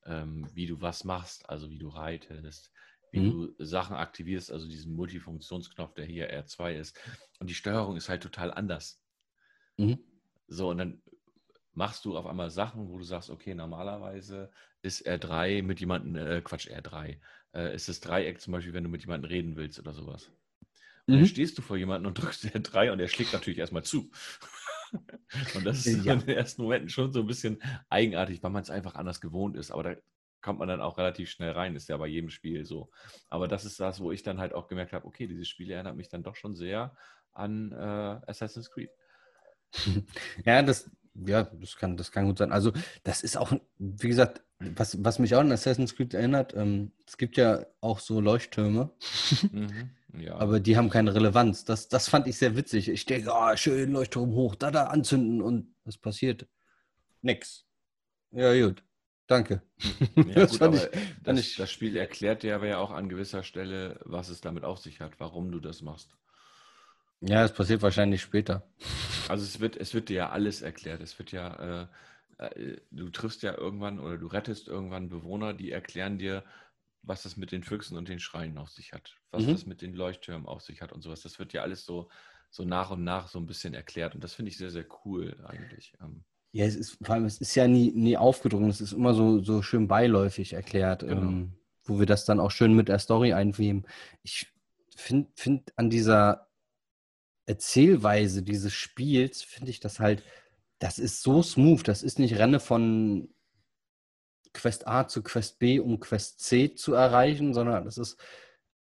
ähm, 0.06 0.50
wie 0.54 0.68
du 0.68 0.82
was 0.82 1.04
machst, 1.04 1.50
also 1.50 1.70
wie 1.70 1.80
du 1.80 1.90
reitest, 1.90 2.72
wie 3.12 3.22
Mhm. 3.22 3.22
du 3.22 3.54
Sachen 3.60 3.96
aktivierst, 3.96 4.52
also 4.52 4.68
diesen 4.68 4.94
Multifunktionsknopf, 4.96 5.94
der 5.96 6.06
hier 6.06 6.30
R2 6.30 6.76
ist. 6.76 6.98
Und 7.40 7.50
die 7.50 7.56
Steuerung 7.56 7.96
ist 7.98 8.10
halt 8.10 8.24
total 8.24 8.54
anders. 8.54 9.02
Mhm. 9.78 9.96
So, 10.48 10.70
und 10.70 10.78
dann 10.78 11.02
machst 11.76 12.06
du 12.06 12.18
auf 12.18 12.26
einmal 12.26 12.50
Sachen, 12.50 12.90
wo 12.90 12.98
du 12.98 13.04
sagst, 13.04 13.30
okay, 13.30 13.54
normalerweise 13.56 14.52
ist 14.82 15.02
R3 15.02 15.62
mit 15.62 15.80
jemandem, 15.80 16.16
äh, 16.16 16.42
Quatsch, 16.42 16.68
R3, 16.68 17.20
äh, 17.54 17.76
ist 17.76 17.90
das 17.90 18.00
Dreieck 18.00 18.42
zum 18.42 18.54
Beispiel, 18.54 18.74
wenn 18.74 18.84
du 18.84 18.90
mit 18.90 19.02
jemandem 19.02 19.30
reden 19.30 19.56
willst 19.56 19.80
oder 19.80 19.94
sowas. 19.94 20.32
Und 21.08 21.18
dann 21.18 21.22
Mhm. 21.22 21.26
stehst 21.26 21.58
du 21.58 21.62
vor 21.62 21.78
jemandem 21.78 22.08
und 22.10 22.16
drückst 22.22 22.46
R3 22.56 22.92
und 22.92 23.00
er 23.00 23.08
schlägt 23.08 23.34
natürlich 23.34 23.60
erstmal 23.60 23.84
zu. 23.84 24.12
und 25.54 25.64
das 25.66 25.80
ist 25.80 26.06
Ja. 26.06 26.14
in 26.14 26.20
den 26.20 26.30
ersten 26.30 26.62
Momenten 26.64 26.90
schon 26.90 27.12
so 27.14 27.22
ein 27.22 27.28
bisschen 27.28 27.62
eigenartig, 27.90 28.42
weil 28.44 28.52
man 28.52 28.64
es 28.64 28.70
einfach 28.70 28.96
anders 28.96 29.22
gewohnt 29.22 29.56
ist. 29.58 29.72
Aber 29.72 29.84
da 29.84 29.96
kommt 30.42 30.60
man 30.60 30.68
dann 30.68 30.82
auch 30.82 30.98
relativ 30.98 31.30
schnell 31.30 31.52
rein, 31.52 31.76
ist 31.76 31.90
ja 31.90 31.98
bei 31.98 32.08
jedem 32.08 32.30
Spiel 32.30 32.66
so. 32.66 32.92
Aber 33.30 33.48
das 33.48 33.66
ist 33.66 33.80
das, 33.80 34.00
wo 34.00 34.12
ich 34.12 34.24
dann 34.24 34.40
halt 34.40 34.54
auch 34.54 34.68
gemerkt 34.68 34.94
habe, 34.94 35.06
okay, 35.08 35.28
dieses 35.28 35.48
Spiel 35.48 35.72
erinnert 35.72 35.96
mich 35.96 36.10
dann 36.10 36.24
doch 36.24 36.36
schon 36.36 36.56
sehr 36.56 36.96
an 37.34 37.72
äh, 37.72 37.76
Assassin's 38.28 38.70
Creed. 38.72 38.92
Ja, 40.46 40.62
das, 40.62 40.90
ja, 41.28 41.44
das 41.44 41.76
kann, 41.78 41.98
das 41.98 42.12
kann 42.12 42.26
gut 42.26 42.38
sein. 42.38 42.52
Also, 42.52 42.72
das 43.04 43.22
ist 43.24 43.38
auch, 43.38 43.54
wie 43.78 44.08
gesagt, 44.08 44.42
was, 44.60 45.04
was 45.04 45.20
mich 45.20 45.36
auch 45.36 45.42
an 45.42 45.52
Assassin's 45.52 45.96
Creed 45.96 46.14
erinnert, 46.14 46.54
ähm, 46.56 46.92
es 47.08 47.18
gibt 47.18 47.38
ja 47.38 47.66
auch 47.82 48.00
so 48.00 48.20
Leuchttürme, 48.22 48.92
Mhm. 49.52 49.90
Ja. 50.18 50.36
aber 50.36 50.62
die 50.62 50.78
haben 50.78 50.90
keine 50.90 51.14
Relevanz. 51.14 51.66
Das, 51.66 51.90
das 51.90 52.08
fand 52.08 52.28
ich 52.28 52.38
sehr 52.38 52.56
witzig. 52.56 52.88
Ich 52.88 53.06
denke, 53.06 53.34
ah, 53.34 53.58
schön, 53.58 53.92
Leuchtturm 53.92 54.32
hoch, 54.32 54.56
da, 54.56 54.72
da 54.72 54.86
anzünden 54.86 55.42
und 55.42 55.76
was 55.84 55.98
passiert? 55.98 56.48
Nix. 57.22 57.66
Ja, 58.32 58.54
gut. 58.66 58.84
Danke. 59.28 59.62
Ja, 60.16 60.24
das 60.36 60.52
gut, 60.52 60.60
fand 60.60 60.76
ich, 60.76 60.88
das, 61.24 61.40
ich 61.40 61.56
das 61.58 61.72
Spiel 61.72 61.98
erklärt 61.98 62.44
dir 62.44 62.56
aber 62.56 62.68
ja 62.68 62.78
auch 62.78 62.92
an 62.92 63.10
gewisser 63.10 63.44
Stelle, 63.44 64.00
was 64.06 64.30
es 64.30 64.40
damit 64.40 64.64
auf 64.64 64.80
sich 64.80 65.02
hat, 65.02 65.20
warum 65.20 65.52
du 65.52 65.60
das 65.60 65.82
machst. 65.82 66.16
Ja, 67.28 67.42
das 67.44 67.54
passiert 67.54 67.82
wahrscheinlich 67.82 68.22
später. 68.22 68.64
Also 69.28 69.44
es 69.44 69.60
wird, 69.60 69.76
es 69.78 69.94
wird 69.94 70.10
dir 70.10 70.16
ja 70.18 70.30
alles 70.30 70.62
erklärt. 70.62 71.02
Es 71.02 71.18
wird 71.18 71.32
ja, 71.32 71.88
äh, 72.40 72.46
äh, 72.46 72.78
du 72.92 73.10
triffst 73.10 73.44
ja 73.44 73.58
irgendwann 73.58 74.00
oder 74.00 74.18
du 74.18 74.28
rettest 74.28 74.68
irgendwann 74.68 75.10
Bewohner, 75.10 75.54
die 75.54 75.72
erklären 75.72 76.18
dir, 76.20 76.44
was 77.02 77.24
das 77.24 77.38
mit 77.38 77.52
den 77.52 77.64
Füchsen 77.64 77.98
und 77.98 78.08
den 78.10 78.20
Schreien 78.20 78.58
auf 78.58 78.70
sich 78.70 78.94
hat, 78.94 79.16
was 79.32 79.44
Mhm. 79.44 79.52
das 79.52 79.66
mit 79.66 79.82
den 79.82 79.94
Leuchttürmen 79.94 80.48
auf 80.48 80.62
sich 80.62 80.82
hat 80.82 80.92
und 80.92 81.02
sowas. 81.02 81.22
Das 81.22 81.40
wird 81.40 81.54
ja 81.54 81.62
alles 81.62 81.86
so, 81.86 82.10
so 82.50 82.64
nach 82.64 82.92
und 82.92 83.04
nach 83.04 83.28
so 83.28 83.40
ein 83.40 83.46
bisschen 83.48 83.74
erklärt. 83.74 84.16
Und 84.16 84.24
das 84.24 84.34
finde 84.34 84.50
ich 84.50 84.58
sehr, 84.58 84.72
sehr 84.72 84.86
cool 85.06 85.36
eigentlich. 85.46 85.94
Ähm, 86.02 86.24
Ja, 86.52 86.66
es 86.66 86.76
ist, 86.76 86.98
vor 87.04 87.16
allem, 87.16 87.26
es 87.26 87.40
ist 87.40 87.54
ja 87.56 87.68
nie, 87.68 87.92
nie 87.92 88.18
aufgedrungen, 88.18 88.70
es 88.70 88.82
ist 88.82 88.94
immer 88.94 89.14
so, 89.14 89.44
so 89.44 89.62
schön 89.62 89.88
beiläufig 89.88 90.54
erklärt, 90.54 91.02
Genau. 91.02 91.22
ähm, 91.22 91.54
wo 91.84 92.00
wir 92.00 92.06
das 92.06 92.26
dann 92.26 92.40
auch 92.40 92.52
schön 92.52 92.74
mit 92.74 92.88
der 92.88 93.00
Story 93.00 93.34
einweben. 93.34 93.86
Ich 94.24 94.48
finde 94.96 95.30
find 95.36 95.74
an 95.78 95.90
dieser 95.90 96.48
Erzählweise 97.46 98.44
dieses 98.44 98.74
Spiels, 98.74 99.44
finde 99.44 99.72
ich 99.72 99.80
das 99.80 100.00
halt, 100.00 100.24
das 100.80 101.00
ist 101.00 101.22
so 101.22 101.42
smooth. 101.42 101.88
Das 101.88 102.04
ist 102.04 102.20
nicht 102.20 102.38
Renne 102.38 102.60
von 102.60 103.30
Quest 104.54 104.88
A 104.88 105.08
zu 105.08 105.22
Quest 105.22 105.60
B, 105.60 105.80
um 105.80 106.00
Quest 106.00 106.40
C 106.40 106.74
zu 106.74 106.94
erreichen, 106.94 107.54
sondern 107.54 107.86
das 107.86 107.98
ist 107.98 108.18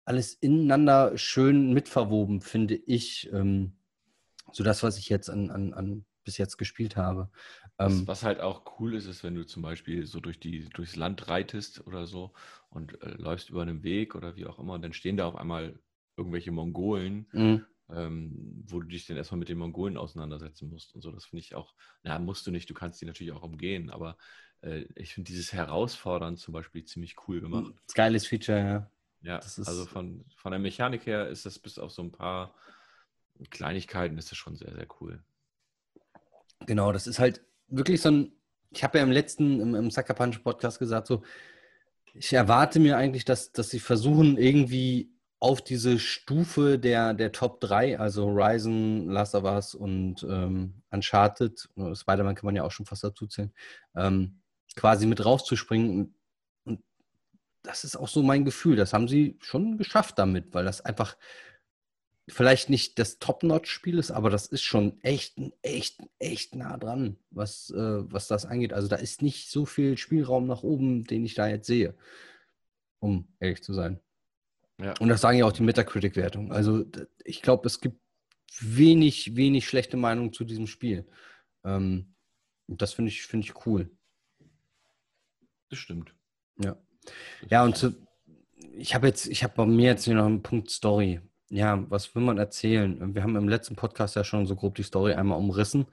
alles 0.06 0.34
ineinander 0.34 1.18
schön 1.18 1.74
mitverwoben, 1.74 2.42
finde 2.42 2.76
ich. 2.76 3.30
Ähm, 3.34 3.78
so 4.52 4.64
das, 4.64 4.84
was 4.84 4.98
ich 4.98 5.10
jetzt 5.10 5.30
an, 5.30 5.50
an, 5.52 5.74
an 5.74 6.06
bis 6.24 6.38
jetzt 6.38 6.58
gespielt 6.58 6.96
habe. 6.96 7.30
Was, 7.78 7.94
ähm, 7.94 8.08
was, 8.08 8.24
halt 8.24 8.40
auch 8.40 8.80
cool 8.80 8.96
ist, 8.96 9.06
ist, 9.06 9.24
wenn 9.24 9.36
du 9.36 9.46
zum 9.46 9.62
Beispiel 9.62 10.06
so 10.06 10.20
durch 10.20 10.40
die, 10.40 10.68
durchs 10.70 10.96
Land 10.96 11.28
reitest 11.28 11.86
oder 11.86 12.08
so 12.08 12.34
und 12.70 13.02
äh, 13.02 13.10
läufst 13.18 13.50
über 13.50 13.62
einen 13.62 13.84
Weg 13.84 14.16
oder 14.16 14.36
wie 14.36 14.46
auch 14.46 14.60
immer, 14.60 14.80
dann 14.80 14.94
stehen 14.94 15.18
da 15.18 15.28
auf 15.28 15.36
einmal 15.36 15.80
irgendwelche 16.18 16.52
Mongolen, 16.52 17.28
mhm. 17.32 17.66
Du 18.86 18.92
dich 18.92 19.06
dann 19.08 19.18
erstmal 19.18 19.40
mit 19.40 19.50
den 19.50 19.58
Mongolen 19.58 19.98
auseinandersetzen 19.98 20.70
musst 20.70 20.96
und 20.96 21.02
so. 21.02 21.12
Das 21.12 21.26
finde 21.26 21.42
ich 21.42 21.56
auch, 21.56 21.74
na, 22.04 22.18
musst 22.20 22.48
du 22.48 22.52
nicht, 22.52 22.70
du 22.70 22.74
kannst 22.74 23.02
die 23.02 23.06
natürlich 23.06 23.34
auch 23.34 23.44
umgehen, 23.44 23.90
aber 23.90 24.18
äh, 24.62 24.86
ich 24.96 25.14
finde 25.14 25.28
dieses 25.28 25.54
Herausfordern 25.54 26.38
zum 26.38 26.54
Beispiel 26.54 26.84
ziemlich 26.84 27.16
cool 27.28 27.42
gemacht. 27.42 27.74
Geiles 27.94 28.28
Feature, 28.28 28.60
ja. 28.60 28.92
Ja, 29.22 29.38
also 29.38 29.86
von, 29.86 30.24
von 30.36 30.52
der 30.52 30.60
Mechanik 30.60 31.08
her 31.08 31.30
ist 31.30 31.48
das 31.48 31.58
bis 31.58 31.80
auf 31.80 31.92
so 31.92 32.04
ein 32.04 32.12
paar 32.12 32.54
Kleinigkeiten 33.50 34.18
ist 34.18 34.32
das 34.32 34.38
schon 34.38 34.56
sehr, 34.56 34.74
sehr 34.74 34.88
cool. 35.02 35.24
Genau, 36.66 36.92
das 36.92 37.08
ist 37.08 37.20
halt 37.20 37.42
wirklich 37.68 38.02
so 38.02 38.12
ein, 38.12 38.32
ich 38.70 38.84
habe 38.84 38.98
ja 38.98 39.04
im 39.04 39.12
letzten, 39.12 39.60
im, 39.60 39.76
im 39.76 39.92
Sucker 39.92 40.14
Punch 40.14 40.44
Podcast 40.44 40.80
gesagt, 40.80 41.08
so, 41.08 41.24
ich 42.14 42.32
erwarte 42.32 42.80
mir 42.80 42.98
eigentlich, 42.98 43.26
dass, 43.26 43.52
dass 43.52 43.70
sie 43.70 43.80
versuchen, 43.80 44.38
irgendwie 44.38 45.12
auf 45.40 45.62
diese 45.62 46.00
Stufe 46.00 46.80
der, 46.80 47.14
der 47.14 47.32
Top 47.32 47.60
3, 47.62 48.00
also 48.00 48.26
Horizon, 48.26 49.10
Last 49.10 49.36
of 49.36 49.44
Us 49.44 49.76
und 49.76 50.24
ähm, 50.24 50.82
Uncharted, 50.92 51.70
Spider-Man 51.94 52.36
kann 52.36 52.46
man 52.46 52.56
ja 52.56 52.64
auch 52.64 52.72
schon 52.72 52.86
fast 52.86 53.04
dazu 53.04 53.28
zählen, 53.28 53.54
ähm, 53.96 54.42
quasi 54.76 55.06
mit 55.06 55.24
rauszuspringen. 55.24 55.90
Und, 56.00 56.16
und 56.64 56.84
das 57.64 57.84
ist 57.84 57.96
auch 57.96 58.08
so 58.08 58.24
mein 58.24 58.46
Gefühl. 58.46 58.76
Das 58.76 58.94
haben 58.94 59.08
sie 59.08 59.38
schon 59.42 59.78
geschafft 59.78 60.18
damit, 60.18 60.54
weil 60.54 60.66
das 60.66 60.82
einfach 60.82 61.18
vielleicht 62.28 62.70
nicht 62.70 62.98
das 62.98 63.20
Top-Notch-Spiel 63.20 64.00
ist, 64.00 64.12
aber 64.12 64.30
das 64.30 64.48
ist 64.48 64.64
schon 64.64 65.00
echt, 65.04 65.40
echt, 65.62 66.02
echt 66.18 66.56
nah 66.56 66.78
dran, 66.78 67.18
was, 67.30 67.70
äh, 67.70 68.12
was 68.12 68.28
das 68.28 68.46
angeht. 68.46 68.74
Also 68.74 68.88
da 68.88 68.96
ist 68.96 69.22
nicht 69.22 69.52
so 69.52 69.66
viel 69.66 69.98
Spielraum 69.98 70.48
nach 70.48 70.64
oben, 70.64 71.04
den 71.04 71.24
ich 71.24 71.36
da 71.36 71.48
jetzt 71.48 71.68
sehe, 71.68 71.96
um 73.00 73.28
ehrlich 73.40 73.62
zu 73.62 73.74
sein. 73.74 74.00
Ja. 74.82 74.94
Und 75.00 75.10
das 75.10 75.22
sagen 75.22 75.38
ja 75.38 75.46
auch 75.46 75.52
die 75.52 75.64
Metacritic-Wertungen. 75.64 76.52
Also 76.52 76.86
ich 77.24 77.42
glaube, 77.42 77.68
es 77.68 77.80
gibt 77.80 78.00
wenig, 78.60 79.36
wenig 79.36 79.68
schlechte 79.68 79.98
Meinungen 79.98 80.34
zu 80.34 80.44
diesem 80.44 80.68
Spiel. 80.68 81.08
Ähm, 81.64 82.14
das 82.68 82.94
finde 82.94 83.10
ich, 83.10 83.24
find 83.24 83.46
ich 83.46 83.66
cool. 83.66 83.90
Das 85.70 85.80
stimmt. 85.80 86.14
Ja. 86.62 86.78
Das 87.42 87.52
ja, 87.52 87.64
und 87.64 87.78
zu, 87.78 87.96
ich 88.74 88.96
habe 88.96 89.08
jetzt, 89.08 89.28
ich 89.28 89.44
habe 89.44 89.54
bei 89.56 89.66
mir 89.66 89.92
jetzt 89.92 90.06
hier 90.06 90.16
noch 90.16 90.26
einen 90.26 90.44
Punkt 90.44 90.70
Story 90.70 91.22
ja, 91.50 91.84
was 91.90 92.16
will 92.16 92.24
man 92.24 92.38
erzählen? 92.38 93.14
Wir 93.14 93.24
haben 93.24 93.36
im 93.36 93.50
letzten 93.50 93.76
Podcast 93.76 94.16
ja 94.16 94.24
schon 94.24 94.46
so 94.46 94.56
grob 94.56 94.76
die 94.76 94.84
Story 94.84 95.14
einmal 95.14 95.38
umrissen. 95.38 95.86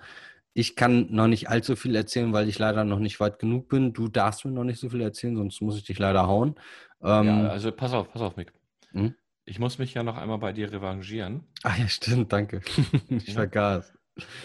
Ich 0.54 0.76
kann 0.76 1.08
noch 1.10 1.28
nicht 1.28 1.48
allzu 1.48 1.76
viel 1.76 1.94
erzählen, 1.94 2.32
weil 2.32 2.48
ich 2.48 2.58
leider 2.58 2.84
noch 2.84 2.98
nicht 2.98 3.20
weit 3.20 3.38
genug 3.38 3.68
bin. 3.68 3.92
Du 3.92 4.08
darfst 4.08 4.44
mir 4.44 4.50
noch 4.50 4.64
nicht 4.64 4.80
so 4.80 4.90
viel 4.90 5.00
erzählen, 5.00 5.36
sonst 5.36 5.60
muss 5.62 5.76
ich 5.76 5.84
dich 5.84 5.98
leider 5.98 6.26
hauen. 6.26 6.56
Ähm, 7.02 7.26
ja, 7.26 7.48
also 7.48 7.72
pass 7.72 7.92
auf, 7.92 8.10
pass 8.12 8.22
auf, 8.22 8.36
Mick. 8.36 8.52
Hm? 8.92 9.14
Ich 9.44 9.58
muss 9.58 9.78
mich 9.78 9.94
ja 9.94 10.02
noch 10.02 10.16
einmal 10.16 10.38
bei 10.38 10.52
dir 10.52 10.70
revanchieren. 10.70 11.46
Ach 11.62 11.76
ja, 11.76 11.88
stimmt, 11.88 12.32
danke. 12.32 12.60
ich 13.08 13.28
ja. 13.28 13.34
vergaß. 13.34 13.92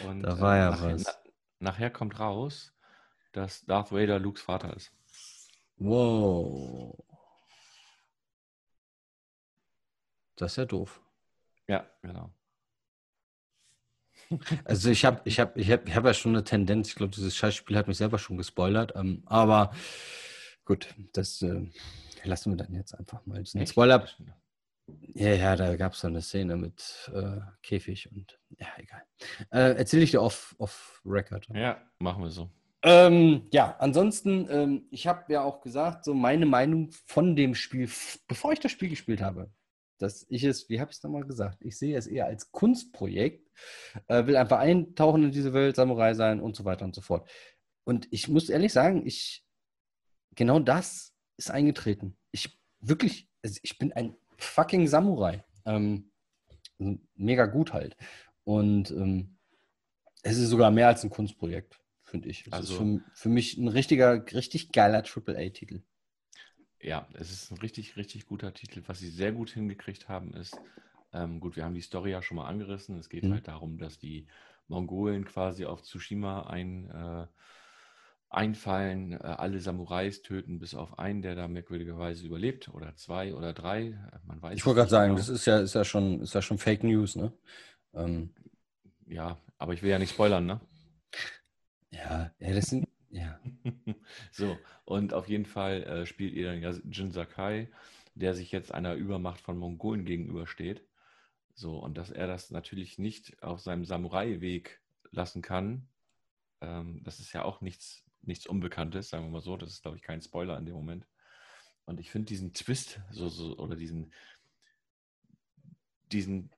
Und, 0.08 0.24
da 0.24 0.40
war 0.40 0.58
ja 0.58 0.68
äh, 0.68 0.72
nachher, 0.72 0.94
was. 0.94 1.04
Na, 1.04 1.14
nachher 1.60 1.90
kommt 1.90 2.20
raus, 2.20 2.74
dass 3.32 3.66
Darth 3.66 3.92
Vader 3.92 4.20
Lukes 4.20 4.42
Vater 4.42 4.76
ist. 4.76 4.92
Wow. 5.78 6.98
Das 10.36 10.54
ist 10.54 10.58
ja 10.58 10.66
doof. 10.66 11.02
Ja, 11.68 11.86
genau. 12.02 12.34
Also 14.66 14.90
ich 14.90 15.06
habe 15.06 15.22
ich 15.26 15.40
hab, 15.40 15.56
ich 15.58 15.72
hab, 15.72 15.88
ich 15.88 15.96
hab 15.96 16.04
ja 16.04 16.14
schon 16.14 16.34
eine 16.36 16.44
Tendenz, 16.44 16.90
ich 16.90 16.96
glaube, 16.96 17.16
dieses 17.16 17.36
Scheißspiel 17.36 17.78
hat 17.78 17.88
mich 17.88 17.98
selber 17.98 18.20
schon 18.20 18.38
gespoilert. 18.38 18.94
Ähm, 18.96 19.24
aber 19.26 19.74
gut, 20.66 20.94
das 21.14 21.42
äh, 21.42 21.70
lassen 22.28 22.52
wir 22.52 22.58
dann 22.58 22.74
jetzt 22.74 22.94
einfach 22.94 23.26
mal. 23.26 23.42
Diesen 23.42 23.66
Spoiler. 23.66 24.08
Ja, 25.14 25.34
ja, 25.34 25.56
da 25.56 25.76
gab 25.76 25.94
es 25.94 26.00
so 26.00 26.08
eine 26.08 26.22
Szene 26.22 26.56
mit 26.56 27.12
äh, 27.14 27.42
Käfig 27.62 28.10
und 28.12 28.40
ja, 28.58 28.68
egal. 28.78 29.04
Äh, 29.52 29.78
Erzähle 29.78 30.04
ich 30.04 30.12
dir 30.12 30.22
off, 30.22 30.56
off 30.60 31.02
Record. 31.06 31.48
Ja, 31.54 31.82
machen 32.00 32.24
wir 32.24 32.30
so. 32.30 32.50
Ähm, 32.84 33.48
ja, 33.52 33.76
ansonsten, 33.80 34.48
ähm, 34.50 34.88
ich 34.92 35.08
habe 35.08 35.34
ja 35.34 35.42
auch 35.42 35.62
gesagt, 35.62 36.06
so 36.06 36.14
meine 36.14 36.46
Meinung 36.46 36.92
von 37.06 37.36
dem 37.36 37.56
Spiel, 37.56 37.90
bevor 38.28 38.54
ich 38.54 38.60
das 38.60 38.72
Spiel 38.72 38.90
gespielt 38.90 39.22
habe, 39.22 39.52
dass 39.98 40.26
ich 40.30 40.44
es, 40.44 40.70
wie 40.70 40.80
habe 40.80 40.92
ich 40.92 40.98
es 40.98 41.04
nochmal 41.04 41.26
gesagt, 41.26 41.58
ich 41.66 41.78
sehe 41.78 41.98
es 41.98 42.08
eher 42.08 42.28
als 42.28 42.52
Kunstprojekt, 42.52 43.52
äh, 44.08 44.26
will 44.28 44.38
einfach 44.38 44.60
eintauchen 44.60 45.24
in 45.24 45.32
diese 45.32 45.54
Welt, 45.54 45.76
Samurai 45.76 46.14
sein 46.14 46.40
und 46.40 46.56
so 46.56 46.66
weiter 46.66 46.86
und 46.86 46.96
so 46.96 47.02
fort. 47.02 47.28
Und 47.84 48.08
ich 48.12 48.28
muss 48.28 48.50
ehrlich 48.50 48.74
sagen, 48.74 49.06
ich, 49.06 49.44
genau 50.36 50.60
das 50.60 51.17
ist 51.38 51.52
eingetreten. 51.52 52.18
Ich 52.32 52.60
wirklich, 52.80 53.30
also 53.44 53.60
ich 53.64 53.78
bin 53.78 53.94
ein 53.94 54.16
fucking 54.38 54.88
Samurai. 54.88 55.44
Ähm, 55.66 56.12
mega 57.16 57.46
gut 57.46 57.74
halt. 57.74 57.96
Und 58.44 58.92
ähm, 58.92 59.38
es 60.24 60.38
ist 60.38 60.50
sogar 60.50 60.72
mehr 60.72 60.88
als 60.88 61.04
ein 61.04 61.10
Kunstprojekt, 61.10 61.80
finde 62.04 62.30
ich. 62.30 62.48
Es 62.48 62.54
also, 62.54 62.74
ist 62.74 62.80
für, 62.80 63.02
für 63.14 63.30
mich 63.30 63.58
ein 63.58 63.68
richtiger, 63.68 64.26
richtig 64.34 64.72
geiler 64.72 65.04
AAA-Titel. 65.04 65.82
Ja, 66.82 67.08
es 67.14 67.32
ist 67.32 67.52
ein 67.52 67.58
richtig, 67.58 67.98
richtig 67.98 68.26
guter 68.26 68.54
Titel. 68.54 68.84
Was 68.86 69.00
sie 69.00 69.10
sehr 69.10 69.32
gut 69.32 69.50
hingekriegt 69.50 70.08
haben, 70.08 70.34
ist, 70.34 70.56
ähm, 71.12 71.40
gut, 71.40 71.56
wir 71.56 71.66
haben 71.66 71.74
die 71.74 71.82
Story 71.82 72.12
ja 72.12 72.22
schon 72.22 72.38
mal 72.38 72.48
angerissen. 72.48 72.98
Es 72.98 73.10
geht 73.10 73.24
mhm. 73.24 73.34
halt 73.34 73.48
darum, 73.48 73.78
dass 73.78 73.98
die 73.98 74.28
Mongolen 74.68 75.26
quasi 75.26 75.66
auf 75.66 75.82
Tsushima 75.82 76.48
ein, 76.48 76.90
äh, 76.90 77.28
einfallen, 78.30 79.14
äh, 79.14 79.18
alle 79.18 79.60
Samurais 79.60 80.22
töten, 80.22 80.60
bis 80.60 80.76
auf 80.76 81.00
einen, 81.00 81.22
der 81.22 81.36
da 81.36 81.48
merkwürdigerweise 81.48 82.26
überlebt, 82.26 82.70
oder 82.70 82.96
zwei 82.96 83.34
oder 83.34 83.54
drei. 83.54 83.98
Man 84.26 84.42
weiß 84.42 84.56
ich 84.56 84.66
wollte 84.66 84.80
gerade 84.80 84.90
sagen, 84.90 85.16
genau. 85.16 85.20
das 85.20 85.30
ist 85.30 85.46
ja, 85.46 85.60
ist, 85.60 85.76
ja 85.76 85.86
schon, 85.86 86.22
ist 86.22 86.34
ja 86.34 86.42
schon 86.42 86.58
Fake 86.58 86.84
News, 86.84 87.16
ne? 87.16 87.32
Ähm. 87.94 88.34
Ja, 89.06 89.38
aber 89.58 89.74
ich 89.74 89.82
will 89.82 89.90
ja 89.90 90.00
nicht 90.00 90.12
spoilern, 90.12 90.46
ne? 90.46 90.60
Ja, 91.92 92.32
ja 92.40 92.54
das 92.54 92.66
sind, 92.66 92.88
ja. 93.10 93.40
so, 94.32 94.58
und 94.84 95.14
auf 95.14 95.30
jeden 95.30 95.46
Fall 95.46 95.84
äh, 95.84 96.06
spielt 96.06 96.34
ihr 96.34 96.52
dann 96.52 96.62
ja 96.62 96.74
Jin 96.92 97.12
Sakai, 97.12 97.70
der 98.16 98.34
sich 98.34 98.52
jetzt 98.52 98.74
einer 98.74 98.96
Übermacht 98.96 99.40
von 99.40 99.58
Mongolen 99.58 100.04
gegenübersteht. 100.04 100.84
So, 101.54 101.78
und 101.78 101.98
dass 101.98 102.12
er 102.12 102.28
das 102.28 102.52
natürlich 102.52 103.00
nicht 103.00 103.42
auf 103.42 103.62
seinem 103.62 103.86
Samurai-Weg 103.86 104.82
lassen 105.12 105.42
kann, 105.42 105.88
ähm, 106.62 107.02
das 107.04 107.20
ist 107.20 107.34
ja 107.34 107.44
auch 107.44 107.62
nichts, 107.62 108.04
nichts 108.22 108.48
Unbekanntes, 108.48 109.10
sagen 109.10 109.26
wir 109.26 109.32
mal 109.32 109.42
so. 109.42 109.58
Das 109.58 109.70
ist, 109.70 109.82
glaube 109.82 109.98
ich, 109.98 110.04
kein 110.04 110.22
Spoiler 110.22 110.58
in 110.58 110.66
dem 110.66 110.76
Moment. 110.76 111.08
Und 111.86 112.00
ich 112.00 112.12
finde 112.12 112.26
diesen 112.26 112.54
Twist 112.54 113.00
so, 113.12 113.30
so, 113.30 113.58
oder 113.58 113.76
diesen, 113.76 114.12
diesen 116.12 116.50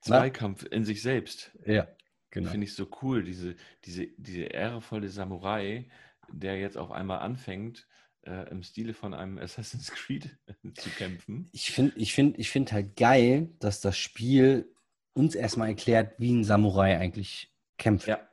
Zweikampf 0.00 0.64
in 0.64 0.84
sich 0.84 1.02
selbst. 1.02 1.56
Ja. 1.64 1.88
Genau. 2.30 2.50
Finde 2.50 2.66
ich 2.66 2.74
so 2.74 2.88
cool, 3.02 3.22
diese, 3.22 3.56
diese, 3.84 4.08
diese 4.18 4.42
ehrevolle 4.42 5.08
Samurai, 5.08 5.88
der 6.30 6.58
jetzt 6.58 6.76
auf 6.76 6.90
einmal 6.90 7.20
anfängt, 7.20 7.86
äh, 8.26 8.50
im 8.50 8.62
Stile 8.62 8.92
von 8.92 9.14
einem 9.14 9.38
Assassin's 9.42 9.90
Creed 9.90 10.36
zu 10.74 10.90
kämpfen. 10.90 11.48
Ich 11.52 11.70
finde 11.70 11.96
ich 11.96 12.12
find, 12.12 12.38
ich 12.38 12.50
find 12.50 12.72
halt 12.72 12.96
geil, 12.96 13.50
dass 13.60 13.80
das 13.80 13.96
Spiel 13.96 14.70
uns 15.14 15.34
erstmal 15.34 15.68
erklärt, 15.68 16.14
wie 16.18 16.32
ein 16.32 16.44
Samurai 16.44 16.98
eigentlich 16.98 17.54
kämpft. 17.78 18.08
Ja, 18.08 18.28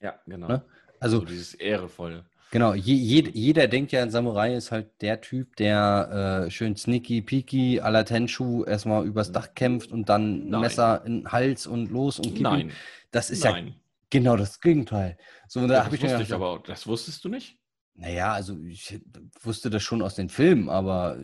ja 0.00 0.20
genau. 0.26 0.48
Ne? 0.48 0.64
Also 1.06 1.20
so 1.20 1.24
dieses 1.24 1.54
Ehrevolle. 1.54 2.24
Genau, 2.50 2.74
je, 2.74 2.94
je, 2.94 3.30
jeder 3.32 3.68
denkt 3.68 3.92
ja, 3.92 4.02
ein 4.02 4.10
Samurai 4.10 4.54
ist 4.54 4.72
halt 4.72 4.88
der 5.00 5.20
Typ, 5.20 5.56
der 5.56 6.46
äh, 6.46 6.50
schön 6.50 6.76
sneaky, 6.76 7.22
peaky, 7.22 7.80
à 7.80 7.90
la 7.90 8.04
Tenshu 8.04 8.64
erstmal 8.64 9.04
übers 9.04 9.32
Dach 9.32 9.54
kämpft 9.54 9.92
und 9.92 10.08
dann 10.08 10.48
Nein. 10.48 10.60
Messer 10.60 11.04
in 11.04 11.20
den 11.20 11.32
Hals 11.32 11.66
und 11.66 11.90
los 11.90 12.18
und 12.18 12.40
Nein. 12.40 12.72
Das 13.10 13.30
ist 13.30 13.44
Nein. 13.44 13.66
ja 13.66 13.72
genau 14.10 14.36
das 14.36 14.60
Gegenteil. 14.60 15.16
So, 15.48 15.66
da 15.66 15.84
das 15.84 15.92
ich 15.92 16.02
wusste 16.02 16.22
ich 16.22 16.32
aber, 16.32 16.62
das 16.66 16.86
wusstest 16.86 17.24
du 17.24 17.28
nicht? 17.28 17.58
Naja, 17.94 18.32
also 18.32 18.58
ich 18.62 19.00
wusste 19.42 19.70
das 19.70 19.82
schon 19.82 20.02
aus 20.02 20.14
den 20.14 20.28
Filmen, 20.28 20.68
aber 20.68 21.18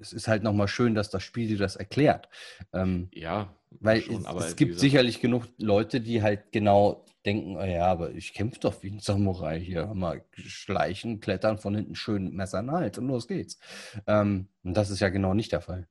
es 0.00 0.12
ist 0.12 0.28
halt 0.28 0.42
nochmal 0.42 0.68
schön, 0.68 0.94
dass 0.94 1.10
das 1.10 1.22
Spiel 1.22 1.48
dir 1.48 1.58
das 1.58 1.76
erklärt. 1.76 2.28
Ähm, 2.72 3.08
ja, 3.12 3.54
weil 3.70 4.02
schon, 4.02 4.24
es, 4.24 4.44
es 4.46 4.56
gibt 4.56 4.78
sicherlich 4.78 5.20
genug 5.20 5.44
Leute, 5.58 6.00
die 6.00 6.22
halt 6.22 6.52
genau 6.52 7.04
denken, 7.24 7.56
oh 7.56 7.64
ja, 7.64 7.86
aber 7.86 8.12
ich 8.12 8.32
kämpfe 8.32 8.60
doch 8.60 8.82
wie 8.82 8.90
ein 8.90 9.00
Samurai 9.00 9.60
hier. 9.60 9.86
Mal 9.86 10.24
schleichen, 10.32 11.20
klettern, 11.20 11.58
von 11.58 11.74
hinten 11.74 11.94
schön 11.94 12.34
Messer 12.34 12.66
Hals 12.66 12.98
und 12.98 13.08
los 13.08 13.28
geht's. 13.28 13.58
Ähm, 14.06 14.48
und 14.62 14.76
das 14.76 14.90
ist 14.90 15.00
ja 15.00 15.08
genau 15.08 15.34
nicht 15.34 15.52
der 15.52 15.60
Fall. 15.60 15.86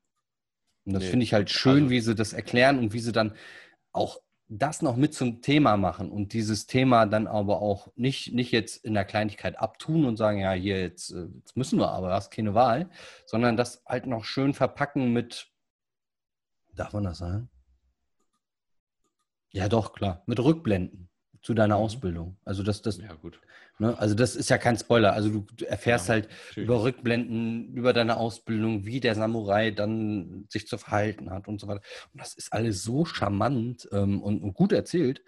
Und 0.85 0.93
das 0.93 1.03
nee. 1.03 1.09
finde 1.09 1.23
ich 1.23 1.33
halt 1.33 1.49
schön, 1.49 1.83
also, 1.83 1.89
wie 1.89 1.99
sie 2.01 2.15
das 2.15 2.33
erklären 2.33 2.79
und 2.79 2.93
wie 2.93 2.99
sie 2.99 3.11
dann 3.11 3.33
auch 3.91 4.19
das 4.49 4.81
noch 4.81 4.95
mit 4.95 5.13
zum 5.13 5.41
Thema 5.43 5.77
machen 5.77 6.09
und 6.09 6.33
dieses 6.33 6.65
Thema 6.65 7.05
dann 7.05 7.27
aber 7.27 7.61
auch 7.61 7.91
nicht, 7.95 8.33
nicht 8.33 8.51
jetzt 8.51 8.83
in 8.83 8.95
der 8.95 9.05
Kleinigkeit 9.05 9.59
abtun 9.59 10.05
und 10.05 10.17
sagen, 10.17 10.39
ja, 10.39 10.51
hier 10.53 10.81
jetzt, 10.81 11.11
äh, 11.11 11.27
jetzt 11.37 11.55
müssen 11.55 11.77
wir 11.77 11.89
aber, 11.89 12.11
hast 12.11 12.31
keine 12.31 12.55
Wahl, 12.55 12.89
sondern 13.27 13.57
das 13.57 13.83
halt 13.85 14.07
noch 14.07 14.25
schön 14.25 14.55
verpacken 14.55 15.13
mit, 15.13 15.51
darf 16.75 16.93
man 16.93 17.03
das 17.03 17.19
sagen? 17.19 17.49
Ja, 19.51 19.69
doch, 19.69 19.93
klar, 19.93 20.23
mit 20.25 20.39
Rückblenden 20.39 21.09
zu 21.41 21.53
deiner 21.53 21.77
mhm. 21.77 21.83
Ausbildung. 21.83 22.37
Also 22.43 22.63
das, 22.63 22.81
das, 22.81 22.97
ja, 22.97 23.13
gut. 23.13 23.39
Ne, 23.81 23.97
also 23.97 24.13
das 24.13 24.35
ist 24.35 24.49
ja 24.49 24.57
kein 24.57 24.77
Spoiler. 24.77 25.13
Also 25.13 25.29
du, 25.29 25.65
erfährst 25.65 26.09
ja, 26.09 26.15
halt 26.15 26.29
natürlich. 26.29 26.67
über 26.67 26.83
Rückblenden, 26.83 27.73
über 27.73 27.93
deine 27.93 28.17
Ausbildung, 28.17 28.85
wie 28.85 28.99
der 28.99 29.15
Samurai 29.15 29.71
dann 29.71 30.45
sich 30.49 30.67
zu 30.67 30.77
verhalten 30.77 31.29
hat 31.31 31.47
und 31.47 31.61
so 31.61 31.67
weiter. 31.67 31.81
Und 32.13 32.21
das 32.21 32.33
ist 32.33 32.51
alles 32.51 32.83
so 32.83 33.05
charmant 33.05 33.87
ähm, 33.93 34.21
und, 34.21 34.41
und, 34.43 34.53
gut 34.53 34.73
erzählt. 34.73 35.23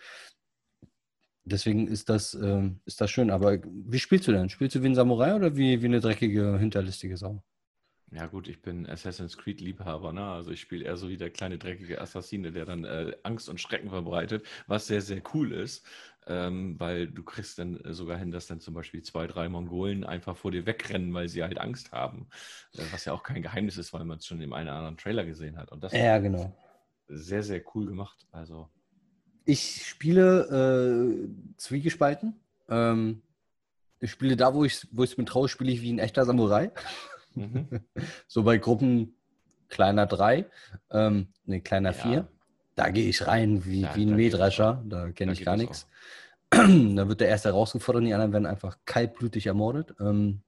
Deswegen 1.45 1.87
ist 1.87 2.09
das, 2.09 2.33
ähm, 2.33 2.81
ist 2.85 2.99
das 2.99 3.09
schön. 3.09 3.31
Aber 3.31 3.57
wie 3.63 3.99
spielst 3.99 4.27
du 4.27 4.33
denn? 4.33 4.49
Spielst 4.49 4.75
du 4.75 4.83
wie 4.83 4.87
ein 4.87 4.95
Samurai 4.95 5.33
oder 5.33 5.55
wie, 5.55 5.81
wie 5.81 5.85
eine 5.85 6.01
dreckige, 6.01 6.59
hinterlistige 6.59 7.15
Sau? 7.15 7.41
Ja 8.13 8.27
gut, 8.27 8.49
ich 8.49 8.61
bin 8.61 8.85
Assassin's 8.89 9.37
Creed-Liebhaber, 9.37 10.11
ne? 10.11 10.25
Also 10.25 10.51
ich 10.51 10.59
spiele 10.59 10.83
eher 10.83 10.97
so 10.97 11.07
wie 11.07 11.15
der 11.15 11.29
kleine 11.29 11.57
dreckige 11.57 12.01
Assassine, 12.01 12.51
der 12.51 12.65
dann 12.65 12.83
äh, 12.83 13.15
Angst 13.23 13.47
und 13.47 13.61
Schrecken 13.61 13.89
verbreitet, 13.89 14.45
was 14.67 14.87
sehr, 14.87 15.01
sehr 15.01 15.21
cool 15.33 15.53
ist, 15.53 15.85
ähm, 16.27 16.79
weil 16.79 17.07
du 17.07 17.23
kriegst 17.23 17.57
dann 17.59 17.79
äh, 17.81 17.93
sogar 17.93 18.17
hin, 18.17 18.31
dass 18.31 18.47
dann 18.47 18.59
zum 18.59 18.73
Beispiel 18.73 19.01
zwei, 19.01 19.27
drei 19.27 19.49
Mongolen 19.49 20.03
einfach 20.03 20.37
vor 20.37 20.51
dir 20.51 20.65
wegrennen, 20.65 21.13
weil 21.13 21.29
sie 21.29 21.43
halt 21.43 21.59
Angst 21.59 21.91
haben. 21.91 22.27
Äh, 22.75 22.83
was 22.91 23.05
ja 23.05 23.13
auch 23.13 23.23
kein 23.23 23.41
Geheimnis 23.41 23.77
ist, 23.77 23.93
weil 23.93 24.05
man 24.05 24.19
es 24.19 24.25
schon 24.25 24.41
in 24.41 24.53
einem 24.53 24.67
oder 24.67 24.77
anderen 24.77 24.97
Trailer 24.97 25.25
gesehen 25.25 25.57
hat. 25.57 25.71
Und 25.71 25.83
das 25.83 25.93
ja, 25.93 26.19
genau. 26.19 26.55
sehr, 27.07 27.43
sehr 27.43 27.63
cool 27.73 27.87
gemacht. 27.87 28.27
Also. 28.31 28.69
Ich 29.45 29.87
spiele 29.87 31.25
äh, 31.25 31.55
zwiegespalten. 31.57 32.39
Ähm, 32.69 33.23
ich 33.99 34.11
spiele 34.11 34.35
da, 34.35 34.53
wo 34.53 34.63
ich 34.63 34.83
es 34.97 35.17
mir 35.17 35.25
traue, 35.25 35.49
spiele 35.49 35.71
ich 35.71 35.81
wie 35.81 35.91
ein 35.91 35.99
echter 35.99 36.25
Samurai. 36.25 36.71
Mhm. 37.33 37.67
so 38.27 38.43
bei 38.43 38.57
Gruppen 38.57 39.15
kleiner 39.69 40.05
drei, 40.05 40.45
ähm, 40.91 41.27
ne, 41.45 41.61
kleiner 41.61 41.91
ja. 41.91 41.95
vier, 41.95 42.27
da 42.75 42.89
gehe 42.89 43.09
ich 43.09 43.27
rein 43.27 43.65
wie, 43.65 43.81
ja, 43.81 43.95
wie 43.95 44.05
ein 44.05 44.15
Mähdrescher, 44.15 44.83
da 44.85 45.11
kenne 45.11 45.33
ich 45.33 45.43
gar 45.43 45.57
nichts. 45.57 45.87
da 46.49 47.07
wird 47.07 47.21
der 47.21 47.29
Erste 47.29 47.49
herausgefordert 47.49 48.01
und 48.01 48.07
die 48.07 48.13
anderen 48.13 48.33
werden 48.33 48.45
einfach 48.45 48.77
kaltblütig 48.85 49.47
ermordet. 49.47 49.95
Ähm, 49.99 50.41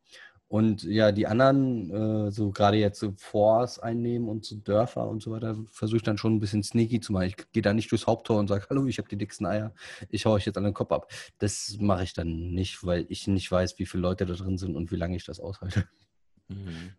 und 0.54 0.84
ja, 0.84 1.12
die 1.12 1.26
anderen, 1.26 1.90
äh, 2.28 2.32
so 2.32 2.52
gerade 2.52 2.78
jetzt 2.78 3.00
so 3.00 3.14
Forts 3.18 3.80
einnehmen 3.80 4.30
und 4.30 4.46
so 4.46 4.56
Dörfer 4.56 5.08
und 5.08 5.24
so 5.24 5.32
weiter, 5.32 5.58
versuche 5.72 5.98
ich 5.98 6.04
dann 6.04 6.20
schon 6.20 6.36
ein 6.36 6.40
bisschen 6.40 6.62
sneaky 6.62 7.00
zu 7.00 7.12
machen. 7.12 7.26
Ich 7.26 7.38
gehe 7.54 7.64
da 7.64 7.74
nicht 7.74 7.90
durchs 7.92 8.06
Haupttor 8.06 8.38
und 8.38 8.50
sage, 8.50 8.66
hallo, 8.70 8.86
ich 8.86 9.00
habe 9.00 9.10
die 9.10 9.18
dicksten 9.18 9.48
Eier, 9.48 9.74
ich 10.10 10.28
haue 10.28 10.34
euch 10.34 10.46
jetzt 10.46 10.58
an 10.58 10.64
den 10.64 10.76
Kopf 10.76 10.92
ab. 10.92 11.12
Das 11.40 11.78
mache 11.80 12.04
ich 12.04 12.14
dann 12.14 12.52
nicht, 12.52 12.86
weil 12.86 13.08
ich 13.10 13.26
nicht 13.28 13.52
weiß, 13.52 13.80
wie 13.80 13.88
viele 13.88 14.04
Leute 14.04 14.28
da 14.28 14.34
drin 14.34 14.60
sind 14.60 14.76
und 14.76 14.92
wie 14.92 14.96
lange 14.96 15.16
ich 15.16 15.26
das 15.26 15.40
aushalte. 15.40 15.88
Mhm. 16.50 16.92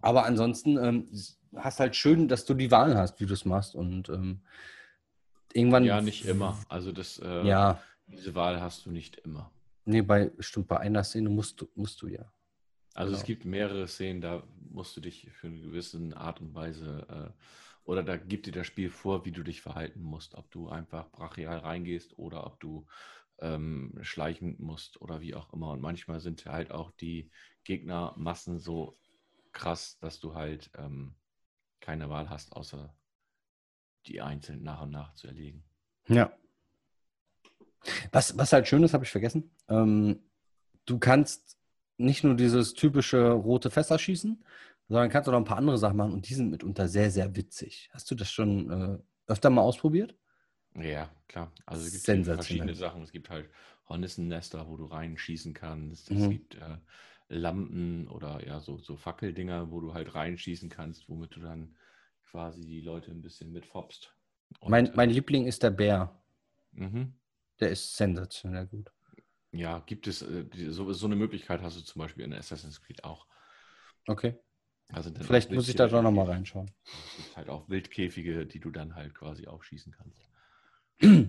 Aber 0.00 0.26
ansonsten 0.26 0.76
ähm, 0.76 1.08
hast 1.56 1.80
halt 1.80 1.96
schön, 1.96 2.28
dass 2.28 2.44
du 2.44 2.54
die 2.54 2.70
Wahl 2.70 2.96
hast, 2.96 3.20
wie 3.20 3.26
du 3.26 3.34
es 3.34 3.44
machst. 3.44 3.74
Und 3.74 4.08
ähm, 4.08 4.40
irgendwann. 5.52 5.84
Ja, 5.84 6.00
nicht 6.00 6.24
immer. 6.24 6.58
Also 6.68 6.92
das, 6.92 7.18
äh, 7.18 7.46
ja. 7.46 7.80
diese 8.06 8.34
Wahl 8.34 8.60
hast 8.60 8.86
du 8.86 8.90
nicht 8.90 9.16
immer. 9.16 9.50
Nee, 9.84 10.02
bei, 10.02 10.32
stimmt, 10.38 10.68
bei 10.68 10.78
einer 10.78 11.04
Szene 11.04 11.28
musst 11.28 11.60
du, 11.60 11.68
musst 11.74 12.00
du 12.02 12.08
ja. 12.08 12.30
Also 12.94 13.10
genau. 13.10 13.20
es 13.20 13.26
gibt 13.26 13.44
mehrere 13.44 13.88
Szenen, 13.88 14.20
da 14.20 14.42
musst 14.70 14.96
du 14.96 15.00
dich 15.00 15.28
für 15.32 15.48
eine 15.48 15.60
gewisse 15.60 15.98
Art 16.16 16.40
und 16.40 16.54
Weise 16.54 17.06
äh, 17.08 17.42
oder 17.84 18.02
da 18.02 18.16
gibt 18.16 18.46
dir 18.46 18.52
das 18.52 18.66
Spiel 18.66 18.88
vor, 18.88 19.24
wie 19.24 19.32
du 19.32 19.42
dich 19.42 19.60
verhalten 19.60 20.02
musst, 20.02 20.34
ob 20.34 20.50
du 20.50 20.68
einfach 20.68 21.10
brachial 21.10 21.58
reingehst 21.58 22.18
oder 22.18 22.46
ob 22.46 22.58
du 22.60 22.86
ähm, 23.40 23.98
schleichen 24.00 24.56
musst 24.58 25.00
oder 25.02 25.20
wie 25.20 25.34
auch 25.34 25.52
immer. 25.52 25.72
Und 25.72 25.80
manchmal 25.80 26.20
sind 26.20 26.46
halt 26.46 26.70
auch 26.70 26.92
die 26.92 27.30
Gegnermassen 27.64 28.58
so 28.58 28.96
krass, 29.52 29.98
dass 29.98 30.18
du 30.18 30.34
halt 30.34 30.70
ähm, 30.78 31.14
keine 31.84 32.08
Wahl 32.08 32.30
hast, 32.30 32.56
außer 32.56 32.94
die 34.06 34.22
einzeln 34.22 34.62
nach 34.62 34.80
und 34.80 34.90
nach 34.90 35.14
zu 35.14 35.26
erlegen. 35.26 35.62
Ja. 36.08 36.32
Was, 38.10 38.38
was 38.38 38.54
halt 38.54 38.66
schön 38.66 38.82
ist, 38.82 38.94
habe 38.94 39.04
ich 39.04 39.10
vergessen. 39.10 39.50
Ähm, 39.68 40.20
du 40.86 40.98
kannst 40.98 41.58
nicht 41.98 42.24
nur 42.24 42.36
dieses 42.36 42.72
typische 42.72 43.30
rote 43.32 43.70
Fässer 43.70 43.98
schießen, 43.98 44.42
sondern 44.88 45.10
kannst 45.10 45.28
auch 45.28 45.32
noch 45.32 45.40
ein 45.40 45.44
paar 45.44 45.58
andere 45.58 45.76
Sachen 45.76 45.98
machen 45.98 46.12
und 46.12 46.28
die 46.28 46.34
sind 46.34 46.50
mitunter 46.50 46.88
sehr, 46.88 47.10
sehr 47.10 47.36
witzig. 47.36 47.90
Hast 47.92 48.10
du 48.10 48.14
das 48.14 48.32
schon 48.32 48.70
äh, 48.70 48.98
öfter 49.26 49.50
mal 49.50 49.60
ausprobiert? 49.62 50.16
Ja, 50.74 51.10
klar. 51.28 51.52
Also 51.66 51.86
es 51.86 52.02
gibt 52.02 52.24
verschiedene 52.24 52.74
Sachen. 52.74 53.02
Es 53.02 53.12
gibt 53.12 53.28
halt 53.28 53.50
Hornissennester, 53.90 54.66
wo 54.68 54.76
du 54.78 54.86
reinschießen 54.86 55.52
kannst. 55.52 56.10
Es 56.10 56.18
mhm. 56.18 56.30
gibt 56.30 56.54
äh, 56.54 56.78
Lampen 57.28 58.08
oder 58.08 58.46
ja, 58.46 58.60
so, 58.60 58.78
so 58.78 58.96
Fackeldinger, 58.96 59.70
wo 59.70 59.80
du 59.80 59.94
halt 59.94 60.14
reinschießen 60.14 60.68
kannst, 60.68 61.08
womit 61.08 61.34
du 61.36 61.40
dann 61.40 61.76
quasi 62.24 62.62
die 62.62 62.80
Leute 62.80 63.10
ein 63.10 63.22
bisschen 63.22 63.52
mitfopst. 63.52 64.14
Und, 64.60 64.70
mein, 64.70 64.90
mein 64.94 65.10
äh, 65.10 65.14
Liebling 65.14 65.46
ist 65.46 65.62
der 65.62 65.70
Bär. 65.70 66.22
Mhm. 66.72 67.14
Der 67.60 67.70
ist 67.70 67.96
sensationell 67.96 68.66
gut. 68.66 68.90
Ja, 69.52 69.78
gibt 69.86 70.06
es, 70.06 70.22
äh, 70.22 70.46
so, 70.70 70.92
so 70.92 71.06
eine 71.06 71.16
Möglichkeit 71.16 71.62
hast 71.62 71.76
du 71.76 71.82
zum 71.82 72.00
Beispiel 72.00 72.24
in 72.24 72.32
Assassin's 72.32 72.82
Creed 72.82 73.04
auch. 73.04 73.26
Okay. 74.06 74.36
Also 74.92 75.10
Vielleicht 75.20 75.50
muss 75.50 75.68
ich 75.68 75.76
da 75.76 75.86
doch 75.86 76.02
nochmal 76.02 76.26
reinschauen. 76.26 76.70
Es 76.84 77.16
gibt 77.16 77.36
halt 77.36 77.48
auch 77.48 77.68
Wildkäfige, 77.68 78.46
die 78.46 78.60
du 78.60 78.70
dann 78.70 78.94
halt 78.94 79.14
quasi 79.14 79.46
auch 79.46 79.62
schießen 79.62 79.92
kannst. 79.92 80.20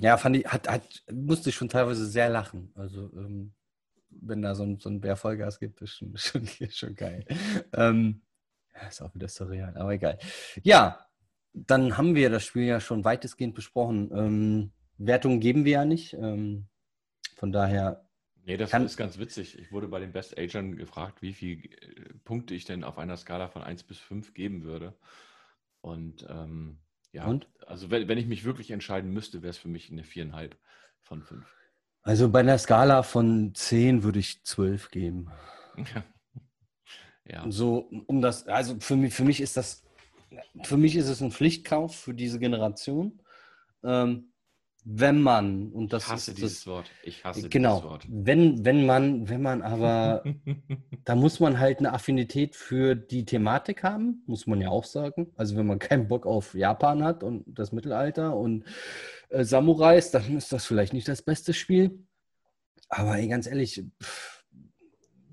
Ja, 0.01 0.17
fand 0.17 0.37
ich, 0.37 0.45
hat, 0.45 0.67
hat, 0.67 1.03
musste 1.11 1.49
ich 1.49 1.55
schon 1.55 1.69
teilweise 1.69 2.05
sehr 2.05 2.29
lachen. 2.29 2.71
Also, 2.75 3.11
ähm, 3.13 3.53
wenn 4.21 4.41
da 4.41 4.55
so 4.55 4.63
ein, 4.63 4.79
so 4.79 4.89
ein 4.89 5.01
Bär 5.01 5.15
Vollgas 5.15 5.59
gibt, 5.59 5.81
ist 5.81 5.95
schon, 5.95 6.15
schon, 6.17 6.47
schon 6.69 6.95
geil. 6.95 7.25
ähm, 7.73 8.21
ist 8.87 9.01
auch 9.01 9.13
wieder 9.15 9.27
surreal, 9.27 9.75
aber 9.77 9.93
egal. 9.93 10.17
Ja, 10.63 11.05
dann 11.53 11.97
haben 11.97 12.15
wir 12.15 12.29
das 12.29 12.43
Spiel 12.43 12.65
ja 12.65 12.79
schon 12.79 13.05
weitestgehend 13.05 13.55
besprochen. 13.55 14.11
Ähm, 14.13 14.71
Wertungen 14.97 15.39
geben 15.39 15.65
wir 15.65 15.71
ja 15.71 15.85
nicht. 15.85 16.13
Ähm, 16.13 16.67
von 17.35 17.51
daher. 17.51 18.05
Nee, 18.43 18.57
das 18.57 18.73
ist 18.73 18.97
ganz 18.97 19.17
witzig. 19.17 19.57
Ich 19.57 19.71
wurde 19.71 19.87
bei 19.87 19.99
den 19.99 20.11
Best 20.11 20.37
Agern 20.37 20.75
gefragt, 20.75 21.21
wie 21.21 21.33
viele 21.33 21.63
äh, 21.63 22.13
Punkte 22.23 22.53
ich 22.53 22.65
denn 22.65 22.83
auf 22.83 22.97
einer 22.97 23.17
Skala 23.17 23.47
von 23.47 23.63
1 23.63 23.83
bis 23.83 23.97
5 23.99 24.33
geben 24.33 24.63
würde. 24.63 24.93
Und 25.81 26.25
ähm, 26.29 26.79
ja, 27.11 27.25
Und? 27.25 27.47
also 27.65 27.89
wenn, 27.91 28.07
wenn 28.07 28.17
ich 28.17 28.27
mich 28.27 28.43
wirklich 28.43 28.71
entscheiden 28.71 29.11
müsste, 29.11 29.41
wäre 29.41 29.51
es 29.51 29.57
für 29.57 29.67
mich 29.67 29.91
eine 29.91 30.03
4,5 30.03 30.51
von 31.01 31.23
5. 31.23 31.45
Also 32.05 32.29
bei 32.29 32.41
einer 32.41 32.59
Skala 32.59 33.01
von 33.01 33.55
10 33.55 34.03
würde 34.03 34.19
ich 34.19 34.43
12 34.43 34.91
geben. 34.91 35.27
Ja. 35.75 36.03
ja. 37.27 37.51
So, 37.51 37.89
um 38.05 38.21
das, 38.21 38.47
also 38.47 38.79
für 38.79 38.95
mich, 38.95 39.11
für 39.11 39.23
mich 39.23 39.41
ist 39.41 39.57
das, 39.57 39.83
für 40.63 40.77
mich 40.77 40.95
ist 40.95 41.09
es 41.09 41.19
ein 41.21 41.31
Pflichtkauf 41.31 41.95
für 41.95 42.13
diese 42.13 42.37
Generation. 42.37 43.19
Ähm, 43.83 44.31
wenn 44.87 45.19
man, 45.19 45.71
und 45.71 45.93
das 45.93 46.03
ich 46.03 46.09
hasse 46.09 46.31
ist 46.31 46.37
dieses 46.37 46.55
das, 46.59 46.67
Wort, 46.67 46.91
ich 47.01 47.25
hasse 47.25 47.49
genau, 47.49 47.77
dieses 47.77 47.89
Wort. 47.89 48.05
Wenn, 48.07 48.63
wenn 48.63 48.85
man, 48.85 49.27
wenn 49.27 49.41
man 49.41 49.63
aber, 49.63 50.23
da 51.05 51.15
muss 51.15 51.39
man 51.39 51.59
halt 51.59 51.79
eine 51.79 51.91
Affinität 51.91 52.55
für 52.55 52.93
die 52.93 53.25
Thematik 53.25 53.81
haben, 53.81 54.23
muss 54.27 54.45
man 54.45 54.61
ja 54.61 54.69
auch 54.69 54.83
sagen. 54.83 55.33
Also 55.37 55.57
wenn 55.57 55.65
man 55.65 55.79
keinen 55.79 56.07
Bock 56.07 56.27
auf 56.27 56.53
Japan 56.53 57.03
hat 57.03 57.23
und 57.23 57.43
das 57.47 57.71
Mittelalter 57.71 58.37
und 58.37 58.63
äh, 59.29 59.43
Samurais, 59.43 60.11
dann 60.11 60.37
ist 60.37 60.53
das 60.53 60.67
vielleicht 60.67 60.93
nicht 60.93 61.07
das 61.07 61.23
beste 61.23 61.55
Spiel. 61.55 62.05
Aber 62.87 63.17
ey, 63.17 63.27
ganz 63.27 63.47
ehrlich, 63.47 63.83
pff, 64.01 64.43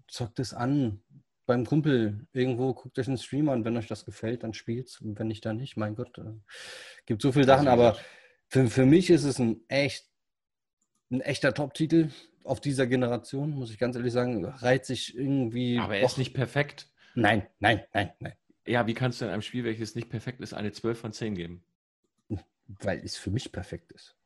zockt 0.08 0.38
es 0.40 0.54
an 0.54 1.02
beim 1.44 1.66
Kumpel 1.66 2.26
irgendwo, 2.32 2.72
guckt 2.72 2.98
euch 2.98 3.08
einen 3.08 3.18
Stream 3.18 3.50
an, 3.50 3.66
wenn 3.66 3.76
euch 3.76 3.88
das 3.88 4.06
gefällt, 4.06 4.44
dann 4.44 4.54
spielt's. 4.54 4.98
Und 5.02 5.18
wenn 5.18 5.26
nicht, 5.26 5.44
dann 5.44 5.58
nicht. 5.58 5.76
Mein 5.76 5.94
Gott, 5.94 6.16
äh, 6.16 6.32
gibt 7.04 7.20
so 7.20 7.32
viele 7.32 7.44
Sachen, 7.44 7.68
aber 7.68 7.98
für, 8.52 8.68
für 8.68 8.84
mich 8.84 9.08
ist 9.08 9.24
es 9.24 9.38
ein 9.38 9.62
echt 9.68 10.10
ein 11.10 11.22
echter 11.22 11.54
Top-Titel 11.54 12.10
auf 12.44 12.60
dieser 12.60 12.86
Generation, 12.86 13.50
muss 13.50 13.70
ich 13.70 13.78
ganz 13.78 13.96
ehrlich 13.96 14.12
sagen. 14.12 14.44
Reizt 14.44 14.88
sich 14.88 15.16
irgendwie. 15.16 15.78
Aber 15.78 15.96
er 15.96 16.04
ist 16.04 16.18
nicht 16.18 16.34
perfekt. 16.34 16.90
Nein, 17.14 17.46
nein, 17.60 17.82
nein, 17.94 18.12
nein. 18.20 18.34
Ja, 18.66 18.86
wie 18.86 18.92
kannst 18.92 19.20
du 19.20 19.24
in 19.24 19.30
einem 19.30 19.42
Spiel, 19.42 19.64
welches 19.64 19.94
nicht 19.94 20.10
perfekt 20.10 20.40
ist, 20.42 20.52
eine 20.52 20.70
12 20.70 20.98
von 20.98 21.12
10 21.12 21.34
geben? 21.34 21.64
Weil 22.66 23.00
es 23.02 23.16
für 23.16 23.30
mich 23.30 23.52
perfekt 23.52 23.90
ist. 23.92 24.16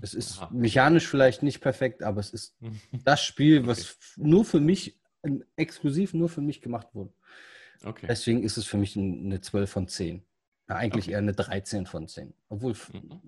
Es 0.00 0.14
ist 0.14 0.38
Aha. 0.38 0.50
mechanisch 0.52 1.06
vielleicht 1.06 1.42
nicht 1.42 1.60
perfekt, 1.60 2.02
aber 2.02 2.20
es 2.20 2.30
ist 2.30 2.56
das 3.04 3.22
Spiel, 3.22 3.66
was 3.66 3.96
okay. 4.16 4.28
nur 4.28 4.44
für 4.46 4.60
mich, 4.60 4.98
exklusiv 5.56 6.14
nur 6.14 6.30
für 6.30 6.40
mich 6.40 6.62
gemacht 6.62 6.88
wurde. 6.94 7.12
Okay. 7.84 8.06
Deswegen 8.08 8.42
ist 8.42 8.56
es 8.56 8.64
für 8.64 8.78
mich 8.78 8.96
eine 8.96 9.42
12 9.42 9.70
von 9.70 9.86
10. 9.86 10.22
Ja, 10.68 10.76
eigentlich 10.76 11.06
okay. 11.06 11.12
eher 11.12 11.18
eine 11.18 11.32
13 11.32 11.86
von 11.86 12.08
10. 12.08 12.32
Obwohl 12.48 12.74
mhm. 12.92 13.20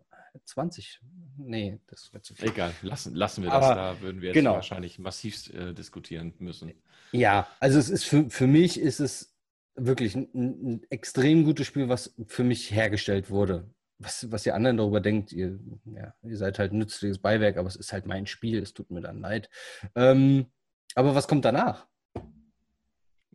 20, 0.44 1.00
nee, 1.38 1.80
das 1.86 2.12
wäre 2.12 2.22
zu 2.22 2.34
viel. 2.34 2.48
Egal, 2.48 2.72
lassen, 2.82 3.14
lassen 3.14 3.42
wir 3.42 3.50
das. 3.50 3.64
Aber, 3.64 3.74
da 3.74 4.00
würden 4.00 4.20
wir 4.20 4.28
jetzt 4.28 4.34
genau. 4.34 4.54
wahrscheinlich 4.54 4.98
massiv 4.98 5.52
äh, 5.52 5.72
diskutieren 5.72 6.34
müssen. 6.38 6.72
Ja, 7.12 7.46
also 7.60 7.78
es 7.78 7.90
ist 7.90 8.04
für, 8.04 8.28
für 8.30 8.46
mich 8.46 8.80
ist 8.80 9.00
es 9.00 9.34
wirklich 9.74 10.14
ein, 10.14 10.28
ein, 10.34 10.82
extrem 10.90 11.44
gutes 11.44 11.66
Spiel, 11.66 11.88
was 11.88 12.14
für 12.26 12.44
mich 12.44 12.70
hergestellt 12.70 13.30
wurde. 13.30 13.70
was, 13.98 14.30
was 14.30 14.46
ihr 14.46 14.54
anderen 14.54 14.76
darüber 14.76 15.00
denkt. 15.00 15.32
Ihr, 15.32 15.58
ja, 15.84 16.14
ihr 16.22 16.36
seid 16.36 16.58
halt 16.58 16.72
ein 16.72 16.78
nützliches 16.78 17.18
Beiwerk, 17.18 17.56
aber 17.56 17.68
es 17.68 17.76
ist 17.76 17.92
halt 17.92 18.06
mein 18.06 18.26
Spiel. 18.26 18.62
Es 18.62 18.74
tut 18.74 18.90
mir 18.90 19.00
dann 19.00 19.20
leid. 19.20 19.48
Ähm, 19.94 20.46
aber 20.94 21.14
was 21.14 21.28
kommt 21.28 21.44
danach? 21.44 21.86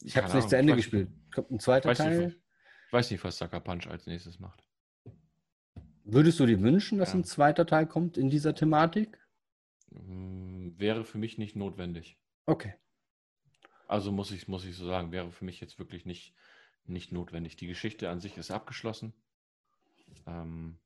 Ich 0.03 0.15
habe 0.15 0.27
es 0.27 0.33
nicht 0.33 0.49
zu 0.49 0.57
Ende 0.57 0.75
gespielt. 0.75 1.09
Kommt 1.33 1.51
ein 1.51 1.59
zweiter 1.59 1.93
Teil? 1.93 2.27
Nicht, 2.27 2.37
ich 2.87 2.93
weiß 2.93 3.11
nicht, 3.11 3.23
was 3.23 3.37
Sucker 3.37 3.59
Punch 3.59 3.87
als 3.87 4.05
nächstes 4.05 4.39
macht. 4.39 4.66
Würdest 6.09 6.39
du 6.39 6.45
dir 6.45 6.61
wünschen, 6.61 6.97
dass 6.97 7.09
ja. 7.09 7.19
ein 7.19 7.25
zweiter 7.25 7.65
Teil 7.65 7.85
kommt 7.85 8.17
in 8.17 8.29
dieser 8.29 8.55
Thematik? 8.55 9.19
Hm, 9.91 10.73
wäre 10.77 11.03
für 11.03 11.17
mich 11.17 11.37
nicht 11.37 11.55
notwendig. 11.55 12.17
Okay. 12.45 12.73
Also 13.87 14.11
muss 14.11 14.31
ich, 14.31 14.47
muss 14.47 14.63
ich 14.63 14.75
so 14.75 14.85
sagen, 14.85 15.11
wäre 15.11 15.31
für 15.31 15.43
mich 15.43 15.59
jetzt 15.59 15.79
wirklich 15.79 16.05
nicht, 16.05 16.33
nicht 16.85 17.11
notwendig. 17.11 17.57
Die 17.57 17.67
Geschichte 17.67 18.09
an 18.09 18.21
sich 18.21 18.37
ist 18.37 18.51
abgeschlossen. 18.51 19.13
Ähm, 20.25 20.77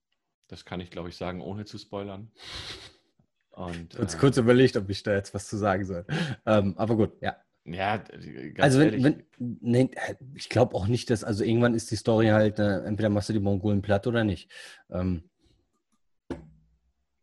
das 0.47 0.65
kann 0.65 0.82
ich, 0.82 0.89
glaube 0.89 1.09
ich, 1.09 1.15
sagen, 1.15 1.41
ohne 1.41 1.65
zu 1.65 1.78
spoilern. 1.78 2.32
Und, 3.51 3.95
kurz, 3.95 4.15
äh, 4.15 4.17
kurz 4.17 4.38
überlegt, 4.38 4.78
ob 4.78 4.89
ich 4.89 5.03
da 5.03 5.13
jetzt 5.13 5.34
was 5.34 5.47
zu 5.47 5.57
sagen 5.57 5.86
soll. 5.86 6.05
Ähm, 6.45 6.74
aber 6.78 6.95
gut, 6.95 7.22
ja. 7.22 7.36
Ja, 7.66 7.97
ganz 7.97 8.59
also 8.59 8.80
wenn, 8.80 8.88
ehrlich. 8.88 9.03
wenn 9.03 9.59
nee, 9.62 9.89
ich 10.36 10.49
glaube 10.49 10.76
auch 10.76 10.88
nicht, 10.88 11.09
dass, 11.09 11.24
also 11.24 11.43
irgendwann 11.43 11.76
ist 11.76 11.91
die 11.91 11.95
Story 11.95 12.28
halt, 12.28 12.59
äh, 12.59 12.84
entweder 12.84 13.09
machst 13.09 13.30
du 13.30 13.34
die 13.34 13.39
Mongolen 13.39 13.82
platt 13.82 14.07
oder 14.07 14.24
nicht. 14.24 14.51
Ähm, 14.89 15.30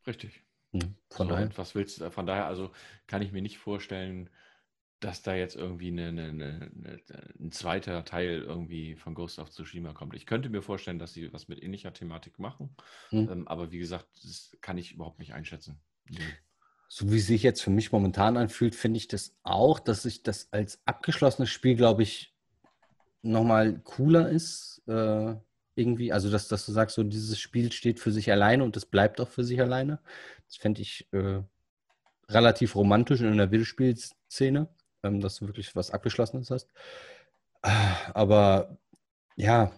Richtig. 0.07 0.45
Hm, 0.73 0.95
von 1.11 1.29
so, 1.29 1.35
daher. 1.35 1.51
Was 1.57 1.75
willst 1.75 2.01
du, 2.01 2.11
von 2.11 2.27
daher, 2.27 2.47
also 2.47 2.71
kann 3.07 3.23
ich 3.23 3.33
mir 3.33 3.43
nicht 3.43 3.59
vorstellen, 3.59 4.31
dass 5.01 5.23
da 5.23 5.35
jetzt 5.35 5.55
irgendwie 5.55 5.89
eine, 5.89 6.09
eine, 6.09 6.29
eine, 6.29 7.01
ein 7.39 7.53
zweiter 7.53 8.05
Teil 8.05 8.43
irgendwie 8.43 8.97
von 8.97 9.15
Ghost 9.15 9.39
of 9.39 9.51
Tsushima 9.51 9.93
kommt. 9.93 10.15
Ich 10.15 10.27
könnte 10.27 10.51
mir 10.51 10.63
vorstellen, 10.63 10.99
dass 10.99 11.13
sie 11.13 11.33
was 11.33 11.49
mit 11.49 11.63
ähnlicher 11.63 11.93
Thematik 11.93 12.39
machen, 12.39 12.75
hm. 13.11 13.29
ähm, 13.31 13.49
aber 13.49 13.71
wie 13.71 13.79
gesagt, 13.79 14.09
das 14.23 14.57
kann 14.61 14.79
ich 14.79 14.93
überhaupt 14.93 15.19
nicht 15.19 15.35
einschätzen. 15.35 15.81
So 16.89 17.13
wie 17.13 17.21
sich 17.21 17.43
jetzt 17.43 17.63
für 17.63 17.71
mich 17.71 17.93
momentan 17.93 18.37
anfühlt, 18.37 18.75
finde 18.75 18.97
ich 18.97 19.09
das 19.09 19.37
auch, 19.43 19.79
dass 19.79 20.03
sich 20.03 20.23
das 20.23 20.49
als 20.53 20.81
abgeschlossenes 20.87 21.51
Spiel, 21.51 21.77
glaube 21.77 22.03
ich, 22.03 22.35
nochmal 23.23 23.79
cooler 23.85 24.31
ist. 24.31 24.83
Äh, 24.87 25.35
irgendwie, 25.75 26.13
also 26.13 26.31
dass, 26.31 26.49
dass 26.49 26.67
du 26.67 26.73
sagst, 26.73 26.97
so 26.97 27.05
dieses 27.05 27.39
Spiel 27.39 27.71
steht 27.73 28.01
für 28.01 28.11
sich 28.11 28.33
alleine 28.33 28.65
und 28.65 28.77
es 28.77 28.85
bleibt 28.85 29.21
auch 29.21 29.29
für 29.29 29.45
sich 29.45 29.61
alleine. 29.61 30.01
Das 30.47 30.57
fände 30.57 30.83
ich 30.83 31.07
äh, 31.13 31.41
relativ 32.29 32.75
romantisch 32.75 33.21
in 33.21 33.37
der 33.37 33.51
Videospielszene, 33.51 34.69
ähm, 35.05 35.21
dass 35.21 35.37
du 35.37 35.47
wirklich 35.47 35.77
was 35.77 35.91
Abgeschlossenes 35.91 36.51
hast. 36.51 36.69
Aber 38.15 38.79
ja, 39.37 39.73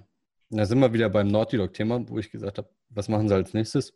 da 0.50 0.66
sind 0.66 0.80
wir 0.80 0.92
wieder 0.92 1.08
beim 1.08 1.28
Naughty 1.28 1.56
Dog-Thema, 1.56 2.08
wo 2.08 2.18
ich 2.18 2.30
gesagt 2.30 2.58
habe, 2.58 2.68
was 2.88 3.08
machen 3.08 3.28
sie 3.28 3.34
als 3.34 3.54
nächstes? 3.54 3.94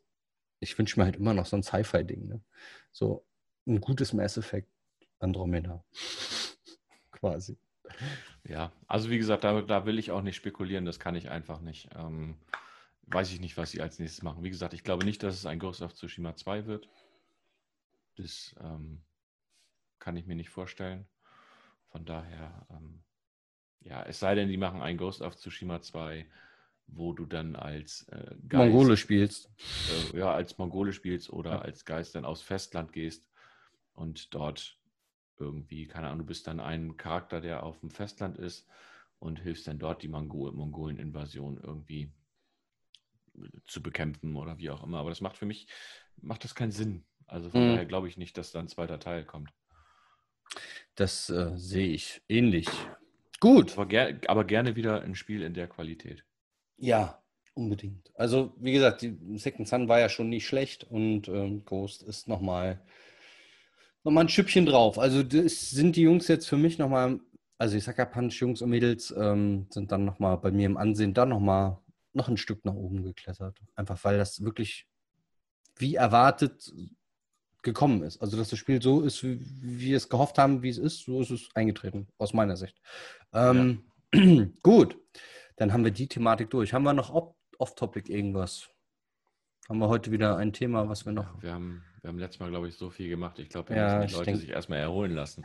Ich 0.64 0.78
wünsche 0.78 0.98
mir 0.98 1.04
halt 1.04 1.16
immer 1.16 1.34
noch 1.34 1.46
so 1.46 1.56
ein 1.56 1.62
Sci-Fi-Ding. 1.62 2.26
Ne? 2.26 2.40
So 2.90 3.24
ein 3.66 3.80
gutes 3.80 4.12
Mass 4.12 4.36
Effect 4.36 4.68
Andromeda. 5.20 5.84
Quasi. 7.12 7.56
Ja, 8.46 8.72
also 8.86 9.10
wie 9.10 9.18
gesagt, 9.18 9.44
da, 9.44 9.62
da, 9.62 9.86
will 9.86 9.98
ich 9.98 10.10
auch 10.10 10.22
nicht 10.22 10.36
spekulieren, 10.36 10.84
das 10.84 10.98
kann 10.98 11.14
ich 11.14 11.30
einfach 11.30 11.60
nicht. 11.60 11.90
Ähm, 11.94 12.36
weiß 13.06 13.30
ich 13.32 13.40
nicht, 13.40 13.56
was 13.56 13.70
sie 13.70 13.80
als 13.80 13.98
nächstes 13.98 14.22
machen. 14.22 14.42
Wie 14.42 14.50
gesagt, 14.50 14.74
ich 14.74 14.82
glaube 14.82 15.04
nicht, 15.04 15.22
dass 15.22 15.34
es 15.34 15.46
ein 15.46 15.58
Ghost 15.58 15.82
of 15.82 15.94
Tsushima 15.94 16.34
2 16.34 16.66
wird. 16.66 16.88
Das 18.16 18.54
ähm, 18.60 19.02
kann 19.98 20.16
ich 20.16 20.26
mir 20.26 20.36
nicht 20.36 20.50
vorstellen. 20.50 21.06
Von 21.90 22.04
daher, 22.04 22.66
ähm, 22.70 23.02
ja, 23.80 24.02
es 24.02 24.18
sei 24.18 24.34
denn, 24.34 24.48
die 24.48 24.56
machen 24.56 24.82
ein 24.82 24.96
Ghost 24.96 25.22
of 25.22 25.36
Tsushima 25.36 25.80
2 25.80 26.26
wo 26.86 27.12
du 27.12 27.26
dann 27.26 27.56
als 27.56 28.06
äh, 28.08 28.34
Geist, 28.48 28.72
Mongole 28.72 28.96
spielst. 28.96 29.50
Äh, 30.12 30.18
ja, 30.18 30.32
als 30.32 30.58
Mongole 30.58 30.92
spielst 30.92 31.30
oder 31.30 31.52
ja. 31.52 31.58
als 31.60 31.84
Geist 31.84 32.14
dann 32.14 32.24
aufs 32.24 32.42
Festland 32.42 32.92
gehst 32.92 33.28
und 33.94 34.34
dort 34.34 34.78
irgendwie, 35.38 35.86
keine 35.86 36.08
Ahnung, 36.08 36.20
du 36.20 36.26
bist 36.26 36.46
dann 36.46 36.60
ein 36.60 36.96
Charakter, 36.96 37.40
der 37.40 37.62
auf 37.62 37.80
dem 37.80 37.90
Festland 37.90 38.38
ist 38.38 38.66
und 39.18 39.40
hilfst 39.40 39.66
dann 39.66 39.78
dort 39.78 40.02
die 40.02 40.08
Mongo 40.08 40.50
Mongolen-Invasion 40.52 41.58
irgendwie 41.62 42.12
zu 43.66 43.82
bekämpfen 43.82 44.36
oder 44.36 44.58
wie 44.58 44.70
auch 44.70 44.84
immer. 44.84 44.98
Aber 44.98 45.10
das 45.10 45.20
macht 45.20 45.36
für 45.36 45.46
mich, 45.46 45.66
macht 46.20 46.44
das 46.44 46.54
keinen 46.54 46.72
Sinn. 46.72 47.04
Also 47.26 47.50
von 47.50 47.62
mhm. 47.62 47.70
daher 47.70 47.86
glaube 47.86 48.08
ich 48.08 48.16
nicht, 48.16 48.36
dass 48.38 48.52
da 48.52 48.60
ein 48.60 48.68
zweiter 48.68 49.00
Teil 49.00 49.24
kommt. 49.24 49.50
Das 50.94 51.30
äh, 51.30 51.52
sehe 51.56 51.88
ich 51.88 52.22
ähnlich. 52.28 52.68
Gut. 53.40 53.72
Aber, 53.72 53.86
ger 53.86 54.18
aber, 54.28 54.44
gerne 54.44 54.76
wieder 54.76 55.02
ein 55.02 55.14
Spiel 55.14 55.42
in 55.42 55.54
der 55.54 55.66
Qualität. 55.66 56.24
Ja, 56.76 57.22
unbedingt. 57.54 58.12
Also, 58.16 58.54
wie 58.58 58.72
gesagt, 58.72 59.02
die 59.02 59.16
Second 59.36 59.68
Sun 59.68 59.88
war 59.88 60.00
ja 60.00 60.08
schon 60.08 60.28
nicht 60.28 60.46
schlecht 60.46 60.84
und 60.84 61.28
ähm, 61.28 61.64
Ghost 61.64 62.02
ist 62.02 62.28
nochmal 62.28 62.80
noch 64.02 64.12
mal 64.12 64.22
ein 64.22 64.28
Schüppchen 64.28 64.66
drauf. 64.66 64.98
Also, 64.98 65.22
das 65.22 65.70
sind 65.70 65.96
die 65.96 66.02
Jungs 66.02 66.28
jetzt 66.28 66.46
für 66.46 66.58
mich 66.58 66.78
nochmal, 66.78 67.20
also 67.58 67.76
ich 67.76 67.84
sag 67.84 67.98
ja 67.98 68.04
Punch, 68.04 68.34
Jungs 68.34 68.60
und 68.60 68.70
Mädels 68.70 69.14
ähm, 69.16 69.66
sind 69.70 69.92
dann 69.92 70.04
nochmal 70.04 70.36
bei 70.36 70.50
mir 70.50 70.66
im 70.66 70.76
Ansehen 70.76 71.14
dann 71.14 71.30
nochmal 71.30 71.78
noch 72.12 72.28
ein 72.28 72.36
Stück 72.36 72.64
nach 72.64 72.74
oben 72.74 73.02
geklettert. 73.02 73.58
Einfach 73.74 74.02
weil 74.04 74.18
das 74.18 74.42
wirklich 74.44 74.86
wie 75.76 75.96
erwartet 75.96 76.72
gekommen 77.62 78.02
ist. 78.02 78.20
Also, 78.20 78.36
dass 78.36 78.50
das 78.50 78.58
Spiel 78.58 78.80
so 78.80 79.00
ist, 79.00 79.24
wie 79.24 79.40
wir 79.62 79.96
es 79.96 80.08
gehofft 80.08 80.38
haben, 80.38 80.62
wie 80.62 80.68
es 80.68 80.78
ist, 80.78 81.04
so 81.04 81.20
ist 81.20 81.30
es 81.30 81.48
eingetreten, 81.54 82.06
aus 82.18 82.34
meiner 82.34 82.56
Sicht. 82.56 82.80
Ähm, 83.32 83.84
ja. 84.14 84.46
gut. 84.62 84.98
Dann 85.56 85.72
haben 85.72 85.84
wir 85.84 85.90
die 85.90 86.08
Thematik 86.08 86.50
durch. 86.50 86.72
Haben 86.72 86.84
wir 86.84 86.92
noch 86.92 87.10
off-topic 87.58 88.12
irgendwas? 88.12 88.70
Haben 89.68 89.78
wir 89.78 89.88
heute 89.88 90.10
wieder 90.10 90.36
ein 90.36 90.52
Thema, 90.52 90.88
was 90.88 91.06
wir 91.06 91.12
noch. 91.12 91.36
Ja, 91.36 91.42
wir, 91.42 91.52
haben, 91.54 91.82
wir 92.02 92.08
haben 92.08 92.18
letztes 92.18 92.40
Mal, 92.40 92.50
glaube 92.50 92.68
ich, 92.68 92.76
so 92.76 92.90
viel 92.90 93.08
gemacht. 93.08 93.38
Ich 93.38 93.48
glaube, 93.48 93.70
wir 93.70 93.76
ja, 93.76 93.96
müssen 93.96 94.08
die 94.08 94.14
Leute 94.14 94.24
denk... 94.26 94.38
sich 94.38 94.50
erstmal 94.50 94.80
erholen 94.80 95.14
lassen. 95.14 95.44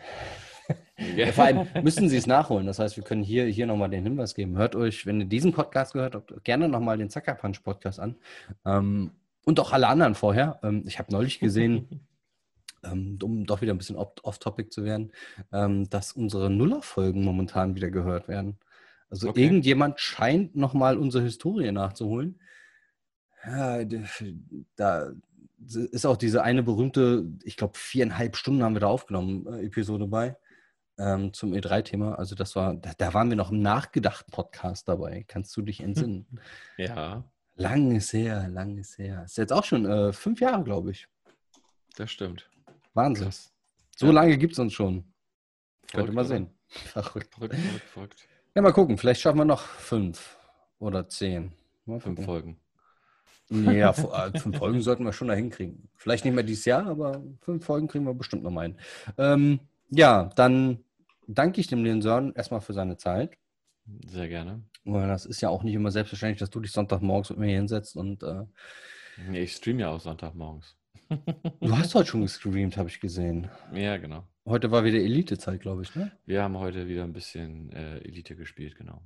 ja, 1.15 1.31
vor 1.31 1.45
allem 1.45 1.67
müssen 1.83 2.09
sie 2.09 2.17
es 2.17 2.27
nachholen. 2.27 2.65
Das 2.65 2.79
heißt, 2.79 2.97
wir 2.97 3.03
können 3.03 3.23
hier, 3.23 3.45
hier 3.45 3.65
nochmal 3.65 3.89
den 3.89 4.03
Hinweis 4.03 4.35
geben. 4.35 4.57
Hört 4.57 4.75
euch, 4.75 5.05
wenn 5.05 5.21
ihr 5.21 5.27
diesen 5.27 5.53
Podcast 5.53 5.93
gehört 5.93 6.15
habt, 6.15 6.43
gerne 6.43 6.67
nochmal 6.67 6.97
den 6.97 7.09
Zucker 7.09 7.33
Punch 7.33 7.63
Podcast 7.63 7.99
an. 7.99 8.17
Ähm, 8.65 9.11
und 9.45 9.59
auch 9.61 9.71
alle 9.71 9.87
anderen 9.87 10.15
vorher. 10.15 10.59
Ähm, 10.63 10.83
ich 10.85 10.99
habe 10.99 11.13
neulich 11.13 11.39
gesehen, 11.39 12.01
ähm, 12.83 13.17
um 13.23 13.45
doch 13.45 13.61
wieder 13.61 13.73
ein 13.73 13.77
bisschen 13.77 13.95
off-topic 13.95 14.69
zu 14.69 14.83
werden, 14.83 15.13
ähm, 15.53 15.89
dass 15.89 16.11
unsere 16.11 16.49
Nuller-Folgen 16.49 17.23
momentan 17.23 17.75
wieder 17.75 17.89
gehört 17.89 18.27
werden. 18.27 18.59
Also 19.09 19.29
okay. 19.29 19.43
irgendjemand 19.43 19.99
scheint 19.99 20.55
nochmal 20.55 20.97
unsere 20.97 21.23
Historie 21.23 21.71
nachzuholen. 21.71 22.39
Ja, 23.45 23.83
da 24.75 25.11
ist 25.91 26.05
auch 26.05 26.17
diese 26.17 26.43
eine 26.43 26.63
berühmte, 26.63 27.25
ich 27.43 27.57
glaube, 27.57 27.77
viereinhalb 27.77 28.35
Stunden 28.35 28.63
haben 28.63 28.75
wir 28.75 28.81
da 28.81 28.87
aufgenommen, 28.87 29.45
äh, 29.47 29.65
Episode 29.65 30.07
bei 30.07 30.37
ähm, 30.97 31.33
zum 31.33 31.53
E3-Thema. 31.53 32.15
Also 32.15 32.35
das 32.35 32.55
war, 32.55 32.75
da, 32.75 32.91
da, 32.97 33.13
waren 33.13 33.29
wir 33.29 33.37
noch 33.37 33.51
im 33.51 33.61
Nachgedacht-Podcast 33.61 34.87
dabei. 34.87 35.25
Kannst 35.27 35.55
du 35.57 35.61
dich 35.61 35.79
entsinnen? 35.81 36.39
ja. 36.77 37.23
Lang 37.55 37.93
ist 37.93 38.13
her, 38.13 38.47
lang 38.47 38.77
ist 38.77 38.97
her. 38.97 39.23
Ist 39.25 39.37
jetzt 39.37 39.51
auch 39.51 39.65
schon 39.65 39.85
äh, 39.85 40.13
fünf 40.13 40.39
Jahre, 40.39 40.63
glaube 40.63 40.91
ich. 40.91 41.07
Das 41.97 42.09
stimmt. 42.09 42.49
Wahnsinn. 42.93 43.25
Krass. 43.25 43.53
So 43.97 44.05
ja. 44.07 44.11
lange 44.13 44.37
gibt 44.37 44.53
es 44.53 44.59
uns 44.59 44.71
schon. 44.71 45.03
Verrückt, 45.87 45.91
Könnte 45.91 46.11
mal 46.13 46.25
sehen. 46.25 46.49
Verrückt, 46.67 47.33
verrückt, 47.33 47.55
verrückt, 47.55 47.89
verrückt. 47.89 48.27
Ja, 48.59 48.63
mal 48.63 48.73
gucken. 48.73 48.97
Vielleicht 48.97 49.21
schaffen 49.21 49.37
wir 49.37 49.45
noch 49.45 49.61
fünf 49.61 50.37
oder 50.79 51.07
zehn. 51.07 51.53
fünf 51.99 52.25
Folgen. 52.25 52.59
Ja, 53.49 53.91
äh, 54.27 54.37
fünf 54.37 54.57
Folgen 54.57 54.81
sollten 54.81 55.05
wir 55.05 55.13
schon 55.13 55.29
da 55.29 55.33
hinkriegen. 55.33 55.87
Vielleicht 55.95 56.25
nicht 56.25 56.33
mehr 56.33 56.43
dieses 56.43 56.65
Jahr, 56.65 56.85
aber 56.85 57.23
fünf 57.39 57.63
Folgen 57.63 57.87
kriegen 57.87 58.03
wir 58.03 58.13
bestimmt 58.13 58.43
noch 58.43 58.51
mal 58.51 58.63
hin. 58.63 58.75
Ähm, 59.17 59.61
ja, 59.91 60.29
dann 60.35 60.83
danke 61.25 61.61
ich 61.61 61.67
dem 61.67 62.01
Sören 62.01 62.33
erstmal 62.35 62.59
für 62.59 62.73
seine 62.73 62.97
Zeit. 62.97 63.37
Sehr 64.05 64.27
gerne. 64.27 64.61
Weil 64.83 65.07
das 65.07 65.25
ist 65.25 65.39
ja 65.39 65.47
auch 65.47 65.63
nicht 65.63 65.75
immer 65.75 65.91
selbstverständlich, 65.91 66.39
dass 66.39 66.49
du 66.49 66.59
dich 66.59 66.73
Sonntagmorgens 66.73 67.29
mit 67.29 67.39
mir 67.39 67.55
hinsetzt 67.55 67.95
und. 67.95 68.23
Äh, 68.23 68.43
ich 69.31 69.53
streame 69.53 69.83
ja 69.83 69.89
auch 69.91 70.01
Sonntagmorgens. 70.01 70.75
du 71.61 71.77
hast 71.77 71.95
heute 71.95 72.09
schon 72.09 72.23
gestreamt, 72.23 72.75
habe 72.75 72.89
ich 72.89 72.99
gesehen. 72.99 73.49
Ja, 73.71 73.95
genau. 73.95 74.27
Heute 74.49 74.71
war 74.71 74.83
wieder 74.83 74.97
Elite-Zeit, 74.97 75.61
glaube 75.61 75.83
ich, 75.83 75.93
ne? 75.93 76.11
Wir 76.25 76.41
haben 76.41 76.57
heute 76.57 76.87
wieder 76.87 77.03
ein 77.03 77.13
bisschen 77.13 77.71
äh, 77.71 77.99
Elite 77.99 78.35
gespielt, 78.35 78.75
genau. 78.75 78.99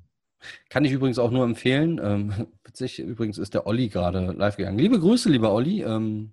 Kann 0.70 0.86
ich 0.86 0.94
übrigens 0.94 1.20
auch 1.20 1.32
nur 1.32 1.44
empfehlen. 1.44 2.00
Ähm, 2.02 2.48
witzig, 2.64 3.00
übrigens 3.00 3.38
ist 3.38 3.54
der 3.54 3.68
Olli 3.68 3.90
gerade 3.90 4.32
live 4.32 4.56
gegangen. 4.56 4.80
Liebe 4.80 4.98
Grüße, 4.98 5.30
lieber 5.30 5.54
Olli. 5.54 5.84
Ähm, 5.84 6.32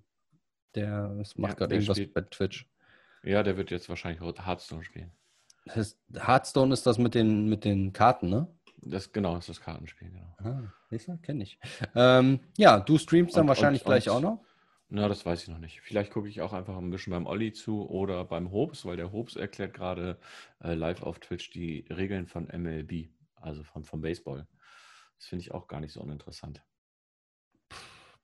der 0.75 1.13
macht 1.35 1.53
ja, 1.53 1.57
gerade 1.57 1.75
irgendwas 1.75 1.97
spielt, 1.97 2.13
bei 2.13 2.21
Twitch. 2.21 2.69
Ja, 3.23 3.43
der 3.43 3.57
wird 3.57 3.69
jetzt 3.69 3.89
wahrscheinlich 3.89 4.21
Hearthstone 4.21 4.85
spielen. 4.85 5.11
Das 5.65 5.99
Hearthstone 6.15 6.73
ist 6.73 6.87
das 6.87 6.97
mit 6.97 7.13
den, 7.13 7.49
mit 7.49 7.65
den 7.65 7.91
Karten, 7.91 8.29
ne? 8.29 8.47
Das, 8.77 9.11
genau, 9.11 9.35
ist 9.35 9.49
das 9.49 9.59
Kartenspiel, 9.59 10.09
genau. 10.09 10.35
Ah, 10.39 11.17
kenne 11.21 11.43
ich. 11.43 11.59
Ähm, 11.95 12.39
ja, 12.57 12.79
du 12.79 12.97
streamst 12.97 13.35
dann 13.35 13.41
und, 13.41 13.49
wahrscheinlich 13.49 13.81
und, 13.81 13.87
gleich 13.87 14.09
und, 14.09 14.15
auch 14.15 14.21
noch? 14.21 14.39
Na, 14.93 15.07
das 15.07 15.25
weiß 15.25 15.43
ich 15.43 15.47
noch 15.47 15.57
nicht. 15.57 15.79
Vielleicht 15.79 16.11
gucke 16.11 16.27
ich 16.27 16.41
auch 16.41 16.51
einfach 16.51 16.75
ein 16.75 16.89
bisschen 16.89 17.11
beim 17.11 17.25
Olli 17.25 17.53
zu 17.53 17.89
oder 17.89 18.25
beim 18.25 18.51
Hobbs, 18.51 18.83
weil 18.83 18.97
der 18.97 19.13
Hobbs 19.13 19.37
erklärt 19.37 19.73
gerade 19.73 20.19
äh, 20.61 20.73
live 20.73 21.01
auf 21.03 21.19
Twitch 21.19 21.49
die 21.51 21.85
Regeln 21.89 22.27
von 22.27 22.47
MLB, 22.47 23.07
also 23.35 23.63
von, 23.63 23.85
vom 23.85 24.01
Baseball. 24.01 24.45
Das 25.17 25.27
finde 25.27 25.43
ich 25.43 25.53
auch 25.53 25.69
gar 25.69 25.79
nicht 25.79 25.93
so 25.93 26.01
uninteressant. 26.01 26.61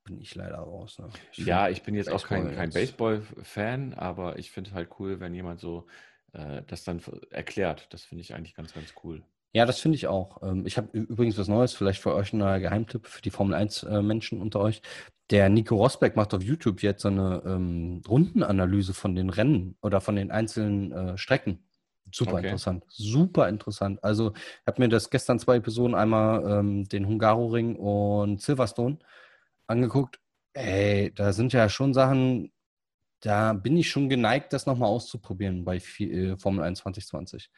bin 0.03 0.19
ich 0.19 0.35
leider 0.35 0.57
raus. 0.57 0.99
Ne? 0.99 1.07
Ich 1.31 1.45
ja, 1.45 1.69
ich 1.69 1.83
bin 1.83 1.95
jetzt 1.95 2.09
Baseball 2.09 2.41
auch 2.41 2.47
kein, 2.47 2.55
kein 2.55 2.69
Baseball-Fan, 2.71 3.93
aber 3.93 4.37
ich 4.37 4.51
finde 4.51 4.71
es 4.71 4.75
halt 4.75 4.89
cool, 4.99 5.21
wenn 5.21 5.33
jemand 5.33 5.61
so 5.61 5.87
äh, 6.33 6.63
das 6.67 6.83
dann 6.83 7.01
erklärt. 7.29 7.87
Das 7.93 8.03
finde 8.03 8.23
ich 8.23 8.35
eigentlich 8.35 8.55
ganz, 8.55 8.73
ganz 8.73 8.93
cool. 9.05 9.23
Ja, 9.53 9.65
das 9.65 9.79
finde 9.79 9.95
ich 9.95 10.07
auch. 10.07 10.43
Ähm, 10.43 10.65
ich 10.65 10.75
habe 10.75 10.89
übrigens 10.91 11.37
was 11.37 11.47
Neues, 11.47 11.73
vielleicht 11.73 12.01
für 12.01 12.13
euch 12.13 12.33
ein 12.33 12.39
neuer 12.39 12.59
Geheimtipp 12.59 13.07
für 13.07 13.21
die 13.21 13.31
Formel 13.31 13.55
1-Menschen 13.55 14.39
äh, 14.39 14.41
unter 14.41 14.59
euch. 14.59 14.81
Der 15.29 15.49
Nico 15.49 15.75
Rosberg 15.75 16.15
macht 16.15 16.33
auf 16.33 16.41
YouTube 16.41 16.81
jetzt 16.81 17.01
so 17.01 17.09
eine 17.09 17.41
ähm, 17.45 18.01
Rundenanalyse 18.07 18.93
von 18.93 19.15
den 19.15 19.29
Rennen 19.29 19.77
oder 19.81 19.99
von 19.99 20.15
den 20.15 20.31
einzelnen 20.31 20.91
äh, 20.91 21.17
Strecken. 21.17 21.67
Super 22.13 22.35
okay. 22.35 22.45
interessant. 22.45 22.85
Super 22.87 23.49
interessant. 23.49 24.01
Also, 24.03 24.33
ich 24.33 24.67
habe 24.67 24.81
mir 24.81 24.89
das 24.89 25.09
gestern 25.09 25.39
zwei 25.39 25.57
Episoden, 25.57 25.95
einmal 25.95 26.59
ähm, 26.59 26.87
den 26.87 27.05
Hungaroring 27.05 27.75
und 27.75 28.41
Silverstone 28.41 28.99
angeguckt. 29.67 30.19
Ey, 30.53 31.13
da 31.13 31.33
sind 31.33 31.51
ja 31.51 31.67
schon 31.67 31.93
Sachen, 31.93 32.51
da 33.19 33.53
bin 33.53 33.75
ich 33.75 33.89
schon 33.89 34.09
geneigt, 34.09 34.53
das 34.53 34.65
nochmal 34.65 34.89
auszuprobieren 34.89 35.65
bei 35.65 35.77
äh, 35.99 36.37
Formel 36.37 36.63
1 36.63 36.79
2020. 36.79 37.51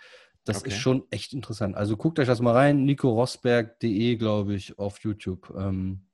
Das 0.46 0.62
okay. 0.62 0.70
ist 0.70 0.78
schon 0.78 1.04
echt 1.12 1.34
interessant. 1.34 1.76
Also 1.76 1.96
guckt 1.96 2.18
euch 2.18 2.28
das 2.28 2.42
mal 2.42 2.56
rein. 2.56 2.84
nicorosberg.de, 2.86 4.16
glaube 4.16 4.56
ich, 4.56 4.80
auf 4.80 5.00
YouTube. 5.02 5.54
Ähm, 5.56 6.09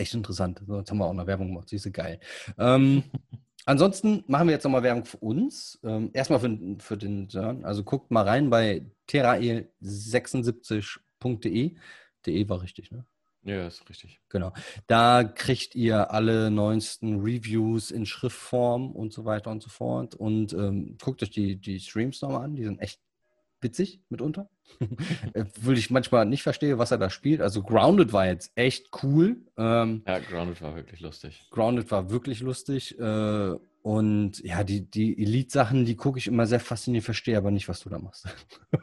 echt 0.00 0.14
interessant. 0.14 0.62
So, 0.66 0.78
jetzt 0.78 0.90
haben 0.90 0.98
wir 0.98 1.06
auch 1.06 1.12
noch 1.12 1.26
Werbung 1.26 1.48
gemacht. 1.48 1.68
Siehst 1.68 1.84
du, 1.86 1.92
geil. 1.92 2.18
Ähm, 2.58 3.04
ansonsten 3.66 4.24
machen 4.26 4.48
wir 4.48 4.54
jetzt 4.54 4.64
nochmal 4.64 4.82
Werbung 4.82 5.04
für 5.04 5.18
uns. 5.18 5.78
Ähm, 5.84 6.10
erstmal 6.12 6.40
für, 6.40 6.58
für 6.78 6.96
den 6.96 7.28
Sören. 7.28 7.64
Also 7.64 7.84
guckt 7.84 8.10
mal 8.10 8.24
rein 8.24 8.50
bei 8.50 8.84
terrael76.de. 9.08 11.76
De 12.26 12.48
war 12.48 12.62
richtig, 12.62 12.90
ne? 12.90 13.06
Ja, 13.42 13.66
ist 13.66 13.88
richtig. 13.88 14.20
Genau. 14.28 14.52
Da 14.86 15.24
kriegt 15.24 15.74
ihr 15.74 16.10
alle 16.10 16.50
neuesten 16.50 17.20
Reviews 17.20 17.90
in 17.90 18.04
Schriftform 18.04 18.92
und 18.92 19.14
so 19.14 19.24
weiter 19.24 19.50
und 19.50 19.62
so 19.62 19.70
fort. 19.70 20.14
Und 20.14 20.52
ähm, 20.52 20.98
guckt 21.02 21.22
euch 21.22 21.30
die, 21.30 21.56
die 21.56 21.80
Streams 21.80 22.20
nochmal 22.20 22.44
an. 22.44 22.54
Die 22.54 22.64
sind 22.64 22.80
echt 22.80 23.00
witzig 23.62 24.02
mitunter. 24.10 24.50
Äh, 25.34 25.44
Würde 25.60 25.78
ich 25.78 25.90
manchmal 25.90 26.26
nicht 26.26 26.42
verstehe, 26.42 26.78
was 26.78 26.90
er 26.90 26.98
da 26.98 27.10
spielt. 27.10 27.40
Also 27.40 27.62
Grounded 27.62 28.12
war 28.12 28.26
jetzt 28.26 28.50
echt 28.56 28.88
cool. 29.02 29.36
Ähm, 29.56 30.02
ja, 30.06 30.18
Grounded 30.18 30.60
war 30.62 30.74
wirklich 30.74 31.00
lustig. 31.00 31.46
Grounded 31.50 31.90
war 31.90 32.10
wirklich 32.10 32.40
lustig. 32.40 32.98
Äh, 32.98 33.54
und 33.82 34.42
ja, 34.44 34.62
die, 34.64 34.90
die 34.90 35.22
Elite-Sachen, 35.22 35.84
die 35.84 35.96
gucke 35.96 36.18
ich 36.18 36.26
immer 36.26 36.46
sehr 36.46 36.60
fasziniert, 36.60 37.04
verstehe 37.04 37.36
aber 37.36 37.50
nicht, 37.50 37.68
was 37.68 37.80
du 37.80 37.88
da 37.88 37.98
machst. 37.98 38.26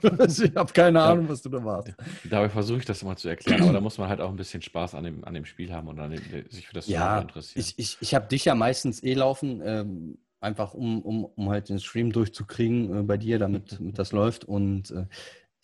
Ich 0.28 0.56
habe 0.56 0.74
keine 0.74 1.02
Ahnung, 1.02 1.30
was 1.30 1.42
du 1.42 1.50
da 1.50 1.60
machst. 1.60 1.94
Dabei 2.30 2.50
versuche 2.50 2.80
ich 2.80 2.86
das 2.86 3.02
immer 3.02 3.16
zu 3.16 3.28
erklären, 3.28 3.62
aber 3.64 3.74
da 3.74 3.82
muss 3.82 3.98
man 3.98 4.10
halt 4.10 4.22
auch 4.22 4.30
ein 4.30 4.36
bisschen 4.36 4.62
Spaß 4.62 4.96
an 4.96 5.04
dem, 5.04 5.24
an 5.24 5.34
dem 5.34 5.46
Spiel 5.46 5.72
haben 5.72 5.88
und 5.88 6.00
an 6.00 6.12
dem, 6.12 6.22
sich 6.50 6.68
für 6.68 6.74
das 6.74 6.88
ja, 6.88 7.20
interessieren. 7.20 7.66
Ich, 7.66 7.78
ich, 7.78 7.98
ich 8.00 8.16
habe 8.16 8.28
dich 8.28 8.46
ja 8.46 8.56
meistens 8.56 9.04
eh 9.04 9.14
laufen. 9.14 9.62
Ähm, 9.64 10.18
einfach 10.40 10.74
um, 10.74 11.02
um, 11.02 11.26
um 11.26 11.50
halt 11.50 11.70
den 11.70 11.80
Stream 11.80 12.12
durchzukriegen 12.12 13.00
äh, 13.00 13.04
bei 13.04 13.18
dir, 13.18 13.40
damit, 13.40 13.72
damit 13.80 14.00
das 14.00 14.12
läuft. 14.12 14.46
Und 14.46 14.92
äh, 14.92 15.06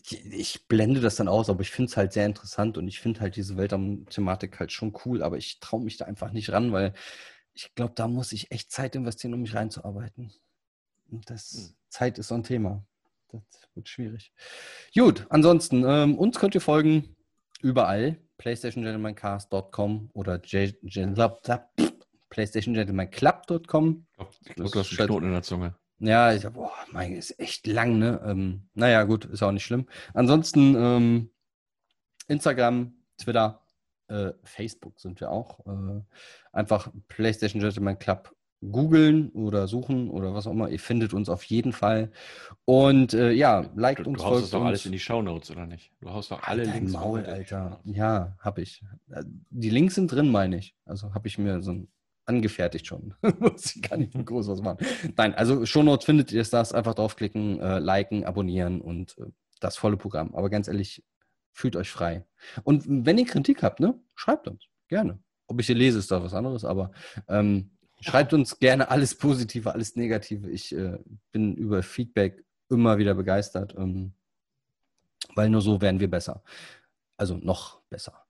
ich, 0.05 0.25
ich, 0.25 0.67
blende 0.67 0.99
das 0.99 1.15
dann 1.15 1.27
aus, 1.27 1.49
aber 1.49 1.61
ich 1.61 1.71
finde 1.71 1.89
es 1.89 1.97
halt 1.97 2.13
sehr 2.13 2.25
interessant 2.25 2.77
und 2.77 2.87
ich 2.87 2.99
finde 2.99 3.21
halt 3.21 3.35
diese 3.35 3.57
Weltraum-Thematik 3.57 4.59
halt 4.59 4.71
schon 4.71 4.93
cool, 5.05 5.23
aber 5.23 5.37
ich 5.37 5.59
traue 5.59 5.81
mich 5.81 5.97
da 5.97 6.05
einfach 6.05 6.31
nicht 6.31 6.51
ran, 6.51 6.71
weil 6.71 6.93
ich 7.53 7.73
glaube, 7.75 7.93
da 7.95 8.07
muss 8.07 8.31
ich 8.31 8.51
echt 8.51 8.71
Zeit 8.71 8.95
investieren, 8.95 9.33
um 9.33 9.41
mich 9.41 9.55
reinzuarbeiten. 9.55 10.33
Und 11.09 11.29
das 11.29 11.53
mhm. 11.53 11.75
Zeit 11.89 12.17
ist 12.17 12.29
so 12.29 12.35
ein 12.35 12.43
Thema. 12.43 12.85
Das 13.29 13.43
wird 13.75 13.89
schwierig. 13.89 14.33
Gut, 14.93 15.25
ansonsten, 15.29 15.83
ähm, 15.87 16.17
uns 16.17 16.39
könnt 16.39 16.55
ihr 16.55 16.61
folgen 16.61 17.15
überall. 17.61 18.19
PlayStationGentlemanCast.com 18.37 20.09
oder 20.13 20.41
J, 20.41 20.75
J, 20.81 21.17
PlayStationGentlemanClub.com. 22.29 24.05
Ich 24.41 24.55
glaube, 24.55 24.71
du 24.71 24.79
hast 24.79 24.99
einen 24.99 25.07
Knoten 25.07 25.25
in 25.27 25.31
der 25.31 25.43
Zunge. 25.43 25.75
Ja, 26.03 26.33
ich, 26.33 26.43
boah, 26.49 26.73
mein, 26.91 27.13
ist 27.13 27.39
echt 27.39 27.65
lang, 27.65 27.97
ne? 27.97 28.21
Ähm, 28.25 28.63
naja, 28.73 29.03
gut, 29.03 29.23
ist 29.23 29.41
auch 29.41 29.53
nicht 29.53 29.63
schlimm. 29.63 29.87
Ansonsten 30.13 30.75
ähm, 30.75 31.29
Instagram, 32.27 32.93
Twitter, 33.17 33.61
äh, 34.09 34.31
Facebook 34.43 34.99
sind 34.99 35.21
wir 35.21 35.31
auch. 35.31 35.65
Äh, 35.65 36.01
einfach 36.51 36.91
PlayStation 37.07 37.61
Gentleman 37.61 37.99
Club 37.99 38.35
googeln 38.69 39.29
oder 39.29 39.67
suchen 39.67 40.09
oder 40.09 40.33
was 40.33 40.45
auch 40.45 40.51
immer. 40.51 40.67
Ihr 40.69 40.79
findet 40.79 41.13
uns 41.13 41.29
auf 41.29 41.43
jeden 41.45 41.71
Fall. 41.71 42.11
Und 42.65 43.13
äh, 43.13 43.31
ja, 43.31 43.69
liked 43.73 44.05
du, 44.05 44.09
uns, 44.09 44.19
du 44.19 44.25
haust 44.25 44.39
folgt 44.39 44.53
doch 44.53 44.65
alles 44.65 44.85
in 44.85 44.91
die 44.91 44.99
Shownotes, 44.99 45.51
oder 45.51 45.65
nicht? 45.65 45.93
Du 46.01 46.09
haust 46.09 46.31
doch 46.31 46.43
alle 46.43 46.63
Alter, 46.63 46.73
Links. 46.73 46.91
Maul, 46.91 47.25
Alter. 47.25 47.79
Ja, 47.85 48.35
hab 48.39 48.57
ich. 48.57 48.83
Äh, 49.09 49.23
die 49.49 49.69
Links 49.69 49.95
sind 49.95 50.11
drin, 50.11 50.29
meine 50.29 50.57
ich. 50.57 50.75
Also 50.85 51.13
habe 51.13 51.29
ich 51.29 51.37
mir 51.37 51.61
so 51.61 51.71
ein 51.71 51.87
angefertigt 52.25 52.87
schon. 52.87 53.13
Muss 53.39 53.75
ich 53.75 53.81
gar 53.81 53.97
nicht 53.97 54.13
groß 54.13 54.47
was 54.47 54.61
machen. 54.61 54.85
Nein, 55.15 55.33
also 55.33 55.65
Shownotes 55.65 56.05
findet 56.05 56.31
ihr 56.31 56.43
das. 56.43 56.73
Einfach 56.73 56.95
draufklicken, 56.95 57.59
äh, 57.59 57.79
liken, 57.79 58.25
abonnieren 58.25 58.81
und 58.81 59.17
äh, 59.17 59.25
das 59.59 59.77
volle 59.77 59.97
Programm. 59.97 60.33
Aber 60.35 60.49
ganz 60.49 60.67
ehrlich, 60.67 61.03
fühlt 61.51 61.75
euch 61.75 61.89
frei. 61.89 62.25
Und 62.63 62.83
wenn 62.87 63.17
ihr 63.17 63.25
Kritik 63.25 63.63
habt, 63.63 63.79
ne, 63.79 63.99
schreibt 64.15 64.47
uns. 64.47 64.65
Gerne. 64.87 65.19
Ob 65.47 65.59
ich 65.59 65.67
sie 65.67 65.73
lese, 65.73 65.99
ist 65.99 66.11
da 66.11 66.23
was 66.23 66.33
anderes, 66.33 66.65
aber 66.65 66.91
ähm, 67.27 67.71
schreibt 68.01 68.33
uns 68.33 68.59
gerne 68.59 68.89
alles 68.89 69.15
Positive, 69.15 69.71
alles 69.71 69.95
Negative. 69.95 70.49
Ich 70.49 70.75
äh, 70.75 70.97
bin 71.31 71.55
über 71.55 71.83
Feedback 71.83 72.43
immer 72.69 72.97
wieder 72.97 73.13
begeistert, 73.13 73.75
ähm, 73.77 74.13
weil 75.35 75.49
nur 75.49 75.61
so 75.61 75.81
werden 75.81 75.99
wir 75.99 76.09
besser. 76.09 76.43
Also 77.17 77.37
noch 77.37 77.81
besser. 77.89 78.25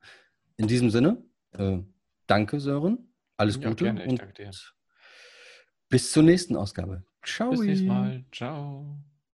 In 0.58 0.68
diesem 0.68 0.90
Sinne, 0.90 1.24
äh, 1.54 1.80
danke 2.28 2.60
Sören. 2.60 3.13
Alles 3.44 3.60
ja, 3.62 3.70
Gute 3.70 3.84
gerne, 3.84 4.06
und 4.06 4.24
bis 5.90 6.12
zur 6.12 6.24
nächsten 6.24 6.56
Ausgabe. 6.56 7.04
Ciao. 7.26 7.52
Bis 7.52 7.60
nächstes 7.60 7.88
Mal. 7.88 8.24
Ciao. 8.32 8.98